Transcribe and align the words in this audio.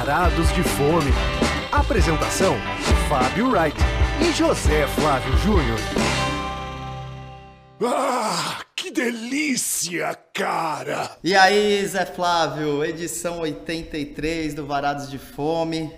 Varados 0.00 0.50
de 0.54 0.62
Fome. 0.62 1.12
Apresentação: 1.70 2.56
Fábio 3.06 3.50
Wright 3.50 3.76
e 4.26 4.32
José 4.32 4.86
Flávio 4.86 5.36
Júnior. 5.36 5.78
Ah, 7.84 8.60
que 8.74 8.90
delícia, 8.90 10.18
cara! 10.32 11.18
E 11.22 11.34
aí, 11.34 11.86
Zé 11.86 12.06
Flávio, 12.06 12.82
edição 12.82 13.40
83 13.40 14.54
do 14.54 14.64
Varados 14.66 15.10
de 15.10 15.18
Fome. 15.18 15.92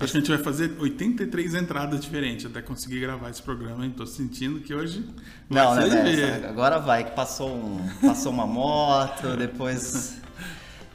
Acho 0.00 0.12
que 0.12 0.18
a 0.18 0.20
gente 0.20 0.30
vai 0.30 0.38
fazer 0.38 0.76
83 0.76 1.54
entradas 1.54 2.00
diferentes 2.00 2.44
até 2.44 2.60
conseguir 2.60 2.98
gravar 2.98 3.30
esse 3.30 3.42
programa, 3.42 3.84
hein? 3.84 3.94
Tô 3.96 4.04
sentindo 4.04 4.58
que 4.58 4.74
hoje. 4.74 5.08
vai 5.48 5.64
Não, 5.64 5.80
ser 5.80 5.88
né, 5.88 6.48
Agora 6.48 6.80
vai, 6.80 7.04
que 7.04 7.12
passou, 7.12 7.54
um, 7.54 7.88
passou 8.02 8.32
uma 8.32 8.48
moto, 8.48 9.36
depois. 9.36 10.20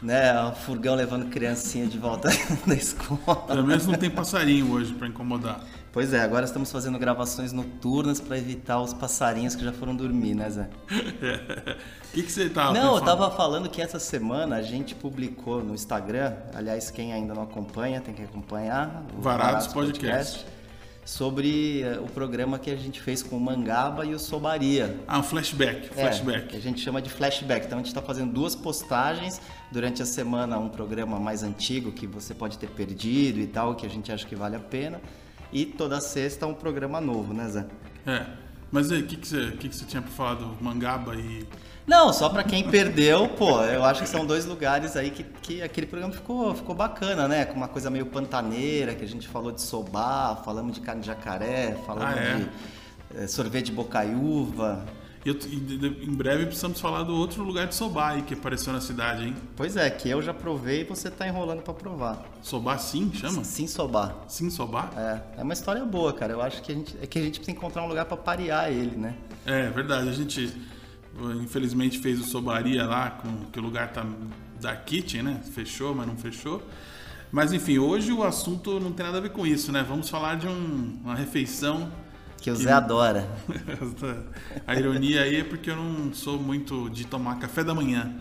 Né, 0.03 0.38
o 0.43 0.52
furgão 0.52 0.95
levando 0.95 1.30
criancinha 1.30 1.88
de 1.88 1.98
volta 1.98 2.27
da 2.67 2.75
escola. 2.75 3.38
Pelo 3.48 3.63
menos 3.66 3.88
não 3.88 3.95
tem 3.95 4.09
passarinho 4.09 4.70
hoje 4.73 4.94
pra 4.94 5.07
incomodar. 5.07 5.61
Pois 5.94 6.11
é, 6.11 6.20
agora 6.20 6.44
estamos 6.44 6.71
fazendo 6.71 6.99
gravações 6.99 7.53
noturnas 7.53 8.20
para 8.20 8.38
evitar 8.38 8.81
os 8.81 8.94
passarinhos 8.94 9.55
que 9.55 9.63
já 9.63 9.71
foram 9.71 9.95
dormir, 9.95 10.34
né, 10.35 10.49
Zé? 10.49 10.67
O 10.89 12.11
que, 12.13 12.23
que 12.23 12.31
você 12.31 12.49
tava 12.49 12.73
Não, 12.73 12.95
eu 12.95 12.99
pensando? 12.99 13.05
tava 13.05 13.31
falando 13.31 13.70
que 13.70 13.81
essa 13.81 13.99
semana 13.99 14.58
a 14.58 14.61
gente 14.61 14.94
publicou 14.94 15.63
no 15.63 15.73
Instagram, 15.73 16.33
aliás, 16.53 16.91
quem 16.91 17.13
ainda 17.13 17.33
não 17.33 17.44
acompanha 17.44 18.02
tem 18.02 18.13
que 18.13 18.23
acompanhar, 18.23 19.03
o 19.17 19.22
Varados 19.22 19.67
Podcast. 19.67 20.45
Sobre 21.05 21.81
eh, 21.81 21.99
o 21.99 22.05
programa 22.05 22.57
que 22.57 22.71
a 22.71 22.75
gente 22.75 23.02
fez 23.02 23.21
com 23.21 23.38
o 23.38 23.39
Mangaba 23.39 24.05
e 24.05 24.13
o 24.13 24.20
Sobaria. 24.20 24.98
Ah, 25.07 25.20
um 25.20 25.23
flashback. 25.23 25.89
É, 25.91 26.02
Flashback. 26.02 26.48
que 26.48 26.55
a 26.55 26.61
gente 26.61 26.81
chama 26.81 27.02
de 27.02 27.09
flashback. 27.09 27.66
Então 27.66 27.77
a 27.77 27.81
gente 27.81 27.89
está 27.89 28.02
fazendo 28.02 28.31
duas 28.31 28.55
postagens 28.55 29.41
durante 29.72 30.02
a 30.02 30.05
semana, 30.05 30.58
um 30.58 30.69
programa 30.69 31.19
mais 31.19 31.44
antigo 31.44 31.91
que 31.91 32.08
você 32.08 32.33
pode 32.33 32.58
ter 32.58 32.69
perdido 32.69 33.39
e 33.39 33.47
tal, 33.47 33.75
que 33.75 33.86
a 33.86 33.89
gente 33.89 34.11
acha 34.11 34.25
que 34.25 34.36
vale 34.36 34.55
a 34.55 34.59
pena. 34.59 35.02
E 35.52 35.66
toda 35.66 36.00
sexta 36.02 36.47
um 36.47 36.53
programa 36.53 37.00
novo, 37.00 37.33
né, 37.33 37.47
Zé? 37.47 37.66
É. 38.06 38.25
Mas 38.73 38.91
aí, 38.91 39.02
o 39.02 39.05
que, 39.05 39.16
que, 39.17 39.27
você, 39.27 39.52
que, 39.52 39.69
que 39.69 39.75
você 39.75 39.85
tinha 39.85 40.02
pra 40.02 40.09
falar 40.11 40.33
do 40.33 40.57
Mangaba 40.59 41.16
e. 41.16 41.45
Não, 41.85 42.11
só 42.11 42.27
pra 42.27 42.43
quem 42.43 42.67
perdeu, 42.67 43.29
pô, 43.29 43.61
eu 43.61 43.85
acho 43.85 44.02
que 44.02 44.09
são 44.09 44.25
dois 44.25 44.45
lugares 44.47 44.97
aí 44.97 45.11
que, 45.11 45.21
que 45.23 45.61
aquele 45.61 45.85
programa 45.85 46.11
ficou, 46.11 46.55
ficou 46.55 46.73
bacana, 46.73 47.27
né? 47.27 47.45
Com 47.45 47.53
uma 47.53 47.67
coisa 47.67 47.91
meio 47.91 48.07
pantaneira, 48.07 48.95
que 48.95 49.03
a 49.03 49.07
gente 49.07 49.27
falou 49.27 49.51
de 49.51 49.61
sobá, 49.61 50.41
falamos 50.44 50.73
de 50.73 50.81
carne 50.81 51.01
de 51.01 51.07
jacaré, 51.07 51.77
falamos 51.85 52.16
Ah, 52.16 52.19
é? 52.19 52.35
de 52.35 52.49
eh, 53.23 53.27
sorvete 53.27 53.66
de 53.67 53.73
bocaiúva. 53.73 54.83
E, 55.25 55.29
eu- 55.29 55.38
e 55.47 56.05
em 56.05 56.11
breve 56.13 56.45
precisamos 56.47 56.81
falar 56.81 57.03
do 57.03 57.13
outro 57.16 57.43
lugar 57.43 57.67
de 57.67 57.75
Sobá 57.75 58.09
aí 58.09 58.23
que 58.23 58.33
apareceu 58.33 58.73
na 58.73 58.81
cidade, 58.81 59.23
hein? 59.25 59.35
Pois 59.55 59.77
é, 59.77 59.89
que 59.89 60.09
eu 60.09 60.21
já 60.21 60.33
provei 60.33 60.81
e 60.81 60.83
você 60.83 61.09
tá 61.09 61.25
enrolando 61.27 61.61
pra 61.61 61.73
provar. 61.73 62.25
Sobá 62.41 62.77
sim, 62.77 63.09
chama? 63.13 63.44
Sim, 63.44 63.66
sobá. 63.67 64.16
Sim, 64.27 64.49
Sobá? 64.49 64.89
É, 64.97 65.39
é 65.39 65.44
uma 65.44 65.53
história 65.53 65.85
boa, 65.85 66.11
cara. 66.11 66.33
Eu 66.33 66.41
acho 66.41 66.61
que 66.61 66.71
a 66.71 66.75
gente, 66.75 66.97
é 67.01 67.07
que 67.07 67.17
a 67.17 67.21
gente 67.21 67.39
precisa 67.39 67.55
encontrar 67.57 67.83
um 67.83 67.88
lugar 67.88 68.03
pra 68.05 68.17
parear 68.17 68.69
ele, 68.71 68.97
né? 68.97 69.16
É, 69.45 69.69
verdade. 69.69 70.09
A 70.09 70.13
gente 70.13 70.53
infelizmente 71.41 71.99
fez 71.99 72.19
o 72.19 72.23
Sobaria 72.23 72.85
lá, 72.85 73.11
com 73.11 73.45
que 73.51 73.59
o 73.59 73.61
lugar 73.61 73.94
tá 73.94 74.05
da 74.59 74.75
Kitchen, 74.75 75.23
né? 75.23 75.41
Fechou, 75.53 75.94
mas 75.95 76.07
não 76.07 76.17
fechou. 76.17 76.61
Mas 77.31 77.51
enfim, 77.53 77.77
hoje 77.79 78.11
o 78.11 78.23
assunto 78.23 78.79
não 78.79 78.91
tem 78.91 79.05
nada 79.05 79.17
a 79.17 79.21
ver 79.21 79.29
com 79.31 79.45
isso, 79.45 79.71
né? 79.71 79.83
Vamos 79.88 80.09
falar 80.09 80.35
de 80.35 80.47
um- 80.47 80.99
uma 81.03 81.16
refeição. 81.16 81.91
Que 82.44 82.52
o 82.52 82.55
Zé 82.58 82.73
adora. 82.73 83.25
a 84.67 84.75
ironia 84.75 85.22
aí 85.22 85.38
é 85.38 85.44
porque 85.45 85.72
eu 85.72 85.77
não 85.77 86.13
sou 86.13 86.38
muito 86.38 86.89
de 86.89 87.08
tomar 87.08 87.39
café 87.39 87.63
da 87.63 87.73
manhã. 87.73 88.17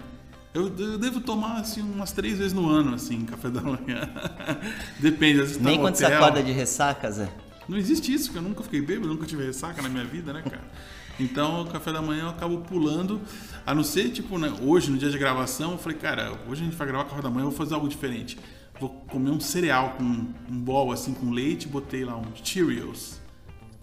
Eu, 0.55 0.73
eu 0.79 0.97
devo 0.97 1.21
tomar 1.21 1.57
assim 1.57 1.83
umas 1.83 2.13
três 2.13 2.39
vezes 2.39 2.53
no 2.53 2.71
ano, 2.71 2.95
assim, 2.95 3.25
café 3.25 3.51
da 3.51 3.61
manhã. 3.61 4.09
Depende, 5.01 5.41
às 5.41 5.49
vezes 5.49 5.57
tá 5.57 5.65
Nem 5.65 5.77
no 5.77 5.83
quando 5.83 5.97
você 5.97 6.05
hotel. 6.05 6.19
acorda 6.19 6.41
de 6.41 6.53
ressaca, 6.53 7.11
Zé. 7.11 7.29
Não 7.69 7.77
existe 7.77 8.15
isso, 8.15 8.31
que 8.31 8.39
eu 8.39 8.43
nunca 8.43 8.63
fiquei 8.63 8.81
bêbado, 8.81 9.09
nunca 9.09 9.27
tive 9.27 9.45
ressaca 9.45 9.83
na 9.83 9.89
minha 9.89 10.05
vida, 10.05 10.33
né, 10.33 10.41
cara? 10.43 10.63
Então, 11.19 11.63
o 11.63 11.67
café 11.67 11.93
da 11.93 12.01
manhã 12.01 12.23
eu 12.23 12.29
acabo 12.29 12.59
pulando, 12.59 13.21
a 13.67 13.75
não 13.75 13.83
ser, 13.83 14.11
tipo, 14.11 14.39
né, 14.39 14.53
hoje, 14.63 14.89
no 14.89 14.99
dia 14.99 15.11
de 15.11 15.19
gravação, 15.19 15.73
eu 15.73 15.79
falei, 15.79 15.99
cara, 15.99 16.39
hoje 16.49 16.63
a 16.63 16.65
gente 16.65 16.77
vai 16.77 16.87
gravar 16.87 17.07
café 17.07 17.23
da 17.23 17.29
manhã, 17.29 17.43
eu 17.43 17.51
vou 17.51 17.59
fazer 17.59 17.75
algo 17.75 17.89
diferente. 17.89 18.39
Vou 18.79 18.89
comer 18.89 19.31
um 19.31 19.41
cereal 19.41 19.97
com 19.99 20.05
um 20.05 20.61
bowl, 20.61 20.93
assim, 20.93 21.13
com 21.13 21.29
leite, 21.33 21.67
botei 21.67 22.05
lá 22.05 22.17
uns 22.17 22.41
Cheerios. 22.45 23.22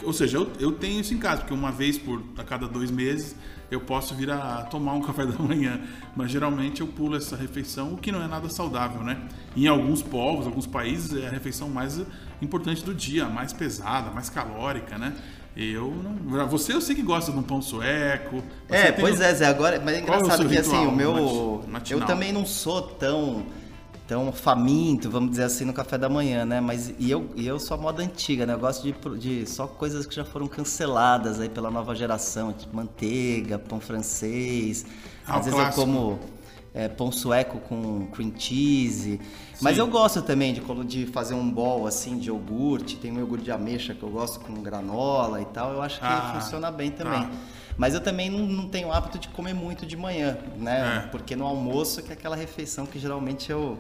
Ou 0.04 0.14
seja, 0.14 0.38
eu, 0.38 0.50
eu 0.60 0.72
tenho 0.72 1.02
isso 1.02 1.14
em 1.14 1.18
casa, 1.18 1.42
porque 1.42 1.54
uma 1.54 1.72
vez 1.72 1.98
por 1.98 2.24
a 2.38 2.44
cada 2.44 2.68
dois 2.68 2.90
meses 2.90 3.36
eu 3.70 3.82
posso 3.82 4.16
vir 4.16 4.32
a 4.32 4.64
tomar 4.64 4.94
um 4.94 5.02
café 5.04 5.26
da 5.26 5.38
manhã. 5.38 5.82
Mas 6.16 6.32
geralmente 6.32 6.82
eu 6.82 6.88
pulo 6.88 7.16
essa 7.18 7.36
refeição, 7.36 7.94
o 7.94 7.98
que 7.98 8.12
não 8.12 8.24
é 8.24 8.28
nada 8.28 8.50
saudável, 8.50 9.04
né? 9.04 9.18
Em 9.56 9.68
alguns 9.68 10.02
povos, 10.02 10.46
alguns 10.46 10.66
países, 10.66 11.22
é 11.22 11.28
a 11.28 11.30
refeição 11.30 11.70
mais 11.70 12.02
importante 12.42 12.84
do 12.84 12.94
dia, 12.96 13.26
a 13.26 13.30
mais 13.30 13.52
pesada, 13.52 14.10
mais 14.12 14.30
calórica, 14.30 14.98
né? 14.98 15.14
Eu 15.58 15.94
não. 16.04 16.48
Você 16.48 16.72
eu 16.74 16.80
sei 16.80 16.96
que 16.96 17.02
gosta 17.02 17.32
de 17.34 17.38
um 17.38 17.44
pão 17.44 17.62
sueco. 17.62 18.42
É, 18.70 18.92
pois 18.94 19.20
um- 19.20 19.24
é, 19.24 19.34
Zé. 19.34 19.46
Agora, 19.48 19.82
mas 19.84 19.96
é 19.96 19.98
é 19.98 20.02
engraçado 20.02 20.38
seu 20.44 20.50
que 20.50 20.58
assim, 20.58 20.86
o 20.88 20.92
meu. 20.92 21.14
mati- 21.14 21.70
matinal? 21.72 22.00
Eu 22.02 22.06
também 22.08 22.32
não 22.32 22.46
sou 22.46 22.82
tão 22.82 23.46
tão 24.10 24.32
faminto, 24.34 25.08
vamos 25.08 25.30
dizer 25.30 25.44
assim, 25.44 25.64
no 25.64 25.72
café 25.72 25.96
da 25.96 26.10
manhã, 26.10 26.44
né? 26.44 26.60
Mas 26.60 26.92
e 26.98 27.12
eu, 27.12 27.30
e 27.36 27.46
eu 27.46 27.60
sou 27.60 27.78
a 27.78 27.80
moda 27.80 28.02
antiga, 28.02 28.44
né? 28.44 28.54
Eu 28.56 28.60
gosto 28.60 28.82
de, 28.82 28.92
de 29.20 29.48
só 29.48 29.68
coisas 29.68 30.08
que 30.08 30.16
já 30.16 30.26
foram 30.26 30.48
canceladas 30.48 31.40
aí 31.40 31.48
pela 31.48 31.70
nova 31.70 31.94
geração, 31.96 32.52
tipo 32.52 32.76
manteiga, 32.76 33.60
pão 33.60 33.80
francês. 33.80 34.84
Ah, 35.28 35.38
Às 35.38 35.46
vezes 35.46 35.60
eu 35.60 35.66
clássico. 35.66 35.86
como 35.86 36.20
é, 36.74 36.88
pão 36.88 37.12
sueco 37.12 37.60
com 37.60 38.08
cream 38.08 38.34
cheese. 38.36 39.22
Mas 39.62 39.76
Sim. 39.76 39.82
eu 39.82 39.88
gosto 39.88 40.24
também 40.24 40.56
de, 40.56 40.62
de 40.86 41.06
fazer 41.06 41.36
um 41.36 41.48
bowl 41.48 41.86
assim 41.86 42.18
de 42.18 42.30
iogurte. 42.30 42.98
Tem 42.98 43.12
um 43.12 43.20
iogurte 43.20 43.44
de 43.46 43.52
ameixa 43.52 43.94
que 43.94 44.02
eu 44.02 44.10
gosto 44.10 44.40
com 44.40 44.54
granola 44.56 45.40
e 45.40 45.46
tal. 45.46 45.72
Eu 45.74 45.84
acho 45.84 46.00
que 46.00 46.06
Ah, 46.06 46.40
funciona 46.42 46.72
bem 46.72 46.90
também. 46.90 47.22
tá. 47.22 47.30
Mas 47.80 47.94
eu 47.96 48.02
também 48.02 48.30
não, 48.30 48.46
não 48.46 48.68
tenho 48.68 48.92
hábito 48.92 49.18
de 49.18 49.30
comer 49.30 49.54
muito 49.56 49.86
de 49.86 49.96
manhã, 49.96 50.38
né? 50.58 51.04
É. 51.06 51.08
Porque 51.08 51.36
no 51.36 51.46
almoço 51.46 52.04
que 52.04 52.10
é 52.12 52.14
aquela 52.14 52.36
refeição 52.36 52.86
que 52.86 53.00
geralmente 53.00 53.50
eu 53.50 53.80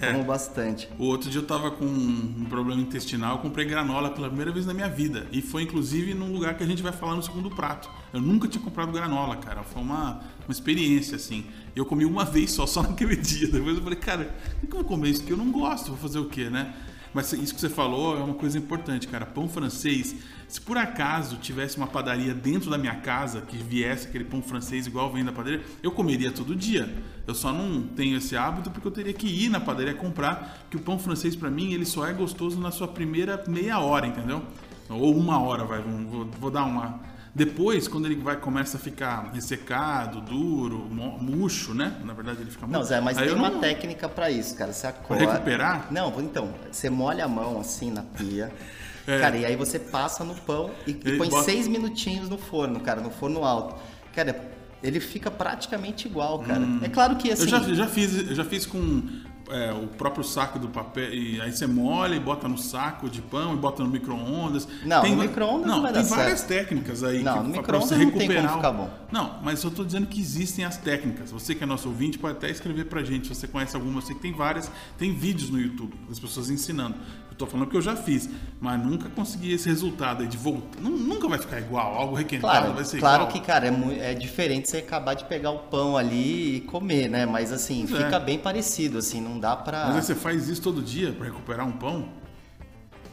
É. 0.00 0.12
como 0.12 0.22
bastante. 0.22 0.88
O 0.96 1.04
outro 1.06 1.28
dia 1.28 1.40
eu 1.40 1.46
tava 1.46 1.68
com 1.72 1.84
um 1.84 2.46
problema 2.48 2.80
intestinal, 2.80 3.32
eu 3.36 3.42
comprei 3.42 3.66
granola 3.66 4.10
pela 4.10 4.28
primeira 4.28 4.52
vez 4.52 4.64
na 4.66 4.72
minha 4.72 4.88
vida. 4.88 5.26
E 5.32 5.42
foi 5.42 5.64
inclusive 5.64 6.14
num 6.14 6.32
lugar 6.32 6.56
que 6.56 6.62
a 6.62 6.66
gente 6.66 6.80
vai 6.80 6.92
falar 6.92 7.16
no 7.16 7.22
segundo 7.24 7.50
prato. 7.50 7.90
Eu 8.12 8.20
nunca 8.20 8.46
tinha 8.46 8.62
comprado 8.62 8.92
granola, 8.92 9.36
cara. 9.36 9.64
Foi 9.64 9.82
uma, 9.82 10.20
uma 10.46 10.52
experiência, 10.52 11.16
assim. 11.16 11.44
Eu 11.74 11.84
comi 11.84 12.04
uma 12.04 12.24
vez 12.24 12.52
só, 12.52 12.66
só 12.70 12.82
naquele 12.84 13.16
dia. 13.16 13.48
Depois 13.48 13.76
eu 13.76 13.82
falei, 13.82 13.98
cara, 13.98 14.32
por 14.60 14.68
que 14.68 14.72
eu 14.76 14.78
vou 14.80 14.84
comer 14.84 15.08
isso? 15.10 15.22
Porque 15.22 15.32
eu 15.32 15.36
não 15.36 15.50
gosto, 15.50 15.88
vou 15.88 15.96
fazer 15.98 16.20
o 16.20 16.26
quê, 16.26 16.48
né? 16.48 16.72
Mas 17.12 17.32
isso 17.32 17.52
que 17.52 17.60
você 17.60 17.68
falou 17.68 18.16
é 18.16 18.22
uma 18.22 18.34
coisa 18.34 18.56
importante, 18.56 19.08
cara. 19.08 19.26
Pão 19.26 19.48
francês. 19.48 20.14
Se 20.50 20.60
por 20.60 20.76
acaso 20.76 21.36
tivesse 21.36 21.76
uma 21.76 21.86
padaria 21.86 22.34
dentro 22.34 22.68
da 22.70 22.76
minha 22.76 22.96
casa 22.96 23.40
que 23.40 23.56
viesse 23.56 24.08
aquele 24.08 24.24
pão 24.24 24.42
francês 24.42 24.84
igual 24.84 25.12
vem 25.12 25.24
da 25.24 25.30
padaria, 25.30 25.60
eu 25.80 25.92
comeria 25.92 26.32
todo 26.32 26.56
dia. 26.56 26.92
Eu 27.24 27.36
só 27.36 27.52
não 27.52 27.82
tenho 27.82 28.16
esse 28.16 28.36
hábito 28.36 28.68
porque 28.68 28.84
eu 28.88 28.90
teria 28.90 29.12
que 29.12 29.28
ir 29.28 29.48
na 29.48 29.60
padaria 29.60 29.94
comprar, 29.94 30.66
que 30.68 30.76
o 30.76 30.80
pão 30.80 30.98
francês 30.98 31.36
pra 31.36 31.48
mim 31.48 31.72
ele 31.72 31.84
só 31.84 32.04
é 32.04 32.12
gostoso 32.12 32.58
na 32.58 32.72
sua 32.72 32.88
primeira 32.88 33.40
meia 33.46 33.78
hora, 33.78 34.08
entendeu? 34.08 34.42
Ou 34.88 35.16
uma 35.16 35.40
hora, 35.40 35.64
vai. 35.64 35.80
Vou, 35.80 36.26
vou 36.26 36.50
dar 36.50 36.64
uma. 36.64 36.98
Depois, 37.32 37.86
quando 37.86 38.06
ele 38.06 38.16
vai 38.16 38.34
começa 38.34 38.76
a 38.76 38.80
ficar 38.80 39.30
ressecado, 39.32 40.20
duro, 40.20 40.78
murcho, 40.90 41.72
né? 41.72 41.96
Na 42.04 42.12
verdade 42.12 42.40
ele 42.40 42.50
fica 42.50 42.66
Não, 42.66 42.80
murcho. 42.80 42.88
Zé, 42.88 43.00
mas 43.00 43.16
Aí 43.18 43.28
tem 43.28 43.36
uma 43.36 43.50
não- 43.50 43.60
técnica 43.60 44.08
pra 44.08 44.28
isso, 44.32 44.56
cara. 44.56 44.72
Você 44.72 44.88
acorda. 44.88 45.30
recuperar? 45.30 45.86
Não, 45.92 46.20
então, 46.20 46.52
você 46.72 46.90
molha 46.90 47.26
a 47.26 47.28
mão 47.28 47.60
assim 47.60 47.92
na 47.92 48.02
pia. 48.02 48.52
É. 49.06 49.18
Cara, 49.20 49.36
e 49.36 49.44
aí 49.46 49.56
você 49.56 49.78
passa 49.78 50.24
no 50.24 50.34
pão 50.34 50.70
e, 50.86 50.90
e 50.90 51.16
põe 51.18 51.28
bota- 51.28 51.44
seis 51.44 51.66
minutinhos 51.66 52.28
no 52.28 52.38
forno, 52.38 52.80
cara, 52.80 53.00
no 53.00 53.10
forno 53.10 53.44
alto. 53.44 53.76
Cara, 54.14 54.50
ele 54.82 55.00
fica 55.00 55.30
praticamente 55.30 56.06
igual, 56.08 56.38
cara. 56.40 56.62
É 56.82 56.88
claro 56.88 57.16
que 57.16 57.30
assim. 57.30 57.42
Hum. 57.42 57.46
Eu 57.46 57.50
já, 57.50 57.74
já 57.74 57.86
fiz, 57.86 58.28
eu 58.28 58.34
já 58.34 58.44
fiz 58.44 58.64
com 58.66 59.02
é, 59.50 59.72
o 59.72 59.88
próprio 59.88 60.22
saco 60.22 60.58
do 60.60 60.68
papel, 60.68 61.12
e 61.12 61.40
aí 61.40 61.52
você 61.52 61.66
molha 61.66 62.14
e 62.14 62.20
bota 62.20 62.46
no 62.48 62.56
saco 62.56 63.10
de 63.10 63.20
pão 63.20 63.52
e 63.52 63.56
bota 63.56 63.82
no 63.82 63.88
micro-ondas. 63.90 64.68
Não, 64.84 65.02
no 65.02 65.16
va- 65.16 65.22
micro-ondas 65.24 65.66
não 65.66 65.82
vai 65.82 65.92
tem 65.92 66.02
dar 66.02 66.08
várias 66.08 66.40
certo. 66.40 66.48
técnicas 66.48 67.02
aí 67.02 67.22
Não, 67.22 67.32
que, 67.32 67.38
no 67.40 67.48
micro-ondas 67.56 67.88
você 67.88 67.96
não 67.96 68.10
tem 68.12 68.28
como 68.32 68.48
ficar 68.48 68.70
bom. 68.72 68.90
Não, 69.10 69.38
mas 69.42 69.62
eu 69.64 69.70
tô 69.72 69.84
dizendo 69.84 70.06
que 70.06 70.20
existem 70.20 70.64
as 70.64 70.76
técnicas. 70.76 71.32
Você 71.32 71.54
que 71.54 71.64
é 71.64 71.66
nosso 71.66 71.88
ouvinte 71.88 72.16
pode 72.18 72.36
até 72.36 72.48
escrever 72.48 72.84
pra 72.86 73.02
gente 73.02 73.26
se 73.28 73.34
você 73.34 73.48
conhece 73.48 73.74
alguma. 73.74 73.98
Eu 73.98 74.02
sei 74.02 74.14
que 74.14 74.22
tem 74.22 74.32
várias, 74.32 74.70
tem 74.96 75.12
vídeos 75.12 75.50
no 75.50 75.60
YouTube 75.60 75.94
das 76.08 76.18
pessoas 76.20 76.48
ensinando. 76.48 76.94
Tô 77.40 77.46
falando 77.46 77.68
que 77.70 77.76
eu 77.76 77.80
já 77.80 77.96
fiz, 77.96 78.28
mas 78.60 78.78
nunca 78.84 79.08
consegui 79.08 79.52
esse 79.54 79.66
resultado 79.66 80.20
aí 80.22 80.28
de 80.28 80.36
voltar. 80.36 80.78
Nu- 80.78 80.90
Nunca 80.90 81.26
vai 81.26 81.38
ficar 81.38 81.58
igual, 81.58 81.94
algo 81.94 82.14
requentado 82.14 82.52
Claro, 82.52 82.74
vai 82.74 82.84
ser 82.84 82.98
claro 83.00 83.22
igual. 83.22 83.32
que, 83.32 83.40
cara, 83.40 83.66
é, 83.66 84.10
é 84.10 84.14
diferente 84.14 84.68
você 84.68 84.76
acabar 84.76 85.14
de 85.14 85.24
pegar 85.24 85.50
o 85.50 85.58
pão 85.60 85.96
ali 85.96 86.56
e 86.56 86.60
comer, 86.60 87.08
né? 87.08 87.24
Mas 87.24 87.50
assim, 87.50 87.84
é. 87.84 87.86
fica 87.86 88.18
bem 88.20 88.38
parecido, 88.38 88.98
assim, 88.98 89.20
não 89.22 89.38
dá 89.38 89.56
pra. 89.56 89.86
Mas 89.86 89.96
aí 89.96 90.02
você 90.02 90.14
faz 90.14 90.48
isso 90.48 90.60
todo 90.60 90.82
dia 90.82 91.12
pra 91.12 91.24
recuperar 91.26 91.66
um 91.66 91.72
pão? 91.72 92.08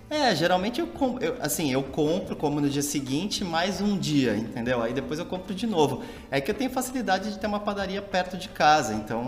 É, 0.10 0.34
geralmente 0.34 0.80
eu, 0.80 0.88
com, 0.88 1.20
eu, 1.20 1.36
assim, 1.42 1.70
eu 1.72 1.84
compro 1.84 2.34
como 2.36 2.62
no 2.62 2.70
dia 2.70 2.82
seguinte, 2.82 3.44
mais 3.44 3.82
um 3.82 3.98
dia, 3.98 4.38
entendeu? 4.38 4.82
Aí 4.82 4.94
depois 4.94 5.20
eu 5.20 5.26
compro 5.26 5.54
de 5.54 5.68
novo. 5.68 6.02
É 6.32 6.40
que 6.40 6.50
eu 6.50 6.56
tenho 6.56 6.70
facilidade 6.70 7.32
de 7.32 7.38
ter 7.40 7.46
uma 7.48 7.60
padaria 7.60 8.02
perto 8.02 8.38
de 8.38 8.48
casa, 8.48 8.94
então. 8.94 9.24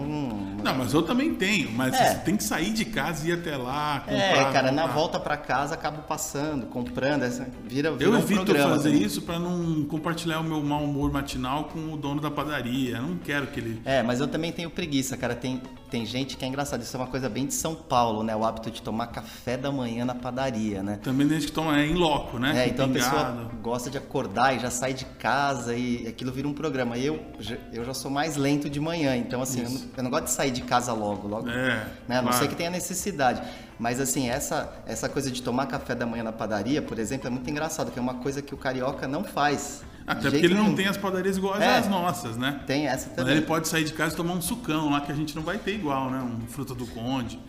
Não, 0.64 0.76
mas 0.76 0.94
eu 0.94 1.02
também 1.02 1.36
tenho, 1.36 1.70
mas 1.72 1.94
É. 1.94 2.14
você 2.14 2.20
tem 2.20 2.38
que 2.38 2.44
sair 2.46 2.72
de 2.72 2.86
casa 2.86 3.28
e 3.28 3.32
ir 3.32 3.34
até 3.34 3.58
lá, 3.58 4.00
comprar. 4.02 4.16
É, 4.18 4.52
cara, 4.54 4.72
na 4.72 4.84
voltar. 4.84 4.94
volta 5.00 5.20
pra 5.20 5.36
casa 5.36 5.74
acabo 5.74 6.04
passando, 6.04 6.66
comprando, 6.68 7.24
essa, 7.24 7.46
vira, 7.66 7.92
vira 7.92 8.10
Eu 8.10 8.14
um 8.14 8.20
evito 8.20 8.46
programa. 8.46 8.72
fazer 8.76 8.92
né? 8.92 8.96
isso 8.98 9.22
pra 9.24 9.38
não 9.38 9.84
compartilhar 9.84 10.40
o 10.40 10.44
meu 10.44 10.62
mau 10.64 10.84
humor 10.84 11.12
matinal 11.12 11.66
com 11.66 11.94
o 11.94 11.98
dono 11.98 12.22
da 12.22 12.32
padaria. 12.32 12.98
Eu 12.98 13.02
não 13.04 13.18
quero 13.18 13.48
que 13.48 13.60
ele. 13.60 13.82
É, 13.84 14.02
mas 14.02 14.22
eu 14.22 14.28
também 14.30 14.52
tenho 14.54 14.70
preguiça, 14.70 15.18
cara. 15.18 15.36
Tem, 15.36 15.62
tem 15.90 16.06
gente 16.06 16.38
que 16.38 16.46
é 16.46 16.48
engraçado. 16.48 16.82
Isso 16.82 16.96
é 16.96 17.00
uma 17.00 17.08
coisa 17.08 17.28
bem 17.30 17.46
de 17.46 17.54
São 17.54 17.76
Paulo, 17.76 18.24
né? 18.24 18.36
O 18.36 18.46
hábito 18.46 18.70
de 18.72 18.82
tomar 18.82 19.08
café 19.08 19.58
da 19.58 19.72
manhã 19.72 20.06
na 20.06 20.16
padaria, 20.16 20.82
né? 20.84 21.00
Também 21.04 21.28
tem 21.28 21.38
gente 21.40 21.48
que 21.50 21.54
toma 21.54 21.80
é 21.80 21.86
em 21.86 21.94
loco, 21.96 22.38
né? 22.40 22.66
É, 22.66 22.70
então 22.70 22.86
a 22.86 22.90
pessoa 22.90 23.26
pingado. 23.26 23.50
gosta 23.62 23.90
de 23.90 23.98
acordar 23.98 24.56
e 24.56 24.60
já 24.60 24.70
sai 24.70 24.94
de 24.94 25.06
casa 25.06 25.76
e 25.76 26.08
aquilo 26.08 26.32
vira 26.32 26.48
um 26.48 26.54
programa. 26.54 26.98
Eu, 26.98 27.20
já- 27.40 27.58
eu 27.74 27.84
já 27.84 27.94
sou 27.94 28.10
mais 28.12 28.36
lento 28.36 28.70
de 28.70 28.80
manhã, 28.80 29.16
então 29.16 29.42
assim, 29.42 29.64
eu 29.64 29.70
não, 29.70 29.82
eu 29.98 30.04
não 30.04 30.10
gosto 30.12 30.26
de 30.26 30.32
sair 30.32 30.52
de 30.52 30.62
casa 30.62 30.94
logo, 30.94 31.28
logo. 31.28 31.50
É, 31.50 31.86
né? 32.08 32.18
A 32.18 32.22
não 32.22 32.24
claro. 32.24 32.38
sei 32.38 32.48
que 32.48 32.56
tenha 32.56 32.70
necessidade. 32.70 33.42
Mas 33.80 34.00
assim, 34.02 34.30
essa, 34.30 34.72
essa 34.86 35.08
coisa 35.08 35.32
de 35.32 35.42
tomar 35.42 35.66
café 35.68 35.96
da 35.96 36.06
manhã 36.06 36.22
na 36.24 36.34
padaria, 36.34 36.82
por 36.82 37.00
exemplo, 37.00 37.28
é 37.28 37.30
muito 37.30 37.50
engraçado, 37.50 37.92
que 37.92 37.98
é 37.98 38.02
uma 38.02 38.16
coisa 38.16 38.42
que 38.42 38.54
o 38.54 38.58
carioca 38.58 39.08
não 39.08 39.24
faz. 39.24 39.84
Até 40.06 40.30
porque 40.30 40.46
ele 40.46 40.54
não 40.56 40.64
nenhum. 40.64 40.76
tem 40.76 40.88
as 40.88 40.98
padarias 40.98 41.38
iguais 41.38 41.62
É. 41.62 41.78
às 41.78 41.88
nossas, 41.88 42.36
né? 42.36 42.60
Tem 42.68 42.88
essa 42.88 43.08
Mas 43.08 43.16
também. 43.16 43.36
ele 43.38 43.46
pode 43.46 43.68
sair 43.68 43.84
de 43.86 43.94
casa 43.94 44.14
e 44.16 44.18
tomar 44.18 44.34
um 44.34 44.42
sucão 44.42 44.90
lá 44.90 45.02
que 45.02 45.12
a 45.12 45.16
gente 45.16 45.36
não 45.36 45.44
vai 45.44 45.58
ter 45.60 45.76
igual, 45.76 46.10
né? 46.10 46.20
Um 46.20 46.48
fruta 46.48 46.74
do 46.76 46.86
conde. 46.88 47.40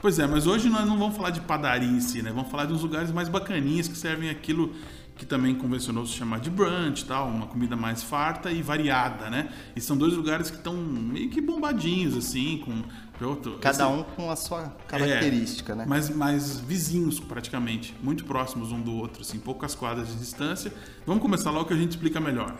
Pois 0.00 0.18
é, 0.18 0.26
mas 0.26 0.46
hoje 0.46 0.68
nós 0.68 0.86
não 0.86 0.98
vamos 0.98 1.16
falar 1.16 1.30
de 1.30 1.40
padaria 1.40 1.88
em 1.88 2.00
si, 2.00 2.22
né? 2.22 2.30
Vamos 2.34 2.50
falar 2.50 2.66
de 2.66 2.72
uns 2.72 2.82
lugares 2.82 3.10
mais 3.10 3.28
bacaninhas 3.28 3.88
que 3.88 3.96
servem 3.96 4.28
aquilo 4.30 4.74
que 5.16 5.26
também 5.26 5.54
convencionou 5.54 6.04
se 6.06 6.14
chamar 6.14 6.40
de 6.40 6.50
brunch, 6.50 7.04
tal, 7.04 7.28
uma 7.28 7.46
comida 7.46 7.76
mais 7.76 8.02
farta 8.02 8.50
e 8.50 8.62
variada, 8.62 9.28
né? 9.30 9.50
E 9.76 9.80
são 9.80 9.96
dois 9.96 10.14
lugares 10.14 10.50
que 10.50 10.56
estão 10.56 10.74
meio 10.74 11.28
que 11.30 11.40
bombadinhos 11.40 12.16
assim, 12.16 12.58
com 12.64 12.82
outro, 13.24 13.56
Cada 13.60 13.84
esse- 13.84 13.92
um 13.92 14.02
com 14.02 14.30
a 14.30 14.34
sua 14.34 14.74
característica, 14.88 15.74
é, 15.74 15.76
né? 15.76 15.84
Mas, 15.86 16.10
mas 16.10 16.58
vizinhos, 16.58 17.20
praticamente. 17.20 17.94
Muito 18.02 18.24
próximos 18.24 18.72
um 18.72 18.80
do 18.80 18.92
outro, 18.96 19.22
assim, 19.22 19.38
poucas 19.38 19.76
quadras 19.76 20.08
de 20.08 20.16
distância. 20.16 20.72
Vamos 21.06 21.22
começar 21.22 21.52
logo 21.52 21.66
que 21.66 21.72
a 21.74 21.76
gente 21.76 21.90
explica 21.90 22.18
melhor. 22.20 22.56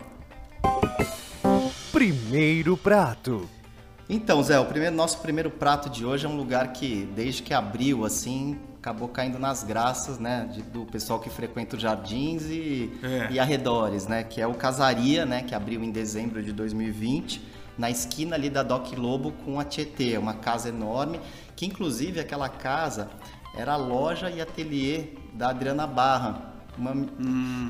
Primeiro 1.91 2.77
prato. 2.77 3.49
Então, 4.09 4.41
Zé, 4.43 4.59
o 4.59 4.65
primeiro, 4.65 4.95
nosso 4.95 5.19
primeiro 5.19 5.49
prato 5.49 5.89
de 5.89 6.05
hoje 6.05 6.25
é 6.25 6.29
um 6.29 6.35
lugar 6.37 6.73
que, 6.73 7.07
desde 7.15 7.41
que 7.41 7.53
abriu, 7.53 8.05
assim, 8.05 8.57
acabou 8.83 9.07
caindo 9.07 9.39
nas 9.39 9.63
graças, 9.63 10.19
né, 10.19 10.49
de- 10.51 10.61
do 10.61 10.83
pessoal 10.85 11.17
que 11.17 11.29
frequenta 11.29 11.77
os 11.77 11.81
jardins 11.81 12.43
e, 12.49 12.91
É. 13.01 13.31
e 13.31 13.39
arredores, 13.39 14.07
né, 14.07 14.25
que 14.25 14.41
é 14.41 14.45
o 14.45 14.53
Casaria, 14.53 15.25
né, 15.25 15.41
que 15.41 15.55
abriu 15.55 15.81
em 15.81 15.89
dezembro 15.89 16.43
de 16.43 16.51
2020, 16.51 17.41
na 17.77 17.89
esquina 17.89 18.35
ali 18.35 18.49
da 18.49 18.61
Doc 18.61 18.91
Lobo 18.97 19.31
com 19.45 19.57
a 19.57 19.63
Tietê, 19.63 20.17
uma 20.17 20.33
casa 20.33 20.67
enorme, 20.67 21.21
que 21.55 21.65
inclusive 21.65 22.19
aquela 22.19 22.49
casa 22.49 23.09
era 23.55 23.71
a 23.71 23.77
loja 23.77 24.29
e 24.29 24.41
ateliê 24.41 25.05
da 25.33 25.51
Adriana 25.51 25.87
Barra, 25.87 26.51
uma, 26.77 26.91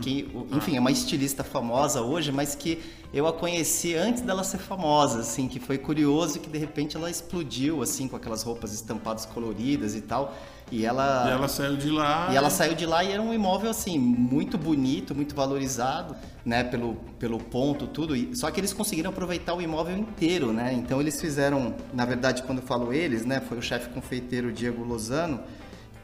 que, 0.01 0.31
o- 0.33 0.48
enfim, 0.57 0.77
é 0.77 0.80
uma 0.80 0.92
estilista 0.92 1.44
famosa 1.44 2.01
hoje, 2.01 2.31
mas 2.31 2.56
que 2.56 2.81
eu 3.13 3.27
a 3.27 3.33
conheci 3.33 3.94
antes 3.94 4.24
dela 4.24 4.44
ser 4.44 4.57
famosa, 4.57 5.19
assim, 5.19 5.48
que 5.48 5.60
foi 5.60 5.77
curioso 5.77 6.39
que 6.39 6.50
de 6.50 6.57
repente 6.57 6.98
ela 6.98 7.12
explodiu, 7.12 7.83
assim, 7.83 8.07
com 8.07 8.15
aquelas 8.15 8.42
roupas 8.42 8.74
estampadas 8.74 9.25
coloridas 9.27 9.94
e 9.94 10.01
tal, 10.01 10.33
e 10.71 10.86
ela... 10.86 11.25
E 11.27 11.31
ela 11.31 11.48
saiu 11.48 11.75
de 11.77 11.89
lá. 11.89 12.30
E 12.31 12.36
ela 12.36 12.50
saiu 12.50 12.75
de 12.75 12.86
lá 12.86 13.04
e 13.04 13.12
era 13.12 13.21
um 13.21 13.33
imóvel 13.33 13.69
assim 13.69 13.98
muito 14.00 14.57
bonito, 14.57 15.13
muito 15.13 15.36
valorizado, 15.36 16.15
né, 16.45 16.63
pelo, 16.63 16.95
pelo 17.19 17.38
ponto 17.38 17.88
tudo. 17.88 18.15
E, 18.15 18.36
só 18.36 18.50
que 18.50 18.60
eles 18.60 18.74
conseguiram 18.74 19.10
aproveitar 19.10 19.54
o 19.54 19.62
imóvel 19.62 19.98
inteiro, 19.98 20.51
né? 20.51 20.74
Então 20.74 21.00
eles 21.00 21.19
fizeram, 21.19 21.75
na 21.94 22.06
verdade, 22.06 22.44
quando 22.44 22.60
eu 22.60 22.65
falo 22.65 22.92
eles, 22.92 23.25
né, 23.25 23.39
foi 23.42 23.57
o 23.57 23.62
chefe 23.62 23.89
confeiteiro 23.89 24.51
Diego 24.51 24.83
Lozano 24.83 25.42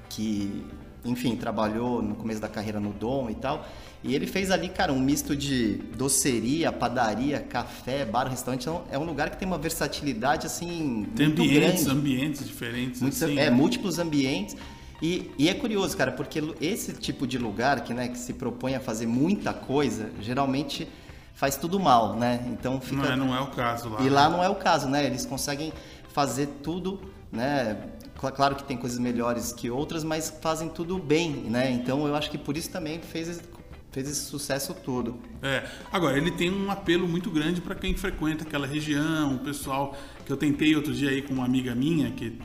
que, 0.09 0.65
enfim, 1.05 1.35
trabalhou 1.35 2.01
no 2.01 2.15
começo 2.15 2.39
da 2.41 2.47
carreira 2.47 2.79
no 2.79 2.91
Dom 2.91 3.29
e 3.29 3.35
tal. 3.35 3.65
E 4.03 4.15
ele 4.15 4.25
fez 4.27 4.49
ali, 4.51 4.69
cara, 4.69 4.93
um 4.93 4.99
misto 4.99 5.35
de 5.35 5.75
doceria, 5.97 6.71
padaria, 6.71 7.39
café, 7.39 8.05
bar, 8.05 8.27
restaurante. 8.29 8.61
Então, 8.61 8.83
é 8.91 8.97
um 8.97 9.03
lugar 9.03 9.29
que 9.29 9.37
tem 9.37 9.47
uma 9.47 9.57
versatilidade 9.57 10.45
assim 10.47 11.05
Tem 11.15 11.27
muito 11.27 11.41
ambientes, 11.41 11.83
grande. 11.83 11.99
ambientes 11.99 12.47
diferentes. 12.47 13.01
Muitos- 13.01 13.21
assim, 13.21 13.33
é, 13.37 13.45
né? 13.45 13.49
múltiplos 13.49 13.99
ambientes. 13.99 14.55
E, 15.01 15.31
e 15.37 15.47
é 15.49 15.53
curioso, 15.53 15.95
cara, 15.95 16.11
porque 16.11 16.41
esse 16.59 16.93
tipo 16.93 17.25
de 17.27 17.37
lugar 17.37 17.81
que, 17.83 17.93
né, 17.93 18.07
que 18.09 18.17
se 18.17 18.33
propõe 18.33 18.75
a 18.75 18.79
fazer 18.81 19.05
muita 19.07 19.53
coisa, 19.53 20.09
geralmente 20.21 20.87
faz 21.33 21.55
tudo 21.55 21.79
mal, 21.79 22.15
né? 22.17 22.41
Então 22.51 22.81
fica. 22.81 22.95
Não 23.03 23.05
é, 23.11 23.15
não 23.15 23.35
é 23.35 23.39
o 23.39 23.47
caso 23.47 23.87
lá. 23.89 24.01
E 24.01 24.09
lá 24.09 24.29
não 24.29 24.43
é 24.43 24.49
o 24.49 24.55
caso, 24.55 24.89
né? 24.89 25.05
Eles 25.05 25.25
conseguem 25.25 25.71
fazer 26.13 26.47
tudo, 26.61 26.99
né? 27.31 27.77
Cla- 28.19 28.31
Claro 28.31 28.55
que 28.55 28.63
tem 28.63 28.75
coisas 28.77 28.99
melhores 28.99 29.51
que 29.53 29.69
outras, 29.69 30.03
mas 30.03 30.29
fazem 30.41 30.69
tudo 30.69 30.97
bem, 30.97 31.31
né? 31.49 31.71
Então 31.71 32.05
eu 32.07 32.15
acho 32.15 32.29
que 32.29 32.37
por 32.37 32.55
isso 32.57 32.69
também 32.69 32.99
fez 33.01 33.41
fez 33.91 34.07
esse 34.07 34.21
sucesso 34.25 34.71
todo. 34.75 35.17
É. 35.41 35.67
Agora, 35.91 36.15
ele 36.15 36.29
tem 36.29 36.51
um 36.51 36.69
apelo 36.69 37.07
muito 37.07 37.31
grande 37.31 37.59
para 37.59 37.73
quem 37.73 37.95
frequenta 37.95 38.43
aquela 38.43 38.67
região, 38.67 39.35
o 39.35 39.39
pessoal 39.39 39.97
que 40.23 40.31
eu 40.31 40.37
tentei 40.37 40.75
outro 40.75 40.93
dia 40.93 41.09
aí 41.09 41.23
com 41.23 41.33
uma 41.33 41.43
amiga 41.45 41.73
minha, 41.73 42.11
que 42.11 42.37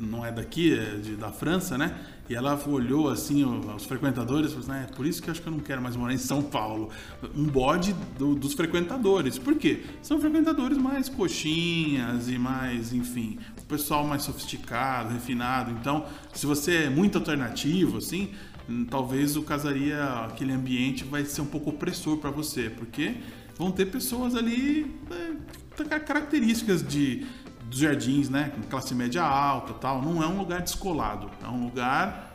não 0.00 0.24
é 0.24 0.32
daqui, 0.32 0.72
é 0.72 0.96
de, 0.96 1.14
da 1.16 1.30
França, 1.30 1.76
né? 1.78 1.94
E 2.28 2.34
ela 2.34 2.58
olhou 2.68 3.08
assim 3.08 3.44
os 3.44 3.84
frequentadores 3.84 4.52
falou 4.52 4.62
assim, 4.68 4.72
"Ah, 4.72 4.86
é 4.88 4.94
por 4.94 5.04
isso 5.04 5.20
que 5.20 5.28
eu 5.28 5.32
acho 5.32 5.42
que 5.42 5.48
eu 5.48 5.52
não 5.52 5.58
quero 5.60 5.82
mais 5.82 5.96
morar 5.96 6.12
em 6.14 6.18
São 6.18 6.40
Paulo. 6.42 6.88
Um 7.36 7.44
bode 7.44 7.92
do- 8.18 8.34
dos 8.36 8.54
frequentadores. 8.54 9.36
Por 9.38 9.56
quê? 9.56 9.82
São 10.00 10.20
frequentadores 10.20 10.78
mais 10.78 11.08
coxinhas 11.08 12.28
e 12.28 12.38
mais, 12.38 12.92
enfim, 12.92 13.38
o 13.60 13.66
pessoal 13.66 14.06
mais 14.06 14.22
sofisticado, 14.22 15.12
refinado. 15.12 15.70
Então, 15.72 16.04
se 16.32 16.46
você 16.46 16.84
é 16.84 16.90
muito 16.90 17.18
alternativo, 17.18 17.98
assim, 17.98 18.30
hum, 18.68 18.84
talvez 18.88 19.36
o 19.36 19.42
casaria, 19.42 20.02
aquele 20.26 20.52
ambiente 20.52 21.02
vai 21.04 21.24
ser 21.24 21.40
um 21.40 21.46
pouco 21.46 21.70
opressor 21.70 22.16
para 22.18 22.30
você, 22.30 22.70
porque 22.70 23.14
vão 23.58 23.72
ter 23.72 23.86
pessoas 23.86 24.34
ali 24.36 24.94
é, 25.10 25.84
ca- 25.84 26.00
características 26.00 26.86
de 26.86 27.26
dos 27.70 27.78
jardins, 27.78 28.28
né, 28.28 28.52
com 28.54 28.62
classe 28.62 28.94
média 28.94 29.22
alta, 29.22 29.72
tal. 29.74 30.02
Não 30.02 30.22
é 30.22 30.26
um 30.26 30.36
lugar 30.36 30.60
descolado, 30.60 31.30
é 31.42 31.46
um 31.46 31.64
lugar 31.64 32.28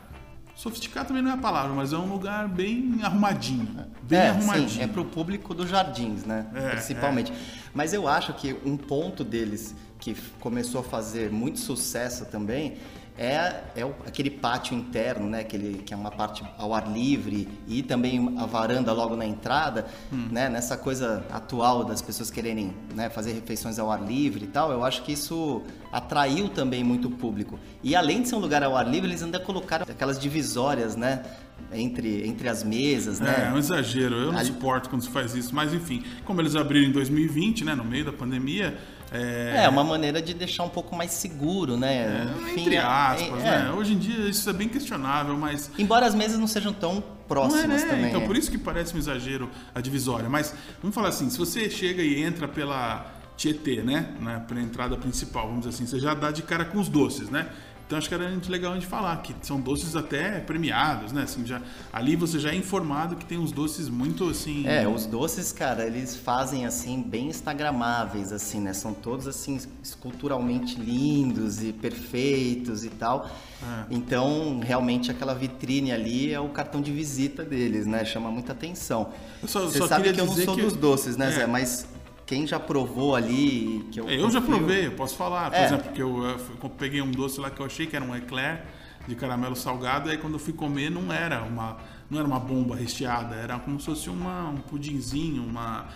sofisticado 0.54 1.08
também 1.08 1.22
não 1.22 1.32
é 1.32 1.34
a 1.34 1.36
palavra, 1.36 1.74
mas 1.74 1.92
é 1.92 1.98
um 1.98 2.10
lugar 2.10 2.48
bem 2.48 2.98
arrumadinho, 3.02 3.86
bem 4.02 4.18
é, 4.18 4.28
arrumadinho. 4.30 4.70
sim, 4.70 4.82
é 4.82 4.86
pro 4.86 5.04
público 5.04 5.52
dos 5.52 5.68
jardins, 5.68 6.24
né? 6.24 6.46
É, 6.54 6.70
Principalmente. 6.70 7.30
Mas 7.74 7.92
eu 7.92 8.08
acho 8.08 8.32
que 8.32 8.56
um 8.64 8.74
ponto 8.74 9.22
deles 9.22 9.74
que 10.00 10.16
começou 10.40 10.80
a 10.80 10.84
fazer 10.84 11.30
muito 11.30 11.58
sucesso 11.58 12.24
também 12.24 12.78
é, 13.18 13.62
é 13.74 13.82
aquele 14.06 14.30
pátio 14.30 14.76
interno, 14.76 15.28
né? 15.28 15.40
Aquele, 15.40 15.82
que 15.82 15.94
é 15.94 15.96
uma 15.96 16.10
parte 16.10 16.44
ao 16.58 16.74
ar 16.74 16.90
livre 16.92 17.48
e 17.66 17.82
também 17.82 18.34
a 18.38 18.44
varanda 18.46 18.92
logo 18.92 19.16
na 19.16 19.24
entrada, 19.26 19.86
Hum. 20.12 20.28
né? 20.30 20.48
Nessa 20.48 20.76
coisa 20.76 21.24
atual 21.30 21.84
das 21.84 22.02
pessoas 22.02 22.30
quererem 22.30 22.72
né, 22.94 23.08
fazer 23.08 23.32
refeições 23.32 23.78
ao 23.78 23.90
ar 23.90 24.02
livre 24.02 24.44
e 24.44 24.48
tal, 24.48 24.70
eu 24.70 24.84
acho 24.84 25.02
que 25.02 25.12
isso 25.12 25.62
atraiu 25.90 26.48
também 26.50 26.84
muito 26.84 27.08
o 27.08 27.10
público. 27.10 27.58
E 27.82 27.96
além 27.96 28.22
de 28.22 28.28
ser 28.28 28.34
um 28.36 28.40
lugar 28.40 28.62
ao 28.62 28.76
ar 28.76 28.86
livre, 28.88 29.08
eles 29.08 29.22
ainda 29.22 29.40
colocaram 29.40 29.86
aquelas 29.88 30.18
divisórias, 30.18 30.94
né? 30.94 31.22
Entre, 31.72 32.26
entre 32.28 32.48
as 32.48 32.62
mesas, 32.62 33.18
né? 33.18 33.44
É, 33.46 33.48
é 33.48 33.52
um 33.52 33.58
exagero. 33.58 34.14
Eu 34.14 34.30
não 34.32 34.38
Ali- 34.38 34.48
suporto 34.48 34.88
quando 34.90 35.02
se 35.02 35.08
faz 35.10 35.34
isso. 35.34 35.54
Mas 35.54 35.72
enfim, 35.72 36.04
como 36.24 36.40
eles 36.40 36.54
abriram 36.54 36.86
em 36.88 36.92
2020, 36.92 37.64
né, 37.64 37.74
no 37.74 37.82
meio 37.84 38.04
da 38.04 38.12
pandemia, 38.12 38.76
é, 39.16 39.64
É, 39.64 39.68
uma 39.68 39.82
maneira 39.84 40.20
de 40.20 40.34
deixar 40.34 40.62
um 40.64 40.68
pouco 40.68 40.94
mais 40.96 41.10
seguro, 41.12 41.76
né? 41.76 41.94
é, 41.96 42.42
Enfim, 42.50 42.60
entre 42.62 42.74
é- 42.76 42.78
aspas, 42.82 43.42
é- 43.44 43.62
né? 43.64 43.72
Hoje 43.72 43.92
em 43.94 43.98
dia 43.98 44.28
isso 44.28 44.48
é 44.48 44.52
bem 44.52 44.68
questionável, 44.68 45.36
mas 45.36 45.70
Embora 45.78 46.06
as 46.06 46.14
mesas 46.14 46.38
não 46.38 46.46
sejam 46.46 46.72
tão 46.72 47.02
próximas 47.28 47.82
é, 47.82 47.86
né? 47.86 47.90
também. 47.92 48.08
Então 48.08 48.22
é. 48.22 48.26
por 48.26 48.36
isso 48.36 48.50
que 48.50 48.58
parece 48.58 48.94
um 48.94 48.98
exagero 48.98 49.50
a 49.74 49.80
divisória. 49.80 50.28
Mas 50.28 50.54
vamos 50.80 50.94
falar 50.94 51.08
assim, 51.08 51.28
se 51.30 51.38
você 51.38 51.68
chega 51.70 52.02
e 52.02 52.22
entra 52.22 52.46
pela 52.46 53.12
Tietê, 53.36 53.82
né, 53.82 54.14
né, 54.20 54.42
pela 54.48 54.60
entrada 54.62 54.96
principal, 54.96 55.46
vamos 55.48 55.66
dizer 55.66 55.74
assim, 55.74 55.86
você 55.86 56.00
já 56.00 56.14
dá 56.14 56.30
de 56.30 56.42
cara 56.42 56.64
com 56.64 56.78
os 56.78 56.88
doces, 56.88 57.28
né? 57.28 57.48
Então 57.86 57.96
acho 57.96 58.08
que 58.08 58.14
era 58.16 58.28
legal 58.48 58.72
a 58.72 58.74
gente 58.74 58.86
falar 58.88 59.16
que 59.22 59.32
são 59.42 59.60
doces 59.60 59.94
até 59.94 60.40
premiados, 60.40 61.12
né? 61.12 61.22
Assim, 61.22 61.46
já, 61.46 61.62
ali 61.92 62.16
você 62.16 62.36
já 62.40 62.50
é 62.50 62.56
informado 62.56 63.14
que 63.14 63.24
tem 63.24 63.38
uns 63.38 63.52
doces 63.52 63.88
muito 63.88 64.28
assim. 64.28 64.66
É, 64.66 64.88
os 64.88 65.06
doces, 65.06 65.52
cara, 65.52 65.86
eles 65.86 66.16
fazem 66.16 66.66
assim 66.66 67.00
bem 67.00 67.28
instagramáveis 67.28 68.32
assim, 68.32 68.60
né? 68.60 68.72
São 68.72 68.92
todos 68.92 69.28
assim 69.28 69.60
esculturalmente 69.80 70.80
lindos 70.80 71.62
e 71.62 71.72
perfeitos 71.72 72.84
e 72.84 72.88
tal. 72.90 73.30
É. 73.62 73.84
Então, 73.90 74.58
realmente 74.60 75.10
aquela 75.10 75.32
vitrine 75.32 75.92
ali 75.92 76.32
é 76.32 76.40
o 76.40 76.48
cartão 76.48 76.82
de 76.82 76.90
visita 76.90 77.44
deles, 77.44 77.86
né? 77.86 78.04
Chama 78.04 78.32
muita 78.32 78.50
atenção. 78.52 79.10
Eu 79.40 79.46
só- 79.48 79.60
Você 79.60 79.78
só 79.78 79.86
sabe 79.86 80.12
que 80.12 80.20
eu 80.20 80.26
não 80.26 80.34
sou 80.34 80.56
que- 80.56 80.62
dos 80.62 80.74
doces, 80.74 81.16
né, 81.16 81.28
É. 81.28 81.30
Zé? 81.30 81.46
Mas 81.46 81.86
quem 82.26 82.46
já 82.46 82.58
provou 82.58 83.14
ali, 83.14 83.86
que 83.92 84.00
eu 84.00 84.08
É, 84.08 84.16
Eu 84.16 84.28
já 84.30 84.40
provei, 84.40 84.86
eu 84.88 84.92
posso 84.92 85.16
falar. 85.16 85.50
Por 85.50 85.56
É. 85.60 85.64
exemplo, 85.64 85.92
que 85.92 86.02
eu, 86.02 86.26
eh, 86.28 86.36
eu 86.62 86.68
peguei 86.70 87.00
um 87.00 87.10
doce 87.10 87.40
lá 87.40 87.48
que 87.50 87.60
eu 87.60 87.66
achei 87.66 87.86
que 87.86 87.94
era 87.94 88.04
um 88.04 88.14
eclair, 88.14 88.62
de 89.06 89.14
caramelo 89.14 89.54
salgado. 89.54 90.10
Aí 90.10 90.18
quando 90.18 90.32
eu 90.34 90.40
fui 90.40 90.52
comer 90.52 90.90
não 90.90 91.12
era 91.12 91.42
uma, 91.42 91.76
não 92.10 92.18
era 92.18 92.26
uma 92.26 92.40
bomba 92.40 92.74
recheada, 92.74 93.36
era 93.36 93.56
como 93.60 93.78
se 93.78 93.86
fosse 93.86 94.10
uma, 94.10 94.48
um 94.48 94.56
pudinzinho, 94.56 95.44
uma 95.44 95.86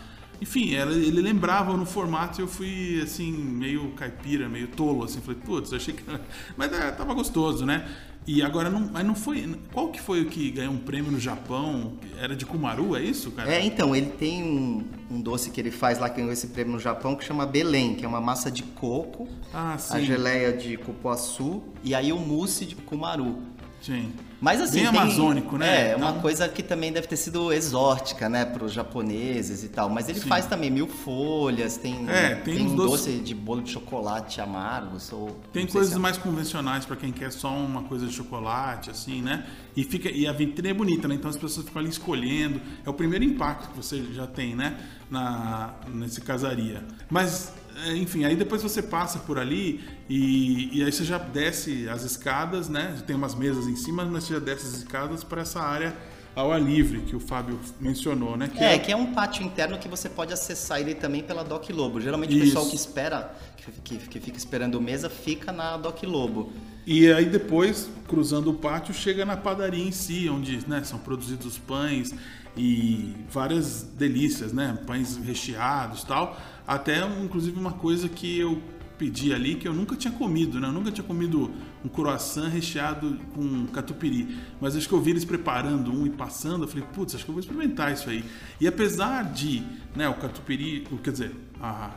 enfim, 0.41 0.75
ela, 0.75 0.93
ele 0.93 1.21
lembrava 1.21 1.77
no 1.77 1.85
formato 1.85 2.41
e 2.41 2.43
eu 2.43 2.49
fui, 2.49 3.01
assim, 3.03 3.33
meio 3.33 3.91
caipira, 3.91 4.49
meio 4.49 4.69
tolo, 4.69 5.05
assim. 5.05 5.21
Falei, 5.21 5.41
putz, 5.45 5.73
achei 5.73 5.95
que... 5.95 6.03
Mas 6.57 6.73
é, 6.73 6.91
tava 6.93 7.13
gostoso, 7.15 7.67
né? 7.67 7.89
E 8.27 8.43
agora 8.43 8.69
não, 8.69 8.81
mas 8.93 9.05
não 9.05 9.15
foi. 9.15 9.59
Qual 9.73 9.89
que 9.89 10.01
foi 10.01 10.21
o 10.21 10.27
que 10.27 10.51
ganhou 10.51 10.75
um 10.75 10.79
prêmio 10.79 11.11
no 11.11 11.19
Japão? 11.19 11.95
Era 12.19 12.37
de 12.37 12.45
Kumaru, 12.45 12.95
é 12.95 13.03
isso, 13.03 13.31
cara? 13.31 13.51
É, 13.53 13.65
então, 13.65 13.97
ele 13.97 14.11
tem 14.11 14.45
um, 14.45 14.85
um 15.11 15.21
doce 15.21 15.51
que 15.51 15.59
ele 15.59 15.71
faz 15.71 15.99
lá 15.99 16.09
que 16.09 16.17
ganhou 16.17 16.31
esse 16.31 16.49
prêmio 16.49 16.75
no 16.75 16.79
Japão 16.79 17.17
que 17.17 17.25
chama 17.25 17.47
Belém, 17.47 17.95
que 17.95 18.05
é 18.05 18.09
uma 18.09 18.21
massa 18.21 18.51
de 18.51 18.63
coco, 18.63 19.27
Ah, 19.53 19.77
a 19.91 20.01
geleia 20.01 20.53
de 20.53 20.77
cupuaçu 20.77 21.63
e 21.83 21.95
aí 21.95 22.13
o 22.13 22.19
mousse 22.19 22.67
de 22.67 22.75
Kumaru. 22.75 23.39
Sim. 23.81 24.13
Mas 24.41 24.61
assim, 24.61 24.83
Bem 24.83 24.91
tem- 24.91 25.01
amazônico, 25.01 25.59
né? 25.59 25.91
É, 25.91 25.97
uma 25.97 26.11
Então- 26.11 26.23
coisa 26.23 26.49
que 26.49 26.63
também 26.63 26.91
deve 26.91 27.07
ter 27.07 27.17
sido 27.17 27.53
exótica, 27.53 28.29
né, 28.29 28.45
para 28.47 28.65
os 28.65 28.73
japoneses 28.73 29.63
e 29.63 29.69
tal. 29.69 29.91
Mas 29.91 30.09
ele 30.09 30.19
Sim. 30.21 30.29
faz 30.29 30.47
também 30.47 30.71
mil 30.71 30.87
folhas, 30.87 31.77
tem, 31.77 32.09
É, 32.09 32.37
tem 32.37 32.65
uns 32.67 32.73
um 32.73 32.77
doces- 32.77 33.07
doce 33.15 33.19
de 33.23 33.35
bolo 33.35 33.61
de 33.63 33.71
chocolate 33.71 34.41
amargo. 34.41 34.97
Ou, 35.13 35.39
Tem 35.53 35.67
coisas 35.67 35.95
é- 35.95 35.99
mais 35.99 36.17
convencionais 36.17 36.85
pra 36.87 36.97
quem 36.97 37.13
quer 37.13 37.31
só 37.31 37.51
uma 37.55 37.83
coisa 37.83 38.07
de 38.07 38.15
chocolate, 38.15 38.91
assim, 38.91 39.21
né? 39.21 39.45
E, 39.77 39.85
fica, 39.85 40.11
e 40.11 40.27
a 40.27 40.33
vitrine 40.33 40.71
é 40.71 40.75
bonita, 40.75 41.07
né? 41.07 41.15
Então 41.17 41.29
as 41.29 41.37
pessoas 41.37 41.67
ficam 41.67 41.81
ali 41.81 41.91
escolhendo. 41.91 42.61
É 42.85 42.89
o 42.89 42.95
primeiro 42.95 43.25
impacto 43.25 43.69
que 43.71 43.77
você 43.77 44.03
já 44.13 44.27
tem, 44.27 44.55
né? 44.57 44.77
Na, 45.11 45.75
nesse 45.89 46.21
casaria. 46.21 46.83
Mas, 47.11 47.53
enfim, 47.89 48.25
aí 48.25 48.37
depois 48.37 48.63
você 48.63 48.83
passa 48.83 49.19
por 49.21 49.39
ali 49.39 49.81
e, 50.09 50.79
e 50.79 50.85
aí 50.85 50.93
você 50.93 51.05
já 51.05 51.19
desce 51.19 51.89
as 51.89 52.03
escadas, 52.03 52.69
né? 52.69 53.03
Tem 53.07 53.15
umas 53.17 53.35
mesas 53.35 53.67
em 53.67 53.77
cima, 53.77 54.05
mas 54.05 54.25
você 54.25 54.35
já 54.35 54.41
desce 54.41 54.67
as 54.67 54.75
escadas 54.75 55.23
para 55.25 55.43
essa 55.43 55.61
área 55.61 55.97
ao 56.35 56.53
ar 56.53 56.61
livre 56.63 57.01
que 57.03 57.17
o 57.17 57.21
Fábio 57.21 57.59
mencionou, 57.81 58.37
né? 58.37 58.51
É, 58.55 58.79
que 58.79 58.93
é 58.93 58.97
um 58.97 59.13
pátio 59.13 59.45
interno 59.45 59.79
que 59.79 59.89
você 59.89 60.09
pode 60.09 60.33
acessar 60.33 60.81
ele 60.81 60.95
também 60.95 61.23
pela 61.23 61.43
Doc 61.43 61.69
Lobo. 61.71 62.01
Geralmente 62.01 62.35
o 62.35 62.37
Isso. 62.37 62.47
pessoal 62.47 62.67
que 62.67 62.77
espera, 62.77 63.35
que, 63.57 63.73
que- 63.99 64.09
que 64.09 64.21
fica 64.21 64.39
esperando 64.39 64.81
mesa, 64.81 65.11
fica 65.11 65.51
na 65.53 65.77
Doc 65.77 66.03
Lobo. 66.05 66.53
E 66.87 67.13
aí 67.13 67.27
depois, 67.27 67.91
cruzando 68.09 68.51
o 68.51 68.55
pátio, 68.55 68.95
chega 68.95 69.25
na 69.25 69.37
padaria 69.37 69.85
em 69.85 69.93
si, 69.93 70.29
onde 70.29 70.67
né, 70.69 70.83
são 70.85 70.99
produzidos 70.99 71.47
os 71.47 71.59
pães 71.59 72.15
e 72.57 73.15
várias 73.31 73.83
delícias, 73.83 74.53
né? 74.53 74.79
Pães 74.87 75.17
recheados 75.17 76.05
tal. 76.05 76.37
Até, 76.71 77.05
inclusive, 77.21 77.59
uma 77.59 77.73
coisa 77.73 78.09
que 78.09 78.39
eu 78.39 78.63
pedi 78.97 79.35
ali 79.35 79.57
que 79.57 79.67
eu 79.67 79.75
nunca 79.75 79.97
tinha 79.97 80.13
comido, 80.13 80.61
né? 80.61 80.69
Eu 80.69 80.73
nunca 80.73 80.93
tinha 80.93 81.05
comido 81.05 81.51
um 81.85 81.89
croissant 81.89 82.49
recheado 82.49 83.19
com 83.35 83.67
catupiry. 83.67 84.39
Mas 84.61 84.77
acho 84.77 84.87
que 84.87 84.95
eu 84.95 85.01
vi 85.01 85.11
eles 85.11 85.25
preparando 85.25 85.93
um 85.93 86.07
e 86.07 86.11
passando, 86.11 86.63
eu 86.63 86.69
falei, 86.69 86.85
putz, 86.95 87.17
acho 87.17 87.25
que 87.25 87.31
eu 87.31 87.35
vou 87.35 87.41
experimentar 87.41 87.93
isso 87.93 88.09
aí. 88.09 88.25
E 88.61 88.69
apesar 88.69 89.25
de, 89.33 89.65
né, 89.97 90.09
o 90.09 90.15
catupiry, 90.15 90.87
quer 91.03 91.11
dizer, 91.11 91.33
a, 91.61 91.91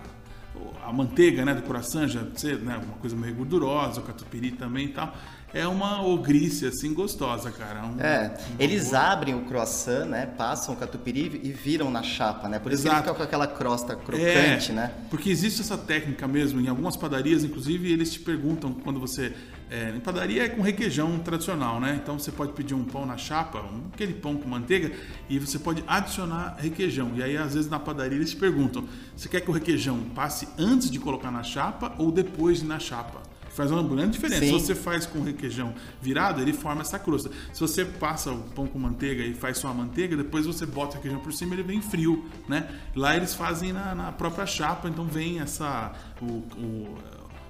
a 0.84 0.92
manteiga 0.92 1.46
né, 1.46 1.54
do 1.54 1.62
croissant 1.62 2.08
já 2.08 2.26
ser 2.34 2.58
né, 2.58 2.76
uma 2.84 2.96
coisa 2.96 3.16
meio 3.16 3.36
gordurosa, 3.36 4.02
o 4.02 4.04
catupiry 4.04 4.54
também 4.54 4.86
e 4.86 4.90
tal. 4.90 5.16
É 5.54 5.68
uma 5.68 6.04
ogrice, 6.06 6.66
assim, 6.66 6.94
gostosa, 6.94 7.52
cara. 7.52 7.86
Um- 7.86 8.00
É, 8.00 8.34
eles 8.58 8.90
boa- 8.90 9.00
abrem 9.12 9.36
o 9.36 9.42
croissant, 9.46 10.06
né? 10.06 10.26
Passam 10.26 10.74
o 10.74 10.78
catupiry 10.78 11.40
e 11.44 11.52
viram 11.52 11.92
na 11.92 12.02
chapa, 12.02 12.50
né? 12.50 12.58
Por 12.58 12.72
isso 12.72 12.82
que 12.82 12.88
Exato. 12.90 13.02
ele 13.04 13.14
fica 13.14 13.18
com 13.18 13.24
aquela 13.24 13.46
crosta 13.48 13.96
crocante, 13.96 14.72
é, 14.72 14.74
né? 14.74 14.92
Porque 15.12 15.30
existe 15.30 15.62
essa 15.62 15.78
técnica 15.78 16.28
mesmo, 16.28 16.60
em 16.60 16.68
algumas 16.68 16.98
padarias, 16.98 17.44
inclusive, 17.44 17.92
eles 17.92 18.12
te 18.14 18.20
perguntam 18.20 18.74
quando 18.74 19.00
você. 19.00 19.34
é, 19.72 19.90
em 19.96 20.00
padaria 20.00 20.44
é 20.44 20.50
com 20.50 20.62
requeijão 20.62 21.18
tradicional, 21.20 21.80
né? 21.80 22.00
Então 22.02 22.20
você 22.20 22.32
pode 22.32 22.52
pedir 22.54 22.76
um 22.76 22.84
pão 22.84 23.08
na 23.08 23.18
chapa, 23.18 23.60
um, 23.60 23.88
aquele 23.92 24.14
pão 24.14 24.36
com 24.36 24.48
manteiga, 24.48 24.92
e 25.28 25.40
você 25.40 25.58
pode 25.58 25.84
adicionar 25.88 26.58
requeijão. 26.60 27.12
E 27.16 27.24
aí, 27.24 27.36
às 27.38 27.56
vezes, 27.56 27.70
na 27.72 27.80
padaria 27.80 28.16
eles 28.18 28.30
te 28.32 28.36
perguntam: 28.36 28.88
você 29.16 29.28
quer 29.28 29.42
que 29.42 29.50
o 29.50 29.54
requeijão 29.54 30.00
passe 30.14 30.48
antes 30.60 30.92
de 30.92 31.00
colocar 31.00 31.32
na 31.32 31.42
chapa 31.42 31.94
ou 31.98 32.12
depois 32.12 32.60
de 32.60 32.66
na 32.68 32.78
chapa? 32.80 33.22
Faz 33.56 33.70
uma 33.72 33.84
grande 33.84 34.14
diferença. 34.14 34.40
Sim. 34.46 34.48
Se 34.48 34.66
você 34.66 34.76
faz 34.76 35.06
com 35.06 35.22
requeijão 35.22 35.74
virado, 36.02 36.42
ele 36.42 36.54
forma 36.54 36.82
essa 36.82 36.98
crosta. 36.98 37.30
Se 37.54 37.62
você 37.62 37.86
passa 37.86 38.32
o 38.32 38.40
pão 38.50 38.66
com 38.68 38.80
manteiga 38.80 39.24
e 39.24 39.34
faz 39.34 39.58
só 39.60 39.68
a 39.68 39.74
manteiga, 39.74 40.18
depois 40.18 40.46
você 40.46 40.66
bota 40.66 40.94
o 40.94 40.96
requeijão 40.96 41.20
por 41.20 41.32
cima, 41.32 41.54
ele 41.54 41.64
vem 41.64 41.82
frio, 41.82 42.26
né? 42.48 42.68
Lá 42.96 43.16
eles 43.16 43.34
fazem 43.36 43.72
na, 43.72 43.94
na 43.94 44.12
própria 44.12 44.46
chapa, 44.46 44.90
então 44.90 45.06
vem 45.06 45.40
essa 45.40 45.94
o, 46.22 46.26
o- 46.26 46.98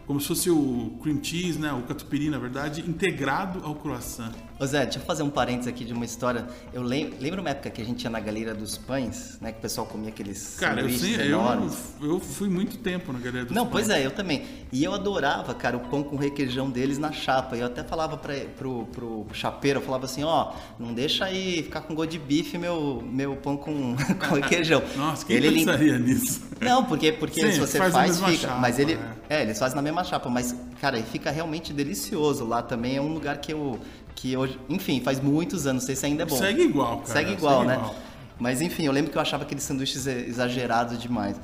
como 0.05 0.19
se 0.19 0.27
fosse 0.27 0.49
o 0.49 0.99
cream 1.01 1.23
cheese, 1.23 1.57
né? 1.57 1.71
O 1.71 1.83
catupiry, 1.83 2.29
na 2.29 2.37
verdade, 2.37 2.81
integrado 2.81 3.61
ao 3.63 3.73
croissant. 3.75 4.33
Ô 4.63 4.65
Zé, 4.65 4.85
deixa 4.85 4.97
eu 4.99 5.03
fazer 5.03 5.23
um 5.23 5.29
parênteses 5.29 5.67
aqui 5.67 5.83
de 5.83 5.91
uma 5.91 6.05
história. 6.05 6.47
Eu 6.71 6.81
lembro, 6.81 7.17
lembro 7.19 7.41
uma 7.41 7.49
época 7.49 7.69
que 7.69 7.81
a 7.81 7.85
gente 7.85 8.01
ia 8.05 8.09
na 8.09 8.21
Galeria 8.21 8.53
dos 8.53 8.77
Pães, 8.77 9.37
né? 9.41 9.51
Que 9.51 9.57
o 9.57 9.61
pessoal 9.61 9.85
comia 9.85 10.07
aqueles 10.07 10.55
Cara, 10.57 10.79
eu, 10.79 10.89
sanduíches 10.89 11.01
sei, 11.17 11.33
eu, 11.33 11.39
enormes. 11.39 11.77
eu 12.01 12.17
fui 12.17 12.47
muito 12.47 12.77
tempo 12.77 13.11
na 13.11 13.19
Galeria 13.19 13.43
dos 13.43 13.53
Não, 13.53 13.63
Pães. 13.63 13.87
pois 13.87 13.89
é, 13.89 14.05
eu 14.05 14.11
também. 14.11 14.45
E 14.71 14.81
eu 14.81 14.93
adorava, 14.93 15.53
cara, 15.53 15.75
o 15.75 15.81
pão 15.81 16.01
com 16.01 16.15
requeijão 16.15 16.69
deles 16.71 16.97
na 16.97 17.11
chapa. 17.11 17.57
Eu 17.57 17.65
até 17.65 17.83
falava 17.83 18.15
pra, 18.15 18.35
pro, 18.57 18.85
pro 18.85 19.27
chapeiro, 19.33 19.79
eu 19.81 19.83
falava 19.83 20.05
assim, 20.05 20.23
ó, 20.23 20.53
não 20.79 20.93
deixa 20.93 21.25
aí 21.25 21.61
ficar 21.63 21.81
com 21.81 21.93
gosto 21.93 22.11
de 22.11 22.19
bife 22.19 22.57
meu, 22.57 23.03
meu 23.05 23.35
pão 23.35 23.57
com, 23.57 23.97
com 24.29 24.35
requeijão. 24.35 24.81
Nossa, 24.95 25.25
quem 25.25 25.35
ele 25.35 25.51
pensaria 25.51 25.99
nisso? 25.99 26.41
Não, 26.61 26.85
porque, 26.85 27.11
porque 27.11 27.41
Sim, 27.41 27.51
se 27.51 27.59
você 27.59 27.77
faz 27.77 27.93
faz, 27.93 28.17
fica. 28.17 28.37
chapa, 28.37 28.59
mas 28.61 28.79
ele. 28.79 28.93
é. 29.29 29.39
É. 29.39 29.41
eles 29.41 29.59
fazem 29.59 29.75
na 29.75 29.81
mesma 29.81 30.03
chapa, 30.03 30.29
mas, 30.29 30.55
cara, 30.79 30.97
e 30.97 31.03
fica 31.03 31.31
realmente 31.31 31.73
delicioso. 31.73 32.45
Lá 32.45 32.61
também 32.61 32.95
é 32.95 33.01
um 33.01 33.13
lugar 33.13 33.37
que 33.39 33.51
eu. 33.51 33.79
Que 34.15 34.37
hoje. 34.37 34.59
Enfim, 34.69 35.01
faz 35.01 35.19
muitos 35.19 35.67
anos, 35.67 35.83
não 35.83 35.87
sei 35.87 35.95
se 35.95 36.05
ainda 36.05 36.23
é 36.23 36.25
bom. 36.25 36.37
Segue 36.37 36.61
igual, 36.61 36.99
cara. 36.99 37.13
Segue 37.13 37.31
igual, 37.33 37.59
segue 37.59 37.67
né? 37.67 37.75
igual. 37.75 37.95
Mas 38.39 38.61
enfim, 38.61 38.85
eu 38.85 38.91
lembro 38.91 39.11
que 39.11 39.17
eu 39.17 39.21
achava 39.21 39.43
aqueles 39.43 39.63
sanduíches 39.63 40.05
exagerados 40.07 41.01
demais. 41.01 41.39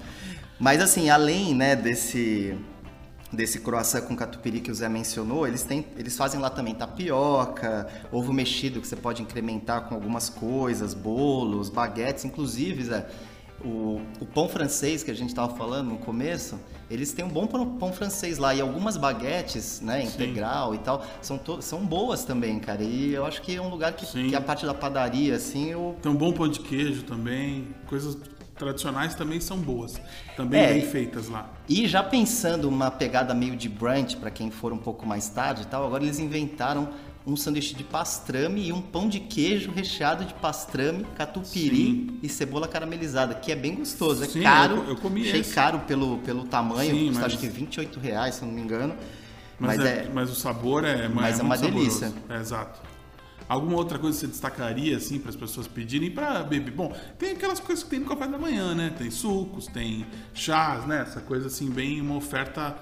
Mas 0.59 0.81
assim, 0.81 1.09
além, 1.09 1.55
né, 1.55 1.75
desse 1.75 2.57
desse 3.31 3.59
croissant 3.59 4.01
com 4.01 4.15
catupiry 4.15 4.59
que 4.59 4.71
o 4.71 4.75
Zé 4.75 4.89
mencionou, 4.89 5.47
eles 5.47 5.61
têm, 5.61 5.85
eles 5.95 6.17
fazem 6.17 6.39
lá 6.39 6.49
também 6.49 6.73
tapioca, 6.73 7.87
ovo 8.11 8.33
mexido 8.33 8.81
que 8.81 8.87
você 8.87 8.95
pode 8.95 9.21
incrementar 9.21 9.87
com 9.87 9.93
algumas 9.93 10.29
coisas, 10.29 10.95
bolos, 10.95 11.69
baguetes, 11.69 12.25
inclusive, 12.25 12.85
Zé, 12.85 13.07
o, 13.63 14.01
o 14.19 14.25
pão 14.25 14.47
francês 14.47 15.03
que 15.03 15.11
a 15.11 15.13
gente 15.13 15.29
estava 15.29 15.55
falando 15.55 15.89
no 15.89 15.97
começo, 15.97 16.59
eles 16.89 17.11
têm 17.13 17.25
um 17.25 17.29
bom 17.29 17.45
pão, 17.45 17.77
pão 17.77 17.93
francês 17.93 18.37
lá 18.37 18.53
e 18.53 18.61
algumas 18.61 18.97
baguetes, 18.97 19.81
né, 19.81 20.03
integral 20.03 20.73
e 20.73 20.79
tal, 20.79 21.05
são, 21.21 21.39
são 21.61 21.85
boas 21.85 22.23
também, 22.23 22.59
cara. 22.59 22.83
E 22.83 23.13
eu 23.13 23.25
acho 23.25 23.41
que 23.41 23.55
é 23.55 23.61
um 23.61 23.69
lugar 23.69 23.93
que, 23.93 24.05
Sim. 24.05 24.29
que 24.29 24.35
a 24.35 24.41
parte 24.41 24.65
da 24.65 24.73
padaria, 24.73 25.35
assim, 25.35 25.69
eu 25.69 25.95
Tem 26.01 26.11
um 26.11 26.15
bom 26.15 26.31
pão 26.31 26.47
de 26.47 26.59
queijo 26.59 27.03
também. 27.03 27.67
Coisas 27.87 28.17
tradicionais 28.59 29.15
também 29.15 29.39
são 29.39 29.57
boas. 29.57 29.99
Também 30.35 30.61
É, 30.61 30.73
bem 30.73 30.81
feitas 30.81 31.29
lá. 31.29 31.49
E 31.67 31.87
já 31.87 32.03
pensando 32.03 32.67
uma 32.67 32.91
pegada 32.91 33.33
meio 33.33 33.55
de 33.55 33.69
brunch 33.69 34.17
para 34.17 34.29
quem 34.29 34.51
for 34.51 34.73
um 34.73 34.77
pouco 34.77 35.05
mais 35.05 35.29
tarde 35.29 35.61
e 35.61 35.65
tal, 35.65 35.85
agora 35.85 36.03
eles 36.03 36.19
inventaram 36.19 36.89
um 37.29 37.35
sanduíche 37.37 37.75
de 37.75 37.83
pastrame 37.83 38.67
e 38.67 38.73
um 38.73 38.81
pão 38.81 39.07
de 39.07 39.19
queijo 39.19 39.71
recheado 39.71 40.25
de 40.25 40.33
pastrame, 40.33 41.05
catupiry 41.15 41.75
Sim. 41.77 42.19
e 42.23 42.27
cebola 42.29 42.67
caramelizada, 42.67 43.35
que 43.35 43.51
é 43.51 43.55
bem 43.55 43.75
gostoso. 43.75 44.23
É 44.23 44.27
Sim, 44.27 44.41
caro, 44.41 44.77
eu- 44.77 44.89
eu 44.89 44.95
comi 44.97 45.21
achei 45.27 45.41
esse. 45.41 45.53
caro 45.53 45.79
pelo, 45.79 46.17
pelo 46.19 46.45
tamanho, 46.45 46.95
Sim, 46.95 47.07
custa 47.07 47.21
mas- 47.21 47.33
acho 47.33 47.37
que 47.41 47.47
28 47.47 47.99
reais, 47.99 48.35
se 48.35 48.41
eu 48.41 48.47
não 48.47 48.55
me 48.55 48.61
engano. 48.61 48.95
Mas, 49.59 49.77
Mas, 49.77 49.85
é, 49.85 49.89
é, 50.05 50.11
mas 50.13 50.29
o 50.31 50.35
sabor 50.35 50.83
é, 50.85 51.07
Mas 51.09 51.39
é 51.39 51.43
muito 51.43 51.45
uma 51.45 51.57
saboroso. 51.57 51.99
delícia. 52.01 52.13
É, 52.29 52.39
exato. 52.39 52.79
Alguma 53.47 53.77
outra 53.77 53.97
coisa 53.97 54.15
que 54.15 54.21
você 54.21 54.27
destacaria, 54.27 54.95
assim, 54.95 55.17
para 55.19 55.31
as 55.31 55.35
pessoas 55.35 55.67
pedirem 55.67 56.11
para 56.11 56.43
beber? 56.43 56.71
Bom, 56.71 56.95
tem 57.17 57.31
aquelas 57.31 57.59
coisas 57.59 57.83
que 57.83 57.89
tem 57.89 57.99
no 57.99 58.05
café 58.05 58.27
da 58.27 58.37
manhã, 58.37 58.75
né? 58.75 58.93
Tem 58.95 59.09
sucos, 59.09 59.65
tem 59.67 60.05
chás, 60.35 60.85
né? 60.85 61.01
Essa 61.01 61.19
coisa, 61.19 61.47
assim, 61.47 61.67
bem 61.69 61.99
uma 61.99 62.15
oferta 62.15 62.77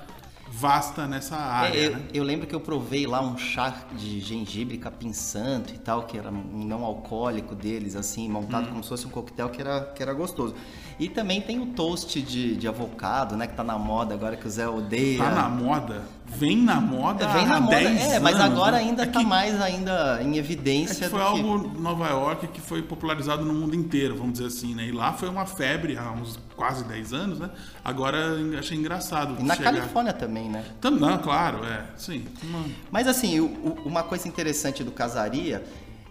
vasta 0.52 1.08
nessa 1.08 1.36
área, 1.36 1.78
É, 1.78 1.88
eu, 1.88 1.92
né? 1.92 2.08
eu 2.14 2.24
lembro 2.24 2.48
que 2.48 2.56
eu 2.56 2.60
provei 2.60 3.06
lá 3.06 3.22
um 3.22 3.38
chá 3.38 3.86
de 3.94 4.20
gengibre 4.20 4.78
capim 4.78 5.14
santo 5.14 5.74
e 5.74 5.78
tal, 5.78 6.04
que 6.04 6.18
era 6.18 6.30
um 6.30 6.64
não 6.66 6.84
alcoólico 6.84 7.54
deles, 7.56 7.96
assim, 7.96 8.30
montado 8.30 8.66
Hum. 8.68 8.72
como 8.72 8.84
se 8.84 8.90
fosse 8.90 9.06
um 9.08 9.10
coquetel 9.10 9.50
que 9.50 9.62
era, 9.62 9.82
que 9.96 10.02
era 10.02 10.14
gostoso. 10.14 10.56
E 11.00 11.08
também 11.08 11.40
tem 11.42 11.60
o 11.60 11.68
toast 11.68 12.20
de, 12.24 12.56
de 12.56 12.68
avocado, 12.68 13.38
né, 13.38 13.46
que 13.46 13.54
tá 13.56 13.64
na 13.64 13.78
moda 13.78 14.16
agora, 14.16 14.36
que 14.36 14.48
o 14.48 14.50
Zé 14.50 14.68
odeia. 14.68 15.20
Tá 15.24 15.30
na 15.30 15.48
moda, 15.48 16.02
vem 16.26 16.58
na 16.58 16.82
moda 16.82 17.24
É, 17.24 17.34
Vem 17.34 17.46
na 17.46 17.58
há 17.58 17.62
moda, 17.62 17.76
10 17.76 18.02
é, 18.14 18.20
mas 18.20 18.36
anos, 18.36 18.52
agora 18.58 18.78
né? 18.78 18.84
ainda 18.84 19.04
É 19.04 19.06
tá 19.06 19.20
que- 19.20 19.26
mais 19.26 19.62
ainda 19.62 20.20
em 20.24 20.34
É 20.36 20.38
evidência 20.38 21.06
que 21.08 21.10
foi 21.12 21.20
que... 21.20 21.26
algo 21.26 21.68
em 21.78 21.80
Nova 21.82 22.08
York 22.08 22.48
que 22.48 22.60
foi 22.60 22.82
popularizado 22.82 23.46
no 23.46 23.54
mundo 23.54 23.76
inteiro, 23.76 24.16
vamos 24.16 24.34
dizer 24.34 24.48
assim, 24.48 24.74
né? 24.74 24.86
E 24.88 24.92
lá 24.92 25.14
foi 25.14 25.30
uma 25.30 25.46
febre 25.46 25.96
há 25.96 26.12
uns 26.12 26.40
quase 26.56 26.84
10 26.86 27.14
anos, 27.14 27.38
né? 27.40 27.52
Agora 27.86 28.18
eu 28.18 28.58
achei 28.58 28.76
engraçado. 28.76 29.36
E 29.40 29.44
na 29.44 29.56
chegar- 29.56 29.74
Califórnia 29.76 30.14
também, 30.14 30.50
né? 30.50 30.66
Tam- 30.82 30.90
Não, 30.90 31.20
claro, 31.20 31.64
é. 31.64 31.86
Sim. 31.96 32.26
Uma... 32.44 32.64
Mas 32.90 33.08
assim, 33.08 33.40
uma 33.86 34.02
coisa 34.02 34.28
interessante 34.28 34.84
do 34.84 34.92
casaria 34.92 35.64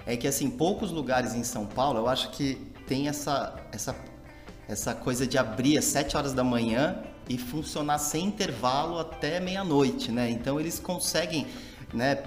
é 0.07 0.17
que 0.17 0.29
assim, 0.29 0.49
poucos 0.49 0.93
lugares 0.93 1.35
em 1.35 1.43
São 1.43 1.67
Paulo, 1.67 1.99
eu 1.99 2.09
acho 2.09 2.31
que 2.31 2.55
tem 2.87 3.09
essa 3.09 3.53
essa 3.73 3.97
essa 4.69 4.95
coisa 4.95 5.27
de 5.27 5.39
abrir 5.39 5.79
às 5.79 5.85
7 5.87 6.17
horas 6.17 6.33
da 6.33 6.43
manhã 6.43 6.99
e 7.29 7.39
funcionar 7.39 7.99
sem 7.99 8.27
intervalo 8.27 8.99
até 8.99 9.41
meia-noite, 9.41 10.11
né? 10.11 10.31
Então 10.31 10.59
eles 10.61 10.79
conseguem, 10.79 11.47
né, 11.93 12.23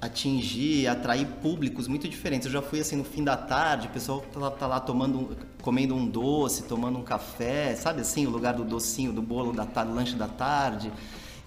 atingir, 0.00 0.86
atrair 0.86 1.26
públicos 1.42 1.88
muito 1.88 2.08
diferentes. 2.08 2.46
Eu 2.46 2.52
já 2.52 2.62
fui 2.62 2.80
assim 2.80 2.96
no 2.96 3.04
fim 3.04 3.24
da 3.24 3.36
tarde, 3.36 3.88
o 3.88 3.90
pessoal 3.90 4.20
tá, 4.20 4.50
tá 4.50 4.66
lá 4.66 4.80
tomando, 4.80 5.36
comendo 5.60 5.94
um 5.94 6.06
doce, 6.06 6.62
tomando 6.64 6.98
um 6.98 7.02
café, 7.02 7.74
sabe 7.74 8.00
assim, 8.00 8.26
o 8.26 8.30
lugar 8.30 8.54
do 8.54 8.64
docinho, 8.64 9.12
do 9.12 9.22
bolo 9.22 9.52
da 9.52 9.66
tarde, 9.66 9.92
lanche 9.92 10.14
da 10.14 10.28
tarde. 10.28 10.92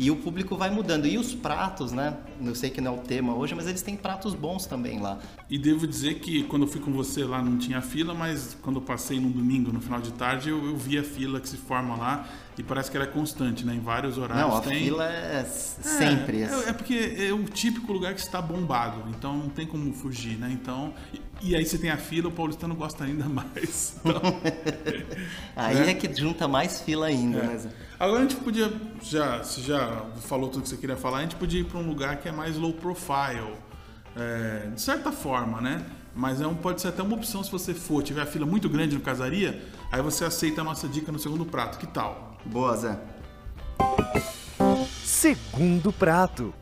E 0.01 0.09
o 0.09 0.15
público 0.15 0.57
vai 0.57 0.71
mudando. 0.71 1.05
E 1.05 1.15
os 1.15 1.31
pratos, 1.31 1.91
né? 1.91 2.17
Eu 2.43 2.55
sei 2.55 2.71
que 2.71 2.81
não 2.81 2.95
é 2.95 2.95
o 2.95 3.01
tema 3.01 3.35
hoje, 3.35 3.53
mas 3.53 3.67
eles 3.67 3.83
têm 3.83 3.95
pratos 3.95 4.33
bons 4.33 4.65
também 4.65 4.99
lá. 4.99 5.19
E 5.47 5.59
devo 5.59 5.85
dizer 5.85 6.15
que 6.15 6.41
quando 6.45 6.63
eu 6.63 6.67
fui 6.67 6.81
com 6.81 6.91
você 6.91 7.23
lá 7.23 7.39
não 7.39 7.55
tinha 7.59 7.79
fila, 7.83 8.11
mas 8.11 8.57
quando 8.63 8.77
eu 8.77 8.81
passei 8.81 9.19
num 9.19 9.29
domingo, 9.29 9.71
no 9.71 9.79
final 9.79 10.01
de 10.01 10.11
tarde, 10.13 10.49
eu, 10.49 10.65
eu 10.65 10.75
vi 10.75 10.97
a 10.97 11.03
fila 11.03 11.39
que 11.39 11.47
se 11.47 11.55
forma 11.55 11.95
lá 11.95 12.27
e 12.57 12.63
parece 12.63 12.89
que 12.89 12.97
ela 12.97 13.05
é 13.05 13.09
constante, 13.09 13.63
né? 13.63 13.75
Em 13.75 13.79
vários 13.79 14.17
horários 14.17 14.47
não, 14.47 14.57
a 14.57 14.61
tem. 14.61 14.85
fila 14.85 15.05
é 15.05 15.45
sempre. 15.45 16.41
É, 16.41 16.69
é 16.69 16.73
porque 16.73 17.15
é 17.19 17.31
o 17.31 17.43
típico 17.43 17.93
lugar 17.93 18.15
que 18.15 18.21
está 18.21 18.41
bombado, 18.41 19.07
então 19.09 19.37
não 19.37 19.49
tem 19.49 19.67
como 19.67 19.93
fugir, 19.93 20.35
né? 20.39 20.49
Então, 20.51 20.95
e 21.41 21.55
aí 21.55 21.65
você 21.65 21.77
tem 21.77 21.89
a 21.89 21.97
fila, 21.97 22.29
o 22.29 22.31
paulistano 22.31 22.75
gosta 22.75 23.03
ainda 23.03 23.25
mais. 23.29 23.95
Então, 23.99 24.21
Aí 25.55 25.75
né? 25.75 25.91
é 25.91 25.93
que 25.93 26.13
junta 26.13 26.47
mais 26.47 26.81
fila 26.81 27.07
ainda, 27.07 27.41
né? 27.41 27.57
Zé? 27.57 27.69
Agora 27.99 28.19
a 28.19 28.21
gente 28.23 28.35
podia, 28.35 28.71
já, 29.01 29.39
você 29.39 29.61
já 29.61 30.05
falou 30.21 30.49
tudo 30.49 30.63
que 30.63 30.69
você 30.69 30.77
queria 30.77 30.97
falar, 30.97 31.19
a 31.19 31.21
gente 31.21 31.35
podia 31.35 31.61
ir 31.61 31.65
para 31.65 31.79
um 31.79 31.87
lugar 31.87 32.17
que 32.17 32.29
é 32.29 32.31
mais 32.31 32.57
low 32.57 32.73
profile, 32.73 33.53
é, 34.15 34.69
de 34.73 34.81
certa 34.81 35.11
forma, 35.11 35.61
né? 35.61 35.85
Mas 36.15 36.41
é 36.41 36.47
um, 36.47 36.55
pode 36.55 36.81
ser 36.81 36.89
até 36.89 37.01
uma 37.01 37.15
opção 37.15 37.43
se 37.43 37.51
você 37.51 37.73
for, 37.73 38.03
tiver 38.03 38.21
a 38.21 38.25
fila 38.25 38.45
muito 38.45 38.67
grande 38.67 38.95
no 38.95 39.01
casaria, 39.01 39.63
aí 39.91 40.01
você 40.01 40.25
aceita 40.25 40.61
a 40.61 40.63
nossa 40.63 40.87
dica 40.87 41.11
no 41.11 41.19
segundo 41.19 41.45
prato. 41.45 41.77
Que 41.77 41.87
tal? 41.87 42.37
Boa, 42.45 42.75
Zé. 42.75 42.99
Segundo 45.03 45.93
prato. 45.93 46.53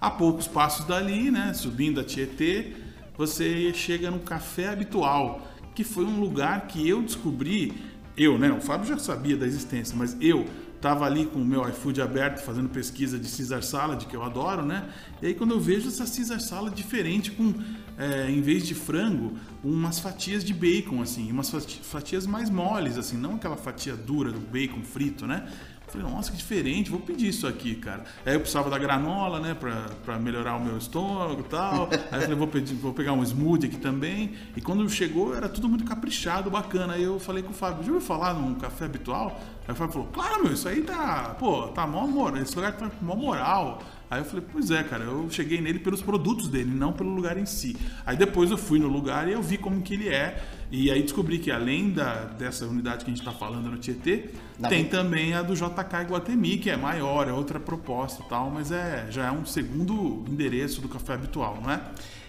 A 0.00 0.10
poucos 0.10 0.46
passos 0.46 0.86
dali, 0.86 1.30
né, 1.30 1.52
subindo 1.54 2.00
a 2.00 2.04
Tietê, 2.04 2.74
você 3.16 3.72
chega 3.74 4.10
no 4.10 4.20
Café 4.20 4.68
Habitual, 4.68 5.46
que 5.74 5.84
foi 5.84 6.04
um 6.04 6.20
lugar 6.20 6.66
que 6.66 6.88
eu 6.88 7.02
descobri, 7.02 7.72
eu, 8.16 8.38
né, 8.38 8.50
o 8.50 8.60
Fábio 8.60 8.88
já 8.88 8.98
sabia 8.98 9.36
da 9.36 9.46
existência, 9.46 9.94
mas 9.96 10.16
eu 10.20 10.46
tava 10.80 11.04
ali 11.06 11.26
com 11.26 11.40
o 11.40 11.44
meu 11.44 11.66
iFood 11.68 12.00
aberto 12.00 12.44
fazendo 12.44 12.68
pesquisa 12.68 13.18
de 13.18 13.28
Caesar 13.28 13.62
Salad, 13.62 14.04
que 14.04 14.14
eu 14.14 14.22
adoro, 14.22 14.64
né? 14.64 14.88
E 15.22 15.26
aí 15.26 15.34
quando 15.34 15.52
eu 15.52 15.60
vejo 15.60 15.88
essa 15.88 16.04
Caesar 16.04 16.40
Salad 16.40 16.74
diferente 16.74 17.30
com, 17.30 17.54
é, 17.98 18.30
em 18.30 18.40
vez 18.40 18.66
de 18.66 18.74
frango, 18.74 19.32
umas 19.64 19.98
fatias 19.98 20.44
de 20.44 20.52
bacon, 20.52 21.02
assim, 21.02 21.30
umas 21.32 21.50
fati- 21.50 21.80
fatias 21.82 22.26
mais 22.26 22.50
moles, 22.50 22.98
assim, 22.98 23.16
não 23.16 23.34
aquela 23.34 23.56
fatia 23.56 23.96
dura 23.96 24.30
do 24.30 24.38
bacon 24.38 24.82
frito, 24.82 25.26
né? 25.26 25.48
Falei, 25.96 26.12
nossa, 26.12 26.30
que 26.30 26.36
diferente, 26.36 26.90
vou 26.90 27.00
pedir 27.00 27.28
isso 27.28 27.46
aqui, 27.46 27.74
cara. 27.74 28.04
Aí 28.24 28.34
eu 28.34 28.40
precisava 28.40 28.68
da 28.68 28.78
granola, 28.78 29.40
né, 29.40 29.54
pra, 29.54 29.86
pra 30.04 30.18
melhorar 30.18 30.56
o 30.56 30.60
meu 30.62 30.76
estômago 30.76 31.40
e 31.40 31.44
tal. 31.44 31.88
Aí 32.12 32.18
eu 32.18 32.20
falei, 32.20 32.36
vou, 32.36 32.48
pedir, 32.48 32.74
vou 32.74 32.92
pegar 32.92 33.12
um 33.12 33.22
smoothie 33.22 33.68
aqui 33.68 33.78
também. 33.78 34.34
E 34.54 34.60
quando 34.60 34.88
chegou, 34.90 35.34
era 35.34 35.48
tudo 35.48 35.68
muito 35.68 35.84
caprichado, 35.84 36.50
bacana. 36.50 36.94
Aí 36.94 37.02
eu 37.02 37.18
falei 37.18 37.42
com 37.42 37.50
o 37.50 37.54
Fábio, 37.54 37.82
já 37.82 37.92
ouviu 37.92 38.06
falar 38.06 38.34
num 38.34 38.54
café 38.56 38.84
habitual? 38.84 39.40
Aí 39.66 39.72
o 39.72 39.74
Fábio 39.74 39.92
falou, 39.94 40.08
claro, 40.12 40.44
meu, 40.44 40.52
isso 40.52 40.68
aí 40.68 40.82
tá, 40.82 41.34
pô, 41.38 41.68
tá 41.68 41.86
mó 41.86 42.06
moral, 42.06 42.42
esse 42.42 42.54
lugar 42.54 42.76
tá 42.76 42.90
mó 43.00 43.16
moral. 43.16 43.82
Aí 44.08 44.20
eu 44.20 44.24
falei, 44.24 44.44
pois 44.52 44.70
é, 44.70 44.82
cara, 44.84 45.02
eu 45.04 45.28
cheguei 45.30 45.60
nele 45.60 45.80
pelos 45.80 46.00
produtos 46.00 46.46
dele, 46.48 46.70
não 46.70 46.92
pelo 46.92 47.10
lugar 47.10 47.36
em 47.36 47.46
si. 47.46 47.76
Aí 48.04 48.16
depois 48.16 48.50
eu 48.52 48.56
fui 48.58 48.78
no 48.78 48.86
lugar 48.86 49.28
e 49.28 49.32
eu 49.32 49.42
vi 49.42 49.58
como 49.58 49.82
que 49.82 49.94
ele 49.94 50.08
é. 50.08 50.40
E 50.70 50.90
aí 50.90 51.02
descobri 51.02 51.38
que 51.38 51.50
além 51.50 51.90
da, 51.90 52.24
dessa 52.24 52.66
unidade 52.66 53.04
que 53.04 53.10
a 53.10 53.14
gente 53.14 53.26
está 53.26 53.32
falando 53.32 53.68
no 53.70 53.78
Tietê, 53.78 54.30
Na 54.58 54.68
tem 54.68 54.84
também 54.84 55.34
a 55.34 55.42
do 55.42 55.54
JK 55.54 56.02
Iguatemi, 56.02 56.58
que 56.58 56.70
é 56.70 56.76
maior, 56.76 57.26
é 57.28 57.32
outra 57.32 57.58
proposta 57.58 58.22
e 58.24 58.28
tal, 58.28 58.48
mas 58.50 58.70
é, 58.70 59.06
já 59.10 59.26
é 59.26 59.30
um 59.30 59.44
segundo 59.44 60.24
endereço 60.28 60.80
do 60.80 60.88
café 60.88 61.14
habitual, 61.14 61.58
não 61.60 61.70
é? 61.70 61.80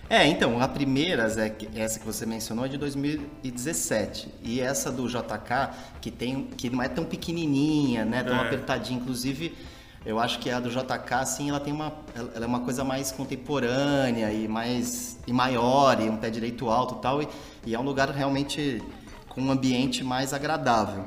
É, 0.10 0.26
então, 0.26 0.62
a 0.62 0.68
primeira, 0.70 1.28
Zé, 1.28 1.54
essa 1.76 2.00
que 2.00 2.06
você 2.06 2.26
mencionou 2.26 2.66
é 2.66 2.70
de 2.70 2.78
2017. 2.78 4.30
E 4.42 4.60
essa 4.62 4.92
do 4.92 5.08
JK, 5.08 5.76
que, 6.02 6.10
tem, 6.10 6.48
que 6.56 6.70
não 6.70 6.82
é 6.82 6.88
tão 6.88 7.04
pequenininha, 7.06 8.06
né? 8.06 8.24
Tão 8.24 8.36
É. 8.38 8.40
apertadinha. 8.40 9.00
Inclusive, 9.00 9.54
eu 10.08 10.20
acho 10.20 10.40
que 10.40 10.50
a 10.50 10.60
do 10.60 10.70
JK, 10.70 11.14
assim, 11.14 11.50
ela 11.50 11.60
tem 11.60 11.74
uma, 11.74 11.92
ela 12.16 12.46
é 12.46 12.48
uma 12.48 12.62
coisa 12.62 12.84
mais 12.84 13.12
contemporânea 13.12 14.32
e 14.32 14.48
mais 14.48 15.18
e 15.28 15.34
maior, 15.34 16.00
e 16.02 16.10
um 16.10 16.16
pé 16.18 16.30
direito 16.30 16.70
alto 16.70 16.96
e 16.98 17.02
tal. 17.02 17.22
E, 17.22 17.28
e 17.66 17.76
é 17.76 17.80
um 17.80 17.84
lugar 17.84 18.10
realmente 18.10 18.82
com 19.28 19.42
um 19.42 19.52
ambiente 19.52 20.04
mais 20.04 20.34
agradável. 20.34 21.06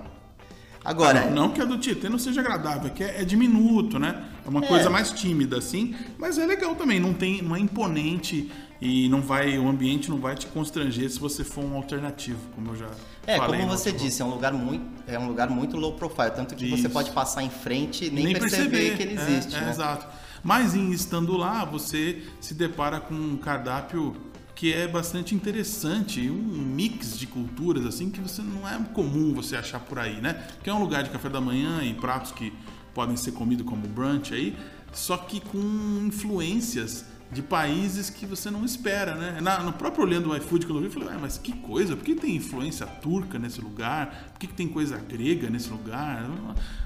Agora, 0.84 1.22
Ah, 1.22 1.30
não, 1.30 1.48
não 1.48 1.50
que 1.50 1.60
a 1.60 1.64
do 1.64 1.78
Tietê 1.78 2.08
não 2.08 2.18
seja 2.18 2.40
agradável, 2.40 2.86
é 2.88 2.90
que 2.90 3.02
é, 3.04 3.22
é 3.22 3.24
diminuto, 3.24 3.98
né? 3.98 4.24
É 4.44 4.48
uma 4.48 4.64
É. 4.64 4.68
coisa 4.68 4.88
mais 4.88 5.10
tímida, 5.10 5.58
assim, 5.58 5.94
mas 6.18 6.38
é 6.38 6.46
legal 6.46 6.74
também, 6.74 6.98
não 7.00 7.12
tem, 7.12 7.42
não 7.42 7.54
é 7.56 7.60
imponente 7.60 8.50
e 8.80 9.08
não 9.08 9.20
vai, 9.20 9.58
o 9.58 9.68
ambiente 9.68 10.08
não 10.08 10.18
vai 10.18 10.34
te 10.34 10.46
constranger 10.46 11.10
se 11.10 11.18
você 11.18 11.44
for 11.44 11.62
um 11.64 11.74
alternativo, 11.76 12.40
como 12.54 12.70
eu 12.70 12.76
já 12.76 12.90
É, 13.26 13.36
falei. 13.36 13.60
como 13.60 13.70
no 13.72 13.78
você 13.78 13.92
disse, 13.92 14.22
é 14.22 14.24
um 14.24 14.30
lugar 14.30 14.52
muito, 14.54 14.84
é 15.06 15.18
um 15.18 15.26
lugar 15.28 15.50
muito 15.50 15.76
low 15.76 15.92
profile, 15.94 16.30
tanto 16.30 16.54
que 16.54 16.68
você 16.68 16.82
Isso. 16.82 16.90
pode 16.90 17.10
passar 17.10 17.42
em 17.42 17.50
frente 17.50 18.06
e 18.06 18.10
nem, 18.10 18.32
perceber, 18.32 18.96
que 18.96 19.02
ele 19.02 19.18
É, 19.18 19.22
existe. 19.22 19.54
é, 19.54 19.60
né? 19.60 19.70
Exato. 19.70 20.06
Mas 20.42 20.74
em 20.74 20.90
estando 20.92 21.36
lá, 21.36 21.64
você 21.66 22.22
se 22.40 22.54
depara 22.54 22.98
com 22.98 23.14
um 23.14 23.36
cardápio 23.36 24.16
que 24.54 24.72
é 24.72 24.86
bastante 24.88 25.34
interessante, 25.34 26.30
um 26.30 26.34
mix 26.34 27.18
de 27.18 27.26
culturas 27.26 27.84
assim 27.86 28.10
que 28.10 28.20
você 28.20 28.42
não 28.42 28.66
é 28.68 28.78
comum 28.94 29.32
você 29.34 29.56
achar 29.56 29.80
por 29.80 29.98
aí, 29.98 30.20
né? 30.20 30.42
Que 30.62 30.70
é 30.70 30.74
um 30.74 30.80
lugar 30.80 31.02
de 31.02 31.10
café 31.10 31.28
da 31.28 31.40
manhã 31.40 31.82
e 31.82 31.92
pratos 31.94 32.32
que 32.32 32.52
podem 32.94 33.16
ser 33.16 33.32
comidos 33.32 33.66
como 33.66 33.86
brunch 33.86 34.34
aí, 34.34 34.56
só 34.92 35.16
que 35.16 35.40
com 35.40 35.58
influências 36.06 37.04
de 37.32 37.42
países 37.42 38.10
que 38.10 38.26
você 38.26 38.50
não 38.50 38.64
espera, 38.64 39.14
né? 39.14 39.38
Na, 39.40 39.60
no 39.60 39.72
próprio 39.72 40.04
olhando 40.04 40.30
o 40.30 40.36
iFood, 40.36 40.66
quando 40.66 40.78
eu 40.78 40.82
vi, 40.82 40.86
eu 40.88 40.92
falei, 40.92 41.08
"Ué, 41.10 41.18
mas 41.20 41.38
que 41.38 41.52
coisa, 41.52 41.94
por 41.96 42.04
que 42.04 42.14
tem 42.16 42.34
influência 42.34 42.86
turca 42.86 43.38
nesse 43.38 43.60
lugar? 43.60 44.30
Por 44.32 44.38
que, 44.40 44.46
que 44.48 44.54
tem 44.54 44.66
coisa 44.66 44.98
grega 44.98 45.48
nesse 45.48 45.70
lugar? 45.70 46.28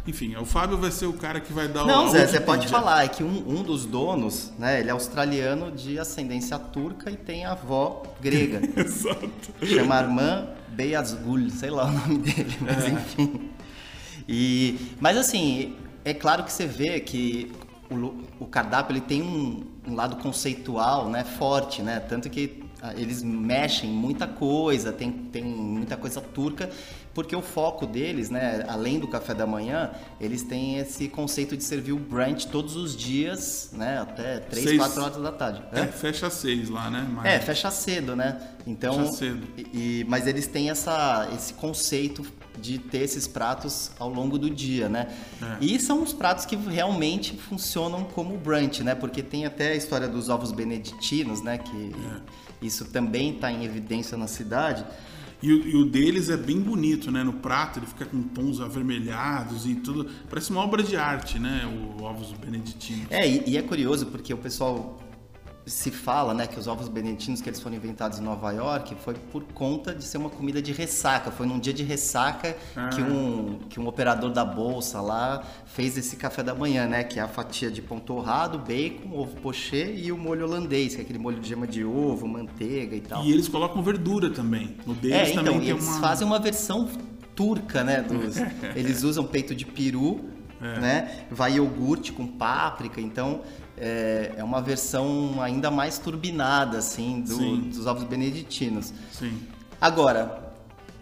Enfim, 0.07 0.37
o 0.37 0.45
Fábio 0.45 0.77
vai 0.77 0.91
ser 0.91 1.07
o 1.07 1.15
cara 1.15 1.41
que 1.41 1.51
vai 1.53 1.67
dar 1.67 1.85
o 1.85 1.87
Não, 1.87 2.09
Zé, 2.11 2.27
você 2.27 2.41
pode 2.41 2.67
Wikipedia. 2.67 2.69
falar, 2.69 3.05
é 3.05 3.09
que 3.09 3.25
um, 3.25 3.59
um 3.59 3.63
dos 3.63 3.87
donos, 3.87 4.53
né, 4.59 4.81
ele 4.81 4.91
é 4.91 4.93
australiano 4.93 5.73
de 5.73 5.99
ascendência 5.99 6.59
turca 6.59 7.11
e 7.11 7.17
tem 7.17 7.47
avó 7.47 8.03
grega. 8.21 8.61
Exato. 8.79 9.31
Chama 9.63 9.95
Arman 9.95 10.49
Beyazgul, 10.69 11.49
sei 11.49 11.71
lá 11.71 11.87
o 11.87 11.93
nome 11.93 12.19
dele, 12.19 12.55
mas 12.61 12.87
enfim. 12.87 13.51
E, 14.29 14.79
mas 15.01 15.17
assim, 15.17 15.77
é 16.05 16.13
claro 16.13 16.45
que 16.45 16.53
você 16.53 16.67
vê 16.67 17.01
que 17.01 17.51
o, 17.91 18.45
o 18.45 18.47
cardápio 18.47 18.93
ele 18.93 19.01
tem 19.01 19.23
um, 19.23 19.65
um 19.87 19.95
lado 19.95 20.17
conceitual, 20.17 21.09
né, 21.09 21.25
forte, 21.25 21.83
né? 21.83 22.01
Tanto 22.01 22.31
que 22.31 22.65
ah, 22.83 22.93
eles 22.95 23.23
mexem 23.23 23.91
muita 23.91 24.27
coisa, 24.27 24.93
tem, 24.93 25.11
tem 25.11 25.45
muita 25.45 25.97
coisa 25.97 26.21
turca, 26.21 26.71
porque 27.15 27.35
o 27.37 27.41
foco 27.41 27.87
deles, 27.87 28.29
né, 28.29 28.65
além 28.69 28.99
do 28.99 29.07
café 29.07 29.33
da 29.33 29.47
manhã, 29.47 29.91
eles 30.21 30.43
têm 30.43 30.79
esse 30.79 31.09
conceito 31.09 31.57
de 31.57 31.63
servir 31.63 31.93
o 31.93 31.99
brunch 31.99 32.49
todos 32.49 32.75
os 32.77 32.97
dias, 32.97 33.71
né, 33.73 33.99
até 34.01 34.41
3, 34.41 34.65
Seis. 34.65 34.79
4 34.79 35.03
horas 35.03 35.23
da 35.23 35.31
tarde. 35.33 35.63
Hã? 35.73 35.81
É, 35.81 35.87
fecha 35.87 36.29
seis 36.29 36.69
lá, 36.69 36.91
né? 36.91 37.07
Mas- 37.11 37.25
É, 37.27 37.39
fecha 37.41 37.71
cedo, 37.71 38.17
né? 38.17 38.41
Então, 38.67 38.99
Fecha 39.07 39.13
cedo. 39.13 39.47
E- 39.73 40.05
mas 40.09 40.27
eles 40.27 40.47
têm 40.47 40.71
essa, 40.71 41.29
esse 41.35 41.55
conceito 41.55 42.25
de 42.61 42.79
ter 42.79 42.99
esses 43.03 43.27
pratos 43.27 43.91
ao 43.99 44.09
longo 44.09 44.39
do 44.39 44.49
dia, 44.49 44.89
né? 44.89 45.09
É. 45.43 45.57
E 45.65 45.79
são 45.79 46.03
os 46.03 46.13
pratos 46.13 46.45
que 46.47 46.57
realmente 46.57 47.37
funcionam 47.37 48.05
como 48.05 48.37
brunch, 48.39 48.83
né? 48.83 48.95
Porque 48.95 49.23
tem 49.23 49.45
até 49.45 49.73
a 49.73 49.75
história 49.75 50.09
dos 50.09 50.29
ovos 50.29 50.51
beneditinos, 50.53 51.43
né? 51.43 51.59
Que 51.59 51.93
É. 51.95 52.21
isso 52.67 52.85
também 52.87 53.35
está 53.35 53.51
em 53.53 53.65
evidência 53.65 54.17
na 54.17 54.27
cidade. 54.29 54.85
E, 55.45 55.53
o- 55.53 55.69
e 55.69 55.77
o 55.77 55.85
deles 55.85 56.31
é 56.31 56.37
bem 56.37 56.59
bonito, 56.61 57.11
né? 57.11 57.23
No 57.23 57.35
prato 57.35 57.79
ele 57.79 57.87
fica 57.87 58.07
com 58.07 58.23
tons 58.23 58.61
avermelhados 58.61 59.67
e 59.67 59.75
tudo. 59.75 60.07
Parece 60.31 60.51
uma 60.51 60.61
obra 60.63 60.83
de 60.83 60.97
arte, 60.97 61.39
né? 61.39 61.67
O 61.99 62.03
ovos 62.03 62.33
beneditinos. 62.33 63.07
É, 63.11 63.29
e, 63.29 63.51
e 63.51 63.57
é 63.59 63.63
curioso 63.63 64.07
porque 64.07 64.33
o 64.33 64.39
pessoal 64.39 64.99
se 65.67 65.91
fala, 65.91 66.35
né, 66.35 66.47
que 66.47 66.59
os 66.59 66.67
ovos 66.67 66.89
beneditinos 66.89 67.41
que 67.41 67.49
eles 67.49 67.59
foram 67.59 67.75
inventados 67.77 68.19
em 68.19 68.23
Nova 68.23 68.53
York 68.53 68.95
foi 68.97 69.15
por 69.15 69.43
conta 69.45 69.95
de 69.95 70.05
ser 70.05 70.19
uma 70.19 70.29
comida 70.29 70.61
de 70.61 70.73
ressaca. 70.73 71.31
Foi 71.31 71.47
num 71.47 71.59
dia 71.59 71.73
de 71.73 71.83
ressaca 71.83 72.55
Ah. 72.77 72.89
que, 72.91 73.01
um, 73.01 73.59
que 73.71 73.81
um 73.81 73.87
operador 73.87 74.31
da 74.31 74.45
bolsa 74.45 75.01
lá 75.01 75.43
fez 75.65 75.97
esse 75.97 76.17
café 76.17 76.43
da 76.43 76.55
manhã, 76.55 76.87
né, 76.87 77.03
que 77.03 77.19
é 77.19 77.23
a 77.23 77.29
fatia 77.29 77.71
de 77.71 77.81
pão 77.81 77.99
torrado, 77.99 78.59
bacon, 78.59 79.11
ovo 79.19 79.37
pochê 79.41 79.95
e 79.95 80.13
o 80.13 80.19
molho 80.19 80.45
holandês, 80.47 80.95
que 80.95 81.01
é 81.01 81.05
aquele 81.05 81.19
molho 81.19 81.41
de 81.41 81.49
gema 81.49 81.67
de 81.67 81.83
ovo, 81.83 82.29
manteiga 82.29 82.95
e 82.95 83.01
tal. 83.01 83.25
E 83.25 83.33
eles 83.33 83.49
colocam 83.49 83.83
verdura 83.83 84.29
também. 84.29 84.77
No 84.87 84.93
deles 84.95 85.17
É, 85.17 85.31
então, 85.33 85.45
também 85.45 85.61
tem 85.61 85.71
eles 85.71 85.87
uma. 85.87 86.01
fazem 86.01 86.27
uma 86.27 86.39
versão 86.39 86.87
turca, 87.35 87.83
né? 87.83 88.03
Dos, 88.07 88.37
eles 88.77 89.03
usam 89.03 89.25
peito 89.25 89.55
de 89.55 89.65
peru, 89.65 90.21
É. 90.61 90.79
né? 90.79 91.25
Vai 91.31 91.55
iogurte 91.57 92.13
com 92.13 92.27
páprica, 92.27 93.01
então 93.01 93.41
é, 93.77 94.33
é 94.37 94.45
uma 94.45 94.61
versão 94.63 95.41
ainda 95.43 95.71
mais 95.71 95.99
turbinada, 95.99 96.79
assim, 96.79 97.21
do- 97.23 97.57
dos 97.59 97.87
ovos 97.87 98.05
beneditinos. 98.05 98.93
Sim. 99.13 99.41
Agora, 99.81 100.53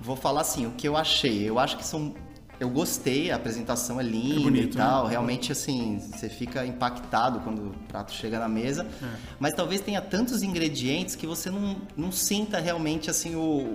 vou 0.01 0.17
falar 0.17 0.41
assim, 0.41 0.67
o 0.67 0.71
que 0.73 0.89
eu 0.89 0.97
achei, 0.97 1.49
eu 1.49 1.59
acho 1.59 1.77
que 1.77 1.85
são 1.87 2.15
eu 2.61 2.71
gostei, 2.71 3.33
a 3.33 3.37
apresentação 3.37 3.99
é 4.01 4.05
linda 4.05 4.37
É 4.37 4.43
bonito, 4.45 4.75
e 4.75 4.79
tal. 4.79 5.05
né? 5.05 5.11
Realmente, 5.11 5.51
assim, 5.51 5.99
você 5.99 6.29
fica 6.29 6.65
impactado 6.65 7.41
quando 7.41 7.71
o 7.71 7.75
prato 7.89 8.13
chega 8.13 8.39
na 8.39 8.47
mesa. 8.49 8.87
É. 9.03 9.07
Mas 9.41 9.53
talvez 9.55 9.81
tenha 9.81 10.01
tantos 10.01 10.45
ingredientes 10.45 11.17
que 11.17 11.27
você 11.27 11.51
não, 11.51 11.77
não 11.97 12.13
sinta 12.13 12.61
realmente, 12.61 13.11
assim, 13.11 13.35
o, 13.35 13.73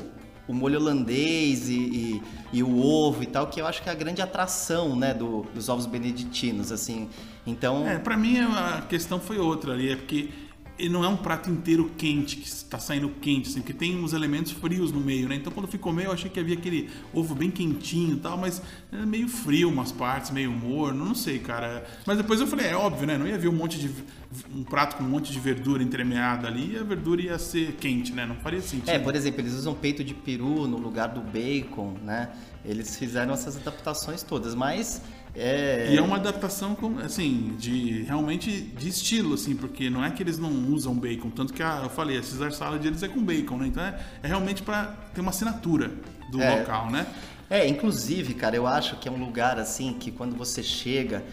o 0.47 0.53
molho 0.53 0.79
holandês 0.79 1.69
e, 1.69 1.73
e, 1.73 2.21
e 2.53 2.63
o 2.63 2.79
ovo 2.81 3.23
e 3.23 3.25
tal, 3.25 3.47
que 3.47 3.59
eu 3.61 3.67
acho 3.67 3.81
que 3.83 3.89
é 3.89 3.91
a 3.91 3.95
grande 3.95 4.21
atração, 4.21 4.95
né, 4.95 5.13
do- 5.13 5.45
dos 5.53 5.67
ovos 5.69 5.85
beneditinos, 5.85 6.71
assim. 6.71 7.09
Então, 7.45 7.87
É, 7.87 7.97
pra 7.99 8.15
mim 8.17 8.39
a 8.39 8.81
questão 8.87 9.19
foi 9.19 9.37
outra 9.37 9.73
ali, 9.73 9.89
é 9.91 9.95
porque 9.95 10.29
ele 10.77 10.89
não 10.89 11.03
é 11.03 11.07
um 11.07 11.17
prato 11.17 11.49
inteiro 11.49 11.91
quente, 11.97 12.37
que 12.37 12.47
está 12.47 12.79
saindo 12.79 13.09
quente, 13.21 13.49
assim, 13.49 13.61
porque 13.61 13.73
tem 13.73 13.97
uns 13.97 14.13
elementos 14.13 14.51
frios 14.51 14.91
no 14.91 14.99
meio, 14.99 15.27
né? 15.27 15.35
Então 15.35 15.51
quando 15.51 15.67
fui 15.67 15.79
comer, 15.79 16.05
eu 16.05 16.11
achei 16.11 16.29
que 16.29 16.39
havia 16.39 16.55
aquele 16.55 16.89
ovo 17.13 17.33
bem 17.33 17.49
quentinho 17.49 18.15
e 18.15 18.19
tal, 18.19 18.37
mas 18.37 18.61
é 18.91 19.05
meio 19.05 19.27
frio 19.27 19.69
umas 19.69 19.91
partes, 19.91 20.31
meio 20.31 20.51
morno, 20.51 21.05
não 21.05 21.15
sei, 21.15 21.39
cara. 21.39 21.85
Mas 22.05 22.17
depois 22.17 22.39
eu 22.39 22.47
falei, 22.47 22.67
é 22.67 22.75
óbvio, 22.75 23.07
né? 23.07 23.17
Não 23.17 23.27
ia 23.27 23.37
vir 23.37 23.47
um 23.47 23.53
monte 23.53 23.79
de. 23.79 23.89
um 24.53 24.63
prato 24.63 24.97
com 24.97 25.03
um 25.03 25.09
monte 25.09 25.31
de 25.31 25.39
verdura 25.39 25.81
entremeada 25.81 26.47
ali 26.47 26.73
e 26.73 26.77
a 26.77 26.83
verdura 26.83 27.21
ia 27.21 27.39
ser 27.39 27.73
quente, 27.73 28.13
né? 28.13 28.25
Não 28.25 28.35
faria 28.35 28.61
sentido. 28.61 28.89
É, 28.89 28.99
por 28.99 29.15
exemplo, 29.15 29.41
eles 29.41 29.53
usam 29.53 29.73
peito 29.73 30.03
de 30.03 30.13
peru 30.13 30.67
no 30.67 30.77
lugar 30.77 31.07
do 31.07 31.21
bacon, 31.21 31.95
né? 32.03 32.29
Eles 32.63 32.97
fizeram 32.97 33.33
essas 33.33 33.55
adaptações 33.55 34.21
todas, 34.21 34.53
mas 34.53 35.01
é, 35.37 35.89
E 35.93 35.97
é 35.97 36.01
uma 36.01 36.15
adaptação, 36.17 36.73
com, 36.75 36.97
assim, 36.99 37.55
de 37.57 38.01
realmente 38.03 38.49
de 38.61 38.89
estilo, 38.89 39.35
assim, 39.35 39.55
porque 39.55 39.89
não 39.89 40.03
é 40.03 40.09
que 40.11 40.21
eles 40.23 40.37
não 40.37 40.51
usam 40.73 40.93
bacon, 40.95 41.29
tanto 41.29 41.53
que 41.53 41.61
a, 41.61 41.81
eu 41.83 41.89
falei, 41.89 42.17
a 42.17 42.21
Caesar 42.21 42.51
salad 42.51 42.81
deles 42.81 43.03
é 43.03 43.07
com 43.07 43.23
bacon, 43.23 43.57
né? 43.57 43.67
Então 43.67 43.83
é, 43.83 43.99
é 44.23 44.27
realmente 44.27 44.61
para 44.63 44.85
ter 45.13 45.21
uma 45.21 45.29
assinatura 45.29 45.91
do 46.31 46.41
É. 46.41 46.59
local, 46.59 46.89
né? 46.89 47.05
É, 47.49 47.67
inclusive, 47.67 48.33
cara, 48.33 48.55
eu 48.55 48.67
acho 48.67 48.97
que 48.99 49.07
é 49.07 49.11
um 49.11 49.17
lugar 49.23 49.57
assim 49.59 49.93
que 49.93 50.11
quando 50.11 50.35
você 50.35 50.61
chega, 50.61 51.23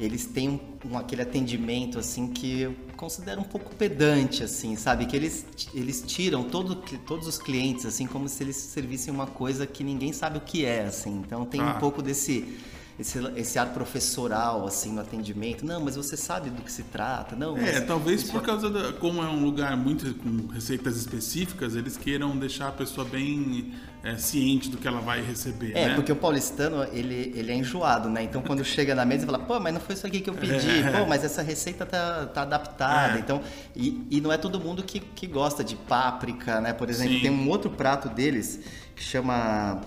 eles 0.00 0.24
têm 0.24 0.48
um, 0.48 0.60
um- 0.90 0.98
aquele 0.98 1.22
atendimento 1.22 1.98
assim 1.98 2.26
que 2.28 2.62
eu 2.62 2.74
considero 2.96 3.40
um 3.40 3.44
pouco 3.44 3.72
pedante, 3.76 4.42
assim, 4.42 4.74
sabe? 4.74 5.06
Que 5.06 5.14
eles, 5.14 5.46
eles 5.72 6.02
tiram 6.04 6.42
todo, 6.42 6.74
todos 7.06 7.28
os 7.28 7.38
clientes 7.38 7.86
assim 7.86 8.06
como 8.06 8.28
se 8.28 8.42
eles 8.42 8.56
servissem 8.56 9.12
uma 9.14 9.26
coisa 9.26 9.64
que 9.66 9.84
ninguém 9.84 10.12
sabe 10.12 10.38
o 10.38 10.40
que 10.40 10.64
é, 10.64 10.84
assim. 10.86 11.22
Então 11.24 11.44
tem 11.44 11.60
Ah. 11.60 11.74
um 11.76 11.78
pouco 11.78 12.02
desse 12.02 12.56
esse, 12.98 13.18
esse 13.36 13.58
ar 13.58 13.72
professoral 13.72 14.66
assim 14.66 14.92
no 14.92 15.00
atendimento. 15.00 15.64
Não, 15.64 15.80
mas 15.80 15.96
você 15.96 16.16
sabe 16.16 16.50
do 16.50 16.62
que 16.62 16.70
se 16.70 16.82
trata. 16.84 17.34
Não, 17.34 17.56
É, 17.56 17.80
talvez 17.80 18.24
por 18.24 18.42
causa 18.42 18.68
da. 18.70 18.92
Como 18.92 19.22
é 19.22 19.26
um 19.26 19.44
lugar 19.44 19.76
muito 19.76 20.14
com 20.14 20.48
receitas 20.48 20.96
específicas, 20.96 21.74
eles 21.74 21.96
queiram 21.96 22.36
deixar 22.36 22.68
a 22.68 22.72
pessoa 22.72 23.06
bem 23.06 23.72
é, 24.02 24.16
ciente 24.16 24.68
do 24.68 24.76
que 24.76 24.86
ela 24.86 25.00
vai 25.00 25.22
receber. 25.22 25.72
É, 25.76 25.88
né? 25.88 25.94
porque 25.94 26.10
o 26.10 26.16
paulistano, 26.16 26.84
ele, 26.92 27.32
ele 27.34 27.52
é 27.52 27.54
enjoado, 27.54 28.08
né? 28.08 28.22
Então, 28.22 28.42
quando 28.42 28.64
chega 28.64 28.94
na 28.94 29.04
mesa, 29.04 29.24
ele 29.24 29.32
fala, 29.32 29.44
pô, 29.44 29.60
mas 29.60 29.72
não 29.72 29.80
foi 29.80 29.94
isso 29.94 30.06
aqui 30.06 30.20
que 30.20 30.28
eu 30.28 30.34
pedi. 30.34 30.52
É. 30.82 30.98
Pô, 30.98 31.06
mas 31.06 31.22
essa 31.22 31.42
receita 31.42 31.86
tá, 31.86 32.26
tá 32.26 32.42
adaptada. 32.42 33.16
É. 33.16 33.20
Então, 33.20 33.40
e, 33.76 34.04
e 34.10 34.20
não 34.20 34.32
é 34.32 34.36
todo 34.36 34.58
mundo 34.58 34.82
que, 34.82 34.98
que 34.98 35.26
gosta 35.26 35.62
de 35.62 35.76
páprica, 35.76 36.60
né? 36.60 36.72
Por 36.72 36.90
exemplo, 36.90 37.14
Sim. 37.14 37.20
tem 37.20 37.30
um 37.30 37.48
outro 37.48 37.70
prato 37.70 38.08
deles 38.08 38.60
que 38.96 39.02
chama 39.02 39.80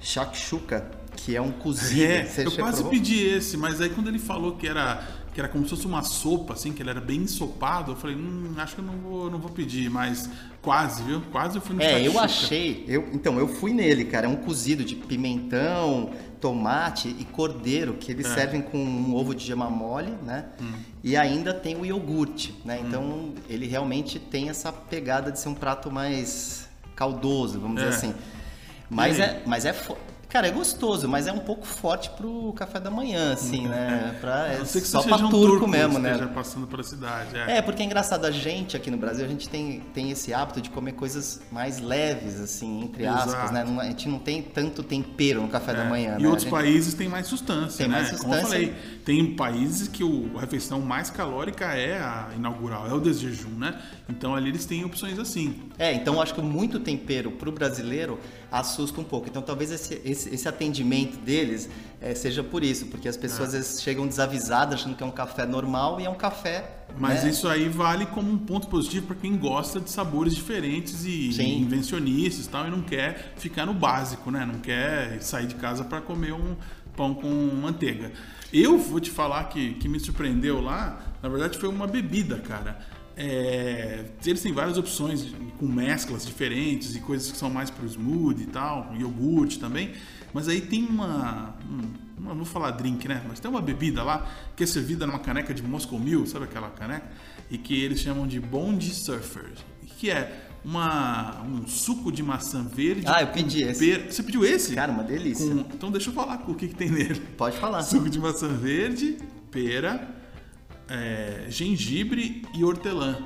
shakshuka, 0.00 0.90
que 1.24 1.34
é 1.36 1.40
um 1.40 1.52
cozido. 1.64 2.02
É, 2.02 2.24
Você 2.24 2.46
eu 2.46 2.52
quase 2.52 2.76
provou? 2.82 2.90
pedi 2.90 3.24
esse, 3.26 3.56
mas 3.56 3.80
aí 3.80 3.90
quando 3.90 4.08
ele 4.08 4.18
falou 4.18 4.56
que 4.56 4.66
era 4.66 5.02
que 5.32 5.40
era 5.40 5.48
como 5.48 5.64
se 5.64 5.70
fosse 5.70 5.86
uma 5.86 6.02
sopa, 6.02 6.52
assim, 6.52 6.74
que 6.74 6.82
ele 6.82 6.90
era 6.90 7.00
bem 7.00 7.20
ensopado, 7.22 7.92
eu 7.92 7.96
falei, 7.96 8.14
hum, 8.14 8.52
acho 8.58 8.74
que 8.74 8.82
eu 8.82 8.84
não 8.84 8.98
vou, 8.98 9.30
não 9.30 9.38
vou 9.38 9.50
pedir, 9.50 9.88
mas 9.88 10.28
quase, 10.60 11.02
viu? 11.04 11.22
Quase 11.32 11.56
eu 11.56 11.62
fui 11.62 11.74
no 11.74 11.80
É, 11.80 12.06
eu 12.06 12.20
achei. 12.20 12.84
Eu, 12.86 13.08
então, 13.14 13.38
eu 13.38 13.48
fui 13.48 13.72
nele, 13.72 14.04
cara. 14.04 14.26
É 14.26 14.28
um 14.28 14.36
cozido 14.36 14.84
de 14.84 14.94
pimentão, 14.94 16.10
tomate 16.38 17.08
e 17.18 17.24
cordeiro, 17.24 17.94
que 17.94 18.12
eles 18.12 18.26
É. 18.26 18.34
servem 18.34 18.60
com 18.60 18.76
um 18.76 19.14
ovo 19.14 19.34
de 19.34 19.42
gema 19.42 19.70
mole, 19.70 20.12
né? 20.22 20.44
Hum. 20.60 20.70
E 21.02 21.16
ainda 21.16 21.54
tem 21.54 21.76
o 21.76 21.86
iogurte, 21.86 22.54
né? 22.62 22.82
Então, 22.86 23.32
ele 23.48 23.66
realmente 23.66 24.18
tem 24.18 24.50
essa 24.50 24.70
pegada 24.70 25.32
de 25.32 25.40
ser 25.40 25.48
um 25.48 25.54
prato 25.54 25.90
mais 25.90 26.68
caldoso, 26.94 27.58
vamos 27.58 27.80
É. 27.80 27.86
dizer 27.86 27.96
assim. 27.96 28.14
Mas 28.90 29.18
é, 29.18 29.42
mas 29.46 29.64
é 29.64 29.72
Cara, 30.32 30.46
é 30.48 30.50
gostoso, 30.50 31.06
mas 31.06 31.26
é 31.26 31.32
um 31.32 31.40
pouco 31.40 31.66
forte 31.66 32.08
pro 32.16 32.54
café 32.54 32.80
da 32.80 32.90
manhã, 32.90 33.34
assim, 33.34 33.68
né? 33.68 34.16
Pra, 34.22 34.48
é 34.54 34.60
que 34.60 34.80
só 34.80 35.02
pra 35.02 35.16
um 35.18 35.28
turco 35.28 35.68
mesmo, 35.68 35.98
né? 35.98 36.16
passando 36.34 36.66
pela 36.66 36.82
cidade. 36.82 37.36
É. 37.36 37.58
É, 37.58 37.62
porque 37.62 37.82
é 37.82 37.84
engraçado, 37.84 38.24
a 38.24 38.30
gente 38.30 38.74
aqui 38.74 38.90
no 38.90 38.96
Brasil, 38.96 39.26
a 39.26 39.28
gente 39.28 39.46
tem, 39.46 39.80
tem 39.92 40.10
esse 40.10 40.32
hábito 40.32 40.62
de 40.62 40.70
comer 40.70 40.92
coisas 40.92 41.42
mais 41.52 41.80
leves, 41.80 42.40
assim, 42.40 42.82
entre 42.84 43.04
aspas, 43.06 43.34
Exato. 43.34 43.52
né? 43.52 43.62
Não- 43.64 43.78
a 43.78 43.84
gente 43.84 44.08
não 44.08 44.18
tem 44.18 44.40
tanto 44.40 44.82
tempero 44.82 45.42
no 45.42 45.48
café 45.48 45.74
da 45.74 45.84
É. 45.84 45.88
manhã, 45.90 46.16
E 46.18 46.22
né? 46.22 46.28
outros 46.28 46.44
gente- 46.44 46.50
países 46.50 46.94
têm 46.94 47.08
mais 47.08 47.26
substância, 47.26 47.84
Tem 47.84 47.88
né? 47.88 48.00
mais 48.00 48.18
Como 48.18 48.34
eu 48.34 48.40
falei, 48.40 48.74
tem 49.04 49.34
países 49.36 49.86
que 49.86 50.02
o, 50.02 50.30
a 50.38 50.40
refeição 50.40 50.80
mais 50.80 51.10
calórica 51.10 51.66
é 51.74 51.98
a 51.98 52.28
inaugural, 52.34 52.88
é 52.88 52.94
o 52.94 53.00
desjejum, 53.00 53.50
né? 53.58 53.78
Então 54.08 54.34
ali 54.34 54.48
eles 54.48 54.64
têm 54.64 54.82
opções 54.82 55.18
assim. 55.18 55.60
É, 55.78 55.92
então 55.92 56.14
eu 56.14 56.22
acho 56.22 56.32
que 56.34 56.40
muito 56.40 56.80
tempero 56.80 57.32
pro 57.32 57.52
brasileiro 57.52 58.18
assusta 58.52 59.00
um 59.00 59.04
pouco. 59.04 59.28
Então 59.28 59.40
talvez 59.40 59.72
esse, 59.72 60.00
esse, 60.04 60.32
esse 60.32 60.46
atendimento 60.46 61.16
deles 61.16 61.70
eh, 62.00 62.14
seja 62.14 62.44
por 62.44 62.62
isso, 62.62 62.86
porque 62.86 63.08
as 63.08 63.16
pessoas 63.16 63.48
às 63.48 63.54
vezes 63.54 63.82
chegam 63.82 64.06
desavisadas 64.06 64.80
achando 64.80 64.94
que 64.94 65.02
é 65.02 65.06
um 65.06 65.10
café 65.10 65.46
normal 65.46 65.98
e 65.98 66.04
é 66.04 66.10
um 66.10 66.14
café. 66.14 66.84
Mas 66.98 67.24
né? 67.24 67.30
isso 67.30 67.48
aí 67.48 67.70
vale 67.70 68.04
como 68.04 68.30
um 68.30 68.36
ponto 68.36 68.66
positivo 68.66 69.06
para 69.06 69.16
quem 69.16 69.38
gosta 69.38 69.80
de 69.80 69.90
sabores 69.90 70.34
diferentes 70.34 71.04
e 71.06 71.32
Sim. 71.32 71.62
invencionistas 71.62 72.44
e 72.44 72.48
tal, 72.50 72.66
e 72.66 72.70
não 72.70 72.82
quer 72.82 73.32
ficar 73.36 73.64
no 73.64 73.72
básico, 73.72 74.30
né? 74.30 74.44
Não 74.44 74.60
quer 74.60 75.22
sair 75.22 75.46
de 75.46 75.54
casa 75.54 75.82
para 75.82 76.02
comer 76.02 76.34
um 76.34 76.54
pão 76.94 77.14
com 77.14 77.28
manteiga. 77.28 78.12
Eu 78.52 78.76
vou 78.76 79.00
te 79.00 79.10
falar 79.10 79.44
que, 79.44 79.74
que 79.74 79.88
me 79.88 79.98
surpreendeu 79.98 80.60
lá, 80.60 81.00
na 81.22 81.28
verdade 81.30 81.56
foi 81.56 81.70
uma 81.70 81.86
bebida, 81.86 82.36
cara. 82.36 82.78
É, 83.16 84.04
eles 84.24 84.40
têm 84.42 84.52
várias 84.52 84.78
opções 84.78 85.26
com 85.58 85.66
mesclas 85.66 86.24
diferentes 86.24 86.96
e 86.96 87.00
coisas 87.00 87.30
que 87.30 87.36
são 87.36 87.50
mais 87.50 87.70
pro 87.70 87.86
smoothie 87.86 88.44
e 88.44 88.46
tal, 88.46 88.92
iogurte 88.98 89.58
também. 89.58 89.92
Mas 90.32 90.48
aí 90.48 90.60
tem 90.62 90.84
uma. 90.86 91.54
um- 91.70 92.02
não 92.22 92.36
vou 92.36 92.44
falar 92.44 92.70
drink, 92.70 93.06
né? 93.08 93.22
Mas 93.28 93.40
tem 93.40 93.50
uma 93.50 93.60
bebida 93.60 94.02
lá 94.02 94.26
que 94.56 94.62
é 94.62 94.66
servida 94.66 95.06
numa 95.06 95.18
caneca 95.18 95.52
de 95.52 95.62
Moscow 95.62 95.98
Mule, 95.98 96.26
sabe 96.26 96.44
aquela 96.44 96.70
caneca? 96.70 97.10
E 97.50 97.58
que 97.58 97.74
eles 97.82 98.00
chamam 98.00 98.26
de 98.26 98.38
Bond 98.40 98.88
Surfer. 98.94 99.50
Que 99.98 100.08
é 100.10 100.48
uma, 100.64 101.42
um 101.42 101.66
suco 101.66 102.10
de 102.12 102.22
maçã 102.22 102.62
verde. 102.64 103.02
Ah, 103.06 103.20
eu 103.22 103.26
pedi 103.28 103.62
esse. 103.62 103.78
pera- 103.84 104.10
Você 104.10 104.22
pediu 104.22 104.44
esse? 104.44 104.74
Cara, 104.74 104.90
uma 104.92 105.02
delícia. 105.04 105.46
Com- 105.52 105.60
Então 105.74 105.90
deixa 105.90 106.10
eu 106.10 106.14
falar 106.14 106.42
o 106.48 106.54
que, 106.54 106.68
que 106.68 106.74
tem 106.74 106.88
nele. 106.90 107.20
Pode 107.36 107.56
falar. 107.58 107.82
Suco 107.82 108.08
de 108.08 108.18
maçã 108.20 108.48
verde, 108.48 109.18
pera, 109.50 110.08
é, 110.88 111.46
gengibre 111.48 112.42
e 112.54 112.64
hortelã. 112.64 113.18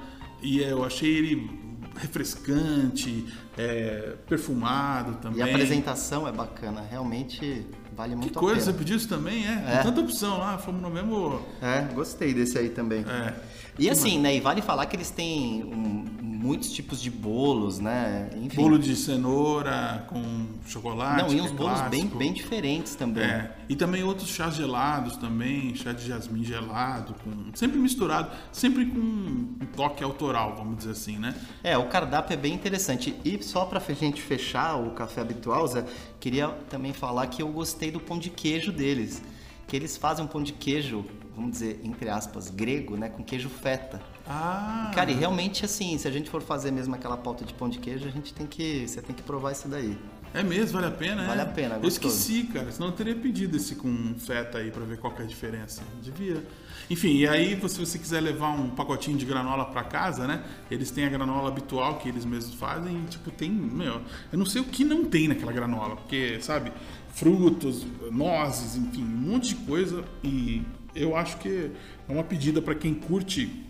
E 0.43 0.61
eu 0.61 0.85
achei 0.85 1.17
ele 1.17 1.51
refrescante, 1.99 3.25
é, 3.57 4.15
perfumado 4.29 5.15
também. 5.15 5.39
E 5.39 5.43
a 5.43 5.47
apresentação 5.47 6.27
é 6.29 6.33
bacana, 6.33 6.85
realmente 6.91 7.67
vale 7.97 8.11
Que 8.13 8.17
muito 8.21 8.39
coisa, 8.39 8.57
a 8.57 8.61
você 8.61 8.67
pena. 8.73 8.79
pediu 8.79 8.97
isso 8.97 9.09
também? 9.09 9.47
É, 9.47 9.77
É. 9.79 9.83
Tanta 9.83 10.01
opção 10.01 10.39
lá, 10.39 10.59
fomos 10.59 10.83
no 10.83 10.91
mesmo. 10.91 11.41
É, 11.63 11.83
gostei 11.95 12.35
desse 12.35 12.59
aí 12.59 12.69
também. 12.69 13.01
É. 13.09 13.35
E 13.79 13.89
assim, 13.91 14.19
né? 14.19 14.35
E 14.37 14.41
vale 14.41 14.61
falar 14.63 14.87
que 14.87 14.97
eles 14.97 15.11
têm 15.11 15.65
um, 15.65 16.05
muitos 16.47 16.71
tipos 16.71 17.03
de 17.03 17.11
bolos, 17.11 17.81
né? 17.81 18.31
Enfim. 18.37 18.57
Bolo 18.57 18.79
de 18.79 18.95
cenoura 18.95 20.07
com 20.09 20.47
chocolate. 20.65 21.23
Não, 21.23 21.33
e 21.33 21.41
uns 21.41 21.51
é 21.51 21.55
bolos 21.55 21.81
bem, 21.83 21.91
clássico. 21.91 22.19
bem 22.19 22.33
diferentes 22.33 22.95
também. 22.95 23.25
É, 23.25 23.57
e 23.69 23.75
também 23.75 24.05
outros 24.05 24.29
chás 24.29 24.55
gelados 24.55 25.17
também, 25.17 25.75
chá 25.75 25.93
de 25.93 26.07
jasmim 26.07 26.45
gelado, 26.45 27.15
com, 27.25 27.51
sempre 27.55 27.79
misturado, 27.79 28.31
sempre 28.53 28.87
com 28.87 28.99
um 28.99 29.67
toque 29.75 30.05
autoral, 30.05 30.55
vamos 30.57 30.79
dizer 30.79 30.93
assim, 30.93 31.19
né? 31.19 31.35
É, 31.65 31.77
o 31.77 31.89
cardápio 31.89 32.35
é 32.35 32.37
bem 32.37 32.55
interessante. 32.55 33.15
E 33.25 33.43
só 33.43 33.65
pra 33.65 33.81
gente 33.81 34.23
fechar 34.23 34.77
o 34.77 34.93
café 34.93 35.21
habitual, 35.21 35.67
Zé, 35.67 35.85
queria 36.21 36.49
também 36.69 36.93
falar 36.93 37.27
que 37.27 37.43
eu 37.43 37.49
gostei 37.49 37.91
do 37.91 37.99
pão 37.99 38.19
de 38.19 38.31
queijo 38.31 38.71
deles. 38.71 39.21
Que 39.67 39.75
eles 39.75 39.97
fazem 39.97 40.25
um 40.25 40.29
pão 40.29 40.43
de 40.43 40.53
queijo, 40.53 41.05
vamos 41.35 41.51
dizer, 41.51 41.81
entre 41.83 42.09
aspas, 42.09 42.49
grego, 42.51 42.97
né? 42.97 43.09
Com 43.09 43.25
queijo 43.25 43.49
feta. 43.49 44.01
Ah, 44.29 44.91
Cara, 44.95 45.11
e 45.11 45.15
realmente 45.15 45.65
assim, 45.65 45.97
se 45.99 46.09
a 46.09 46.11
gente 46.11 46.29
for 46.29 46.43
fazer 46.43 46.71
mesmo 46.71 46.95
aquela 46.95 47.17
pauta 47.17 47.45
de 47.45 47.55
pão 47.55 47.69
de 47.69 47.79
queijo, 47.79 48.07
a 48.09 48.11
gente 48.11 48.35
tem 48.35 48.47
que. 48.47 48.87
Você 48.87 49.01
tem 49.01 49.15
que 49.15 49.23
provar 49.23 49.53
isso 49.53 49.69
daí. 49.69 49.97
é 50.35 50.43
mesmo, 50.43 50.73
vale 50.81 50.87
a 50.87 50.91
pena, 50.91 51.23
né? 51.23 51.29
Vale 51.29 51.41
a 51.43 51.47
pena, 51.47 51.75
Eu 51.77 51.81
gostoso. 51.83 52.15
esqueci, 52.17 52.43
cara, 52.53 52.71
senão 52.73 52.89
eu 52.89 52.93
teria 52.93 53.15
pedido 53.15 53.57
esse 53.57 53.77
com 53.77 54.15
feta 54.19 54.59
aí 54.59 54.71
pra 54.71 54.85
ver 54.85 54.99
qual 54.99 55.13
que 55.15 55.23
é 55.23 55.25
a 55.25 55.29
diferença. 55.29 55.83
Devia. 56.03 56.43
Enfim, 56.91 57.17
e 57.17 57.27
aí 57.29 57.57
se 57.69 57.79
você 57.79 57.99
quiser 57.99 58.21
levar 58.21 58.51
um 58.51 58.71
pacotinho 58.71 59.17
de 59.17 59.25
granola 59.25 59.65
pra 59.67 59.83
casa, 59.85 60.27
né? 60.27 60.43
Eles 60.71 60.91
têm 60.91 61.05
a 61.05 61.09
granola 61.09 61.49
habitual 61.49 61.99
que 61.99 62.09
eles 62.09 62.25
mesmos 62.25 62.55
fazem 62.55 63.03
e, 63.05 63.07
tipo, 63.09 63.31
tem, 63.31 63.51
meu, 63.51 64.01
eu 64.33 64.39
não 64.39 64.47
sei 64.47 64.61
o 64.61 64.65
que 64.65 64.85
não 64.85 65.05
tem 65.05 65.27
naquela 65.29 65.53
granola, 65.53 65.97
porque, 65.97 66.39
sabe, 66.41 66.73
frutos, 67.13 67.85
nozes, 68.13 68.77
enfim, 68.77 69.03
um 69.03 69.07
monte 69.33 69.49
de 69.49 69.55
coisa 69.67 70.05
e 70.23 70.63
eu 70.95 71.17
acho 71.17 71.39
que 71.39 71.71
é 72.09 72.13
uma 72.13 72.23
pedida 72.23 72.63
pra 72.63 72.75
quem 72.75 72.95
curte 72.95 73.65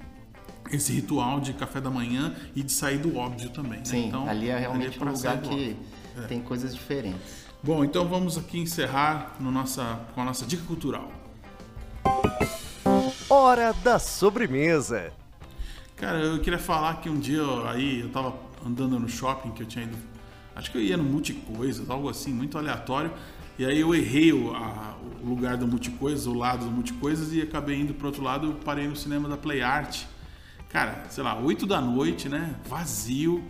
esse 0.73 0.93
ritual 0.93 1.41
de 1.41 1.53
café 1.53 1.81
da 1.81 1.91
manhã 1.91 2.35
e 2.55 2.63
de 2.63 2.73
sair 2.73 2.99
do 2.99 3.17
óbvio 3.17 3.51
também. 3.51 3.79
né? 3.79 3.85
Sim, 3.85 4.09
Então, 4.09 4.29
ali 4.29 4.49
é 4.49 4.59
realmente 4.59 4.99
pra 4.99 5.11
um 5.11 5.13
lugar 5.15 5.39
que 5.39 5.49
óbvio. 5.49 5.77
tem 6.29 6.41
coisas 6.41 6.75
diferentes. 6.75 7.47
Bom, 7.63 7.85
então 7.85 8.07
vamos 8.07 8.37
aqui 8.39 8.59
encerrar 8.61 9.35
no 9.41 9.51
nossa, 9.51 10.01
com 10.15 10.21
a 10.21 10.25
nossa 10.25 10.45
dica 10.47 10.63
cultural. 10.67 11.11
Hora 13.29 13.73
da 13.73 13.99
sobremesa. 13.99 15.13
Cara, 15.97 16.19
eu 16.19 16.39
queria 16.41 16.59
falar 16.59 17.01
que 17.01 17.09
um 17.09 17.19
dia 17.19 17.39
eu- 17.39 17.67
aí 17.67 18.01
eu 18.01 18.09
tava 18.11 18.35
andando 18.65 18.99
no 18.99 19.09
shopping 19.09 19.51
que 19.51 19.63
eu 19.63 19.67
tinha 19.67 19.85
ido. 19.85 19.97
Acho 20.55 20.71
que 20.71 20.79
eu 20.79 20.83
ia 20.83 20.97
no 20.97 21.05
Multicoisas, 21.05 21.89
algo 21.91 22.09
assim, 22.09 22.33
muito 22.33 22.57
aleatório. 22.57 23.13
E 23.59 23.65
aí 23.65 23.81
eu 23.81 23.95
errei 23.95 24.33
o, 24.33 24.55
a- 24.55 24.95
o 25.23 25.27
lugar 25.29 25.57
do 25.57 25.67
Multicoisas, 25.67 26.27
o 26.27 26.35
lado 26.35 26.65
do 26.67 26.71
Multicoisas, 26.71 27.33
e 27.33 27.41
acabei 27.41 27.81
indo 27.81 27.95
pro 27.95 28.07
outro 28.09 28.23
lado. 28.23 28.47
Eu 28.49 28.53
parei 28.55 28.87
no 28.87 28.95
cinema 28.95 29.29
da 29.29 29.37
Play 29.37 29.63
Art. 29.63 30.03
Cara, 30.77 31.05
sei 31.09 31.25
lá, 31.25 31.35
8 31.41 31.65
da 31.67 31.81
noite, 31.81 32.29
né? 32.29 32.55
Vazio. 32.69 33.43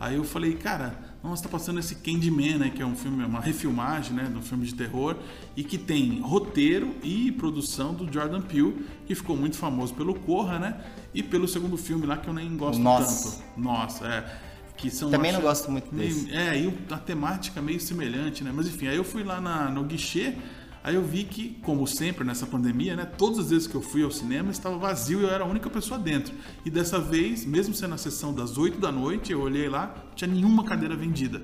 Aí 0.00 0.16
eu 0.16 0.24
falei, 0.24 0.54
cara, 0.54 0.98
nossa, 1.22 1.42
tá 1.42 1.48
passando 1.50 1.78
esse 1.78 1.96
Candyman, 1.96 2.56
né? 2.56 2.72
Que 2.74 2.80
é 2.80 2.86
um 2.86 2.96
filme, 2.96 3.22
uma 3.22 3.38
refilmagem, 3.38 4.14
né? 4.14 4.24
De 4.24 4.38
um 4.38 4.40
filme 4.40 4.64
de 4.64 4.74
terror. 4.74 5.14
E 5.54 5.62
que 5.62 5.76
tem 5.76 6.20
roteiro 6.22 6.96
e 7.02 7.32
produção 7.32 7.92
do 7.92 8.10
Jordan 8.10 8.40
Peele, 8.40 8.86
que 9.06 9.14
ficou 9.14 9.36
muito 9.36 9.58
famoso 9.58 9.92
pelo 9.92 10.14
Corra, 10.14 10.58
né? 10.58 10.80
E 11.12 11.22
pelo 11.22 11.46
segundo 11.46 11.76
filme 11.76 12.06
lá, 12.06 12.16
que 12.16 12.28
eu 12.28 12.32
nem 12.32 12.56
gosto 12.56 12.80
Nossa. 12.80 13.30
tanto. 13.30 13.60
Nossa, 13.60 14.06
é. 14.06 14.40
Que 14.78 14.88
são, 14.88 15.10
Também 15.10 15.32
acho, 15.32 15.38
não 15.40 15.46
gosto 15.46 15.70
muito 15.70 15.94
desse. 15.94 16.34
É, 16.34 16.58
e 16.58 16.74
a 16.90 16.96
temática 16.96 17.60
meio 17.60 17.78
semelhante, 17.78 18.42
né? 18.42 18.50
Mas 18.54 18.66
enfim, 18.66 18.86
aí 18.86 18.96
eu 18.96 19.04
fui 19.04 19.22
lá 19.22 19.38
na- 19.38 19.68
no 19.68 19.84
guichê, 19.84 20.34
aí 20.82 20.94
eu 20.94 21.02
vi 21.04 21.24
que, 21.24 21.58
como 21.62 21.86
sempre 21.86 22.24
nessa 22.24 22.46
pandemia, 22.46 22.96
né? 22.96 23.04
Todas 23.04 23.38
as 23.40 23.50
vezes 23.50 23.66
que 23.66 23.74
eu 23.74 23.82
fui 23.82 24.02
ao 24.02 24.10
cinema 24.10 24.50
estava 24.50 24.78
vazio 24.78 25.20
e 25.20 25.22
eu 25.24 25.30
era 25.30 25.44
a 25.44 25.46
única 25.46 25.68
pessoa 25.70 25.98
dentro. 25.98 26.34
E 26.64 26.70
dessa 26.70 26.98
vez, 26.98 27.44
mesmo 27.44 27.74
sendo 27.74 27.94
a 27.94 27.98
sessão 27.98 28.32
das 28.32 28.56
8 28.58 28.78
da 28.78 28.90
noite, 28.92 29.32
eu 29.32 29.40
olhei 29.40 29.68
lá, 29.68 29.94
não 30.08 30.14
tinha 30.14 30.28
nenhuma 30.32 30.64
cadeira 30.64 30.96
vendida. 30.96 31.42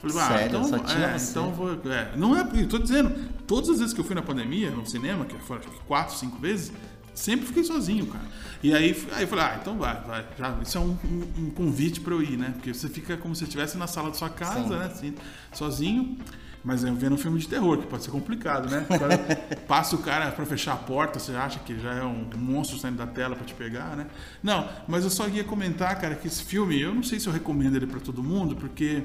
Falei, 0.00 0.16
ah, 0.18 0.28
Sério? 0.28 0.46
então, 0.46 0.76
é, 0.86 1.16
então 1.16 1.52
vou. 1.52 1.72
É, 1.92 2.16
não 2.16 2.36
é, 2.36 2.48
eu 2.54 2.68
tô 2.68 2.78
dizendo, 2.78 3.12
todas 3.46 3.68
as 3.70 3.78
vezes 3.80 3.92
que 3.92 4.00
eu 4.00 4.04
fui 4.04 4.14
na 4.14 4.22
pandemia, 4.22 4.70
no 4.70 4.86
cinema, 4.86 5.24
que 5.24 5.36
foram 5.40 5.60
acho 5.60 5.70
que 5.70 5.80
quatro, 5.86 6.14
cinco 6.16 6.38
vezes, 6.38 6.72
sempre 7.12 7.46
fiquei 7.48 7.64
sozinho, 7.64 8.06
cara. 8.06 8.24
E 8.62 8.72
aí, 8.72 8.96
aí 9.12 9.22
eu 9.24 9.28
falei, 9.28 9.44
ah, 9.44 9.58
então 9.60 9.76
vai, 9.76 10.00
vai. 10.02 10.24
Já, 10.38 10.56
isso 10.62 10.78
é 10.78 10.80
um, 10.80 10.96
um- 11.04 11.46
um 11.46 11.50
convite 11.50 12.00
pra 12.00 12.14
eu 12.14 12.22
ir, 12.22 12.36
né? 12.38 12.50
Porque 12.54 12.72
você 12.72 12.88
fica 12.88 13.16
como 13.16 13.34
se 13.34 13.42
estivesse 13.42 13.76
na 13.76 13.88
sala 13.88 14.08
da 14.10 14.14
sua 14.14 14.30
casa, 14.30 14.62
Sim. 14.62 14.68
né? 14.68 14.84
Assim, 14.84 15.14
sozinho. 15.52 16.16
Mas 16.64 16.82
eu 16.82 16.94
vendo 16.94 17.14
um 17.14 17.18
filme 17.18 17.38
de 17.38 17.48
terror, 17.48 17.78
que 17.78 17.86
pode 17.86 18.04
ser 18.04 18.10
complicado, 18.10 18.68
né? 18.68 18.86
Passa 19.66 19.94
o 19.94 19.98
cara 19.98 20.30
pra 20.32 20.44
fechar 20.44 20.74
a 20.74 20.76
porta, 20.76 21.18
você 21.18 21.32
acha 21.32 21.58
que 21.60 21.78
já 21.78 21.94
é 21.94 22.04
um 22.04 22.28
monstro 22.36 22.78
saindo 22.78 22.96
da 22.96 23.06
tela 23.06 23.36
pra 23.36 23.44
te 23.44 23.54
pegar, 23.54 23.96
né? 23.96 24.06
Não, 24.42 24.68
mas 24.86 25.04
eu 25.04 25.10
só 25.10 25.28
ia 25.28 25.44
comentar, 25.44 25.98
cara, 26.00 26.14
que 26.14 26.26
esse 26.26 26.42
filme, 26.42 26.80
eu 26.80 26.94
não 26.94 27.02
sei 27.02 27.20
se 27.20 27.26
eu 27.26 27.32
recomendo 27.32 27.76
ele 27.76 27.86
pra 27.86 28.00
todo 28.00 28.22
mundo, 28.22 28.56
porque 28.56 29.02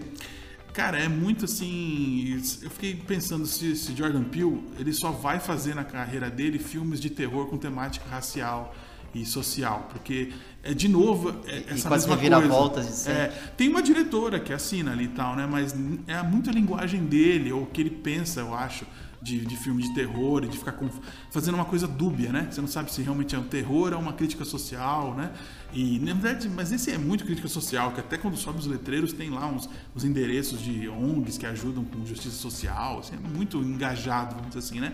Cara, 0.73 0.97
é 0.97 1.07
muito 1.07 1.45
assim. 1.45 2.41
Eu 2.63 2.69
fiquei 2.71 2.95
pensando 2.95 3.45
se 3.45 3.73
esse 3.73 3.95
Jordan 3.95 4.23
Peele 4.23 4.63
ele 4.79 4.91
só 4.91 5.11
vai 5.11 5.39
fazer 5.39 5.75
na 5.75 5.83
carreira 5.83 6.31
dele 6.31 6.57
filmes 6.57 6.99
de 6.99 7.11
terror 7.11 7.45
com 7.45 7.57
temática 7.57 8.09
racial 8.09 8.73
e 9.13 9.25
social, 9.25 9.87
porque 9.91 10.31
é 10.63 10.73
de 10.73 10.87
novo 10.87 11.29
é, 11.47 11.63
essa 11.73 11.87
com 11.89 11.93
as 11.95 12.03
mesma 12.05 12.15
reviravoltas 12.15 12.85
coisa. 12.85 12.89
de 12.89 12.95
sempre. 12.95 13.21
É, 13.21 13.51
tem 13.57 13.69
uma 13.69 13.81
diretora 13.81 14.39
que 14.39 14.51
assina 14.53 14.91
ali 14.91 15.05
e 15.05 15.09
tal, 15.09 15.35
né? 15.35 15.47
Mas 15.49 15.75
é 16.07 16.21
muito 16.23 16.49
a 16.49 16.53
linguagem 16.53 17.03
dele 17.05 17.51
ou 17.51 17.63
o 17.63 17.65
que 17.67 17.81
ele 17.81 17.89
pensa, 17.91 18.39
eu 18.39 18.53
acho. 18.53 18.85
De, 19.23 19.39
de 19.45 19.55
filme 19.55 19.81
de 19.81 19.93
terror 19.93 20.43
e 20.43 20.49
de 20.49 20.57
ficar 20.57 20.73
conf- 20.73 20.99
fazendo 21.31 21.53
uma 21.55 21.63
coisa 21.63 21.87
dúbia, 21.87 22.29
né? 22.33 22.49
Você 22.51 22.59
não 22.59 22.67
sabe 22.67 22.91
se 22.91 23.01
realmente 23.01 23.33
é 23.33 23.39
um 23.39 23.45
terror 23.45 23.93
ou 23.93 23.99
uma 24.01 24.11
crítica 24.11 24.43
social, 24.43 25.15
né? 25.15 25.31
E 25.73 25.97
na 25.99 26.13
verdade, 26.13 26.49
mas 26.49 26.73
esse 26.73 26.91
é 26.91 26.97
muito 26.97 27.23
crítica 27.23 27.47
social, 27.47 27.93
que 27.93 28.01
até 28.01 28.17
quando 28.17 28.35
sobe 28.35 28.59
os 28.59 28.65
letreiros 28.67 29.13
tem 29.13 29.29
lá 29.29 29.47
uns, 29.47 29.69
os 29.95 30.03
endereços 30.03 30.61
de 30.61 30.89
ONGs 30.89 31.37
que 31.37 31.45
ajudam 31.45 31.85
com 31.85 32.05
justiça 32.05 32.35
social, 32.35 32.99
assim, 32.99 33.15
é 33.15 33.37
muito 33.37 33.59
engajado, 33.59 34.35
vamos 34.35 34.49
dizer 34.49 34.59
assim, 34.59 34.81
né? 34.81 34.93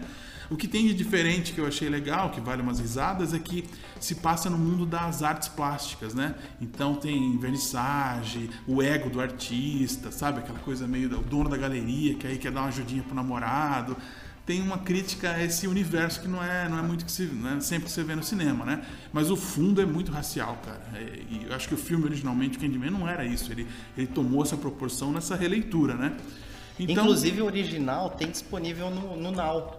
O 0.49 0.57
que 0.57 0.67
tem 0.67 0.88
de 0.88 0.95
diferente 0.95 1.53
que 1.53 1.62
eu 1.62 1.67
achei 1.67 1.88
legal, 1.89 2.31
que 2.31 2.41
vale 2.41 2.62
umas 2.62 2.79
risadas, 2.79 3.33
é 3.33 3.39
que 3.39 3.65
se 3.99 4.15
passa 4.15 4.49
no 4.49 4.57
mundo 4.57 4.85
das 4.85 5.21
artes 5.21 5.47
plásticas, 5.47 6.15
né? 6.15 6.33
Então 6.59 6.95
tem 6.95 7.38
vernissagem, 7.38 8.49
o 8.67 8.81
ego 8.81 9.09
do 9.09 9.21
artista, 9.21 10.12
sabe? 10.12 10.39
Aquela 10.39 10.59
coisa 10.59 10.88
meio 10.88 11.07
do 11.07 11.17
dono 11.17 11.49
da 11.49 11.57
galeria 11.57 12.15
que 12.15 12.25
aí 12.25 12.38
quer 12.38 12.51
dar 12.51 12.62
uma 12.62 12.69
ajudinha 12.69 13.03
pro 13.03 13.13
namorado. 13.13 13.95
Tem 14.43 14.59
uma 14.59 14.79
crítica 14.79 15.29
a 15.29 15.43
esse 15.43 15.67
universo 15.67 16.21
que 16.21 16.27
não 16.27 16.43
é, 16.43 16.67
não 16.67 16.79
é 16.79 16.81
muito 16.81 17.05
que 17.05 17.12
se, 17.12 17.25
não 17.25 17.57
é 17.57 17.59
sempre 17.59 17.85
que 17.85 17.91
você 17.91 18.03
vê 18.03 18.15
no 18.15 18.23
cinema, 18.23 18.65
né? 18.65 18.83
Mas 19.13 19.29
o 19.29 19.35
fundo 19.35 19.79
é 19.79 19.85
muito 19.85 20.12
racial, 20.12 20.59
cara. 20.65 20.81
É, 20.95 21.19
e 21.29 21.45
eu 21.47 21.55
acho 21.55 21.67
que 21.67 21.75
o 21.75 21.77
filme 21.77 22.05
originalmente, 22.05 22.57
o 22.57 22.59
Candyman, 22.59 22.89
não 22.89 23.07
era 23.07 23.23
isso. 23.23 23.51
Ele, 23.51 23.67
ele 23.95 24.07
tomou 24.07 24.41
essa 24.41 24.57
proporção 24.57 25.12
nessa 25.12 25.35
releitura, 25.35 25.93
né? 25.93 26.17
Então, 26.79 27.03
Inclusive 27.03 27.41
o 27.41 27.45
original 27.45 28.09
tem 28.09 28.31
disponível 28.31 28.89
no, 28.89 29.15
no 29.15 29.31
Now. 29.31 29.79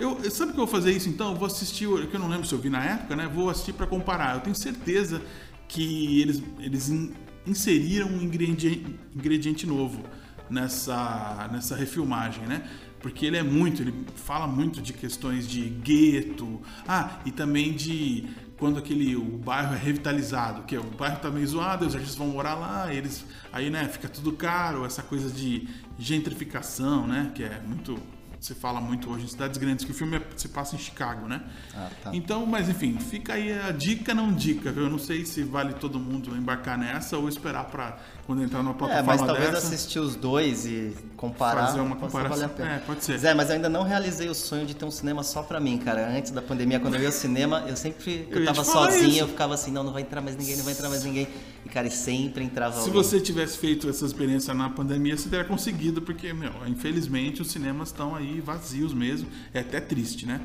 Eu, 0.00 0.30
sabe 0.30 0.52
que 0.52 0.58
eu 0.58 0.66
vou 0.66 0.66
fazer 0.66 0.92
isso 0.92 1.08
então? 1.08 1.32
Eu 1.32 1.36
vou 1.36 1.46
assistir, 1.46 1.86
que 2.08 2.16
eu 2.16 2.20
não 2.20 2.28
lembro 2.28 2.46
se 2.46 2.54
eu 2.54 2.58
vi 2.58 2.70
na 2.70 2.84
época, 2.84 3.14
né? 3.14 3.30
Vou 3.32 3.50
assistir 3.50 3.72
para 3.72 3.86
comparar. 3.86 4.34
Eu 4.36 4.40
tenho 4.40 4.56
certeza 4.56 5.22
que 5.68 6.20
eles, 6.20 6.42
eles 6.58 6.88
in- 6.88 7.12
inseriram 7.46 8.08
um 8.08 8.22
ingrediente, 8.22 8.86
ingrediente 9.14 9.66
novo 9.66 10.02
nessa, 10.48 11.48
nessa 11.52 11.76
refilmagem, 11.76 12.44
né? 12.46 12.68
Porque 13.00 13.24
ele 13.24 13.36
é 13.36 13.42
muito, 13.42 13.80
ele 13.82 13.94
fala 14.16 14.46
muito 14.46 14.82
de 14.82 14.92
questões 14.92 15.48
de 15.48 15.62
gueto, 15.62 16.60
ah, 16.86 17.20
e 17.24 17.30
também 17.30 17.72
de 17.72 18.26
quando 18.58 18.78
aquele 18.78 19.16
o 19.16 19.38
bairro 19.38 19.74
é 19.74 19.78
revitalizado, 19.78 20.64
que 20.64 20.76
é, 20.76 20.80
o 20.80 20.84
bairro 20.84 21.18
tá 21.18 21.30
meio 21.30 21.46
zoado, 21.46 21.86
os 21.86 21.94
artistas 21.94 22.18
vão 22.18 22.28
morar 22.28 22.54
lá, 22.56 22.92
eles 22.92 23.24
aí, 23.50 23.70
né, 23.70 23.88
fica 23.88 24.06
tudo 24.06 24.32
caro, 24.32 24.84
essa 24.84 25.02
coisa 25.02 25.30
de 25.30 25.66
gentrificação, 25.98 27.06
né, 27.06 27.32
que 27.34 27.42
é 27.42 27.58
muito 27.66 27.98
se 28.40 28.54
fala 28.54 28.80
muito 28.80 29.10
hoje 29.10 29.24
em 29.24 29.28
cidades 29.28 29.58
grandes, 29.58 29.84
que 29.84 29.90
o 29.90 29.94
filme 29.94 30.16
é- 30.16 30.22
se 30.34 30.48
passa 30.48 30.74
em 30.74 30.78
Chicago, 30.78 31.28
né? 31.28 31.42
Ah, 31.76 31.88
tá. 32.04 32.10
Então, 32.14 32.46
mas 32.46 32.70
enfim, 32.70 32.96
fica 32.98 33.34
aí 33.34 33.52
a 33.52 33.70
dica, 33.70 34.14
não 34.14 34.32
dica, 34.32 34.72
viu? 34.72 34.84
Eu 34.84 34.90
não 34.90 34.98
sei 34.98 35.26
se 35.26 35.42
vale 35.42 35.74
todo 35.74 35.98
mundo 36.00 36.34
embarcar 36.34 36.78
nessa 36.78 37.18
ou 37.18 37.28
esperar 37.28 37.64
para 37.66 37.98
quando 38.26 38.42
entrar 38.42 38.62
numa 38.62 38.70
É, 38.70 38.74
plataforma 38.78 39.12
mas 39.12 39.20
talvez 39.26 39.50
dessa. 39.50 39.66
assistir 39.66 39.98
os 39.98 40.16
dois 40.16 40.64
e 40.64 40.96
comparar 41.18 41.66
Fazer 41.66 41.80
uma 41.80 41.96
comparação. 41.96 42.48
pena. 42.48 42.76
É, 42.76 42.78
pode 42.78 43.04
ser. 43.04 43.18
Zé, 43.18 43.34
mas 43.34 43.50
eu 43.50 43.56
ainda 43.56 43.68
não 43.68 43.82
realizei 43.82 44.28
o 44.30 44.34
sonho 44.34 44.64
de 44.64 44.74
ter 44.74 44.86
um 44.86 44.90
cinema 44.90 45.22
só 45.22 45.42
pra 45.42 45.60
mim, 45.60 45.76
cara. 45.76 46.08
Antes 46.08 46.30
da 46.30 46.40
pandemia, 46.40 46.80
quando 46.80 46.94
eu 46.94 47.00
ia 47.02 47.08
ao 47.08 47.12
cinema, 47.12 47.64
eu 47.68 47.76
sempre 47.76 48.26
Eu 48.30 48.38
eu 48.38 48.44
tava 48.46 48.64
sozinho, 48.64 49.08
isso. 49.10 49.18
eu 49.20 49.28
ficava 49.28 49.52
assim, 49.52 49.70
não, 49.70 49.82
não 49.82 49.92
vai 49.92 50.00
entrar 50.00 50.22
mais 50.22 50.34
ninguém, 50.36 50.56
não 50.56 50.64
vai 50.64 50.72
entrar 50.72 50.88
mais 50.88 51.04
ninguém. 51.04 51.28
E 51.64 51.68
cara, 51.68 51.86
e 51.86 51.90
sempre 51.90 52.42
entrava 52.42 52.72
Se 52.74 52.80
alguém. 52.88 52.94
você 52.94 53.20
tivesse 53.20 53.58
feito 53.58 53.88
essa 53.88 54.04
experiência 54.06 54.54
na 54.54 54.70
pandemia, 54.70 55.16
você 55.16 55.28
teria 55.28 55.44
conseguido, 55.44 56.00
porque, 56.00 56.32
meu, 56.32 56.52
infelizmente 56.66 57.42
os 57.42 57.50
cinemas 57.50 57.88
estão 57.88 58.14
aí 58.14 58.40
vazios 58.40 58.94
mesmo. 58.94 59.28
É 59.52 59.60
até 59.60 59.80
triste, 59.80 60.24
né? 60.26 60.40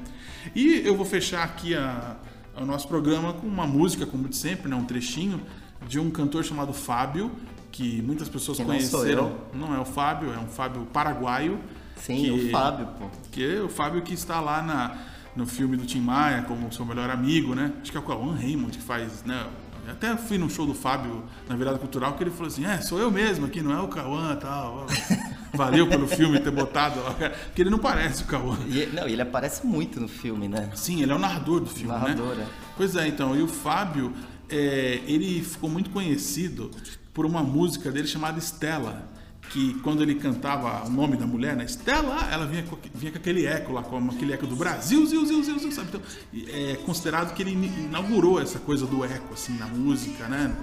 E 0.54 0.82
eu 0.86 0.96
vou 0.96 1.06
fechar 1.06 1.44
aqui 1.44 1.74
a- 1.74 2.18
o 2.58 2.66
nosso 2.66 2.88
programa 2.88 3.34
com 3.34 3.48
uma 3.48 3.66
música, 3.66 4.06
como 4.06 4.28
de 4.28 4.36
sempre, 4.36 4.70
né? 4.70 4.76
Um 4.76 4.86
trechinho 4.86 5.42
de 5.88 6.00
um 6.00 6.10
cantor 6.12 6.44
chamado 6.44 6.74
Fábio, 6.74 7.32
que 7.72 8.02
muitas 8.02 8.28
pessoas 8.30 8.58
Que 8.58 8.64
não 8.64 8.72
conheceram. 8.72 9.38
Não 9.54 9.74
é 9.76 9.80
o 9.80 9.86
Fábio, 9.86 10.34
é 10.34 10.38
um 10.40 10.48
Fábio 10.48 10.86
paraguaio. 10.94 11.60
Sim, 11.98 12.22
que- 12.24 12.32
o 12.32 12.52
Fábio, 12.52 12.88
pô. 13.00 13.06
que 13.32 13.44
é 13.56 13.62
o 13.62 13.70
Fábio 13.70 14.02
que 14.02 14.14
está 14.14 14.40
lá 14.42 14.62
na, 14.62 14.98
no 15.36 15.46
filme 15.48 15.76
do 15.78 15.86
Tim 15.86 16.02
Maia 16.02 16.42
como 16.44 16.72
seu 16.74 16.86
melhor 16.86 17.10
amigo, 17.10 17.56
né? 17.56 17.72
Acho 17.82 17.92
que 17.92 17.98
é 17.98 18.00
o 18.02 18.04
Cauã 18.04 18.36
Raymond 18.36 18.78
que 18.78 18.84
faz, 18.84 19.24
né? 19.24 19.46
Até 19.90 20.16
fui 20.18 20.38
no 20.38 20.50
show 20.50 20.66
do 20.66 20.74
Fábio 20.74 21.24
na 21.48 21.56
virada 21.56 21.78
cultural 21.78 22.14
que 22.14 22.24
ele 22.24 22.32
falou 22.32 22.48
assim: 22.48 22.66
É, 22.66 22.82
sou 22.82 23.00
eu 23.00 23.12
mesmo 23.12 23.46
aqui, 23.46 23.62
não 23.62 23.72
é 23.72 23.80
o 23.80 23.88
Cauã 23.88 24.34
e 24.34 24.38
tal. 24.38 24.88
Valeu 25.54 25.88
pelo 25.88 26.08
filme 26.08 26.40
ter 26.40 26.52
botado. 26.52 27.00
Porque 27.46 27.62
ele 27.62 27.70
não 27.70 27.80
parece 27.80 28.24
o 28.24 28.26
Cauã. 28.26 28.58
E, 28.68 28.86
não, 28.88 29.08
ele 29.08 29.22
aparece 29.22 29.66
muito 29.66 30.00
no 30.00 30.08
filme, 30.08 30.48
né? 30.48 30.70
Sim, 30.76 31.02
ele 31.02 31.12
é 31.12 31.16
o 31.16 31.20
narrador 31.20 31.62
do 31.62 31.70
filme, 31.70 31.94
Narrador, 31.94 32.36
né? 32.36 32.46
é. 32.50 32.66
Pois 32.76 32.96
é, 32.96 33.08
então, 33.08 33.36
e 33.36 33.42
o 33.42 33.48
Fábio, 33.48 34.14
é, 34.50 35.02
ele 35.08 35.42
ficou 35.42 35.70
muito 35.70 35.90
conhecido 35.90 36.72
por 37.14 37.26
uma 37.26 37.42
música 37.42 37.92
dele 37.92 38.08
chamada 38.08 38.38
Estela, 38.38 39.10
que 39.50 39.74
quando 39.82 40.02
ele 40.02 40.16
cantava 40.16 40.86
o 40.86 40.90
nome 40.90 41.18
da 41.18 41.26
mulher, 41.26 41.56
né, 41.56 41.66
Estela, 41.66 42.28
ela 42.32 42.46
vinha 42.46 42.64
com, 42.64 42.78
vinha 42.94 43.12
com 43.12 43.18
aquele 43.18 43.46
eco 43.46 43.74
lá, 43.74 43.82
com 43.84 43.98
aquele 44.10 44.34
eco 44.34 44.46
do 44.46 44.56
Brasil, 44.56 45.06
ziu, 45.06 45.26
ziu, 45.26 45.44
ziu, 45.44 45.60
ziu, 45.60 45.72
sabe? 45.72 45.90
Então, 45.90 46.02
é 46.50 46.76
considerado 46.86 47.34
que 47.34 47.42
ele 47.42 47.52
inaugurou 47.52 48.42
essa 48.42 48.60
coisa 48.60 48.86
do 48.86 49.04
eco, 49.04 49.34
assim, 49.34 49.58
na 49.58 49.68
música, 49.68 50.28
né? 50.28 50.54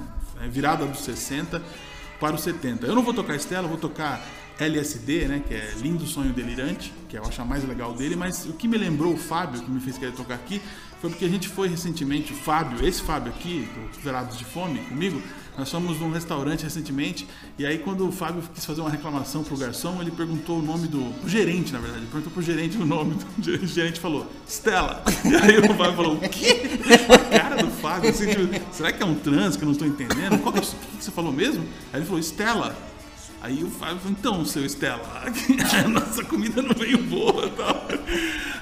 É, 0.42 0.48
virada 0.48 0.86
dos 0.86 1.00
60 1.00 1.62
para 2.18 2.34
os 2.34 2.42
70. 2.42 2.86
Eu 2.86 2.94
não 2.94 3.02
vou 3.02 3.14
tocar 3.14 3.34
Estela, 3.34 3.66
vou 3.66 3.78
tocar 3.78 4.24
LSD, 4.58 5.26
né, 5.26 5.42
que 5.46 5.54
é 5.54 5.74
Lindo 5.80 6.06
Sonho 6.06 6.32
Delirante, 6.32 6.92
que 7.08 7.16
eu 7.16 7.24
acho 7.24 7.40
a 7.40 7.44
mais 7.44 7.66
legal 7.66 7.94
dele, 7.94 8.16
mas 8.16 8.46
o 8.46 8.52
que 8.52 8.68
me 8.68 8.76
lembrou 8.76 9.14
o 9.14 9.16
Fábio, 9.16 9.60
que 9.60 9.70
me 9.70 9.80
fez 9.80 9.98
querer 9.98 10.12
tocar 10.12 10.34
aqui, 10.34 10.60
foi 11.00 11.10
porque 11.10 11.24
a 11.24 11.28
gente 11.28 11.48
foi 11.48 11.68
recentemente, 11.68 12.32
o 12.32 12.36
Fábio, 12.36 12.86
esse 12.86 13.02
Fábio 13.02 13.32
aqui, 13.32 13.68
do 13.74 14.00
Verados 14.00 14.38
de 14.38 14.44
Fome, 14.44 14.78
comigo, 14.80 15.20
nós 15.56 15.70
fomos 15.70 16.00
num 16.00 16.10
restaurante 16.10 16.64
recentemente, 16.64 17.28
e 17.58 17.66
aí 17.66 17.78
quando 17.78 18.08
o 18.08 18.12
Fábio 18.12 18.42
quis 18.54 18.64
fazer 18.64 18.80
uma 18.80 18.90
reclamação 18.90 19.44
pro 19.44 19.56
garçom, 19.56 20.00
ele 20.00 20.10
perguntou 20.10 20.58
o 20.58 20.62
nome 20.62 20.88
do, 20.88 21.00
o 21.22 21.28
gerente, 21.28 21.72
na 21.72 21.78
verdade, 21.78 22.02
ele 22.02 22.10
perguntou 22.10 22.32
pro 22.32 22.42
gerente 22.42 22.78
o 22.78 22.86
nome, 22.86 23.16
do, 23.36 23.50
o 23.62 23.66
gerente 23.66 24.00
falou, 24.00 24.26
Stella. 24.48 25.02
E 25.24 25.34
aí 25.34 25.58
o 25.58 25.74
Fábio 25.74 25.96
falou, 25.96 26.14
o 26.16 26.20
quê? 26.28 26.62
A 27.08 27.38
cara 27.38 27.56
do 27.62 27.70
Fábio, 27.70 28.10
assim, 28.10 28.28
tipo, 28.28 28.74
será 28.74 28.92
que 28.92 29.02
é 29.02 29.06
um 29.06 29.14
trans 29.14 29.56
que 29.56 29.62
eu 29.62 29.66
não 29.66 29.72
estou 29.72 29.86
entendendo? 29.86 30.38
Qual 30.38 30.52
que 30.52 30.58
é 30.58 30.62
o 30.62 30.64
que 30.64 31.04
você 31.04 31.10
falou 31.10 31.32
mesmo? 31.32 31.64
Aí 31.92 32.00
ele 32.00 32.06
falou, 32.06 32.20
Stella. 32.20 32.76
Aí 33.42 33.64
o 33.64 33.70
Fábio 33.70 33.98
falou, 33.98 34.16
então, 34.16 34.44
seu 34.44 34.64
Estela, 34.64 35.02
a 35.84 35.88
nossa 35.88 36.22
comida 36.22 36.62
não 36.62 36.74
veio 36.76 36.98
boa 36.98 37.48
tal. 37.50 37.88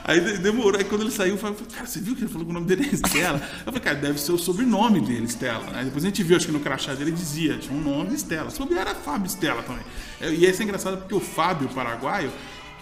Aí 0.04 0.38
demorou, 0.38 0.78
aí 0.78 0.84
quando 0.84 1.02
ele 1.02 1.10
saiu, 1.10 1.36
Fábio 1.36 1.58
falou, 1.58 1.72
cara, 1.72 1.86
você 1.86 2.00
viu 2.00 2.14
que 2.14 2.22
ele 2.22 2.30
falou 2.30 2.44
que 2.44 2.50
o 2.50 2.54
nome 2.54 2.66
dele 2.66 2.88
é 2.90 2.94
Estela? 2.94 3.40
Eu 3.58 3.72
falei, 3.72 3.80
cara, 3.80 3.96
deve 3.96 4.20
ser 4.20 4.32
o 4.32 4.38
sobrenome 4.38 5.00
dele, 5.00 5.24
Estela. 5.24 5.64
Aí 5.74 5.84
depois 5.84 6.04
a 6.04 6.08
gente 6.08 6.22
viu, 6.22 6.36
acho 6.36 6.46
que 6.46 6.52
no 6.52 6.60
crachá 6.60 6.94
dele 6.94 7.10
dizia, 7.10 7.58
tinha 7.58 7.76
um 7.76 7.82
nome 7.82 8.14
Estela. 8.14 8.50
Se 8.50 8.60
era 8.74 8.94
Fábio 8.94 9.26
Estela 9.26 9.62
também. 9.62 9.82
E 10.20 10.46
isso 10.46 10.60
é 10.60 10.64
engraçado 10.64 10.98
porque 10.98 11.14
o 11.14 11.20
Fábio, 11.20 11.68
paraguaio, 11.68 12.30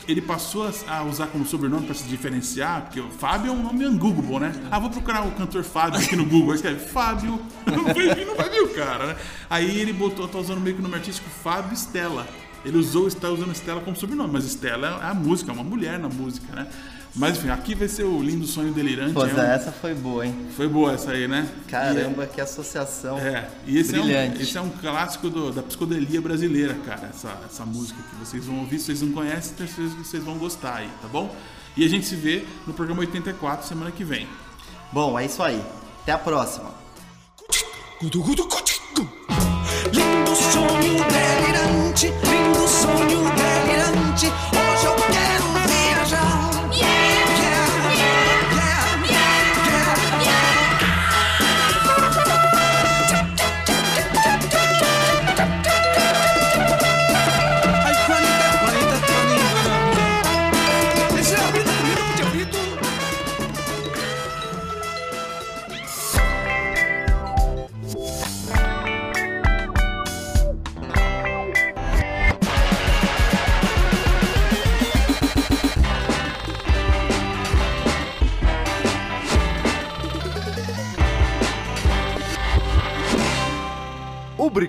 ele 0.09 0.23
passou 0.23 0.71
a 0.87 1.03
usar 1.05 1.27
como 1.27 1.45
sobrenome 1.45 1.85
para 1.85 1.95
se 1.95 2.05
diferenciar, 2.05 2.83
porque 2.83 2.99
o 2.99 3.11
Fábio 3.11 3.51
é 3.51 3.53
um 3.53 3.63
nome 3.63 3.87
Google, 3.99 4.41
né? 4.41 4.55
Ah, 4.71 4.79
vou 4.79 4.89
procurar 4.89 5.27
o 5.27 5.33
cantor 5.33 5.63
Fábio 5.63 6.01
aqui 6.01 6.17
no 6.17 6.25
Google. 6.25 6.53
Aí 6.53 6.57
escreve 6.57 6.81
Fábio, 6.81 7.39
não 7.67 7.85
vai 7.85 8.15
vir, 8.15 8.27
não 8.27 8.35
vai 8.35 8.49
vir 8.49 8.63
o 8.63 8.69
cara, 8.71 9.09
né? 9.09 9.17
Aí 9.51 9.79
ele 9.79 9.93
botou, 9.93 10.27
tá 10.27 10.39
usando 10.39 10.61
meio 10.61 10.77
que 10.77 10.81
o 10.81 10.83
nome 10.83 10.95
artístico 10.95 11.29
Fábio 11.29 11.75
Stella. 11.75 12.27
Ele 12.65 12.79
usou, 12.79 13.07
está 13.07 13.29
usando 13.29 13.55
Stella 13.55 13.81
como 13.83 13.97
sobrenome, 13.97 14.33
mas 14.33 14.45
Stella 14.45 15.01
é 15.03 15.11
a 15.11 15.15
música, 15.15 15.51
é 15.51 15.55
uma 15.55 15.63
mulher 15.63 15.99
na 15.99 16.09
música, 16.09 16.55
né? 16.55 16.67
Mas 17.19 17.37
enfim, 17.37 17.51
aqui 17.51 17.75
vai 17.75 17.89
ser 17.89 18.05
o 18.05 18.23
lindo 18.23 18.47
sonho 18.47 18.73
delirante. 18.73 19.13
Pois 19.13 19.37
é, 19.37 19.41
um... 19.41 19.45
essa 19.45 19.73
foi 19.73 19.93
boa, 19.93 20.25
hein? 20.25 20.47
Foi 20.57 20.69
boa 20.69 20.93
essa 20.93 21.11
aí, 21.11 21.27
né? 21.27 21.49
Caramba, 21.67 22.23
é... 22.23 22.27
que 22.27 22.41
associação. 22.41 23.19
É, 23.19 23.49
e 23.67 23.77
esse 23.77 23.93
brilhante. 23.93 24.37
é 24.37 24.39
um, 24.39 24.43
esse 24.43 24.59
é 24.59 24.61
um 24.61 24.71
clássico 24.71 25.29
do, 25.29 25.51
da 25.51 25.63
psicodelia 25.63 26.21
brasileira, 26.21 26.75
cara. 26.87 27.09
Essa, 27.09 27.37
essa 27.45 27.67
música 27.67 28.01
que 28.09 28.17
vocês 28.17 28.47
vão 28.47 28.61
ouvir, 28.61 28.79
se 28.79 28.87
vocês 28.87 29.03
não 29.03 29.11
conhecem, 29.11 29.55
tenho 29.57 29.69
certeza 29.69 29.97
que 29.97 30.07
vocês 30.07 30.23
vão 30.23 30.39
gostar 30.39 30.77
aí, 30.77 30.89
tá 31.03 31.09
bom? 31.09 31.35
E 31.77 31.85
a 31.85 31.89
gente 31.89 32.07
se 32.07 32.15
vê 32.15 32.45
no 32.67 32.73
programa 32.73 33.01
84 33.01 33.67
semana 33.67 33.91
que 33.91 34.05
vem. 34.05 34.29
Bom, 34.93 35.19
é 35.19 35.27
isso 35.27 35.43
aí. 35.43 35.61
Até 36.03 36.13
a 36.13 36.19
próxima. 36.19 36.73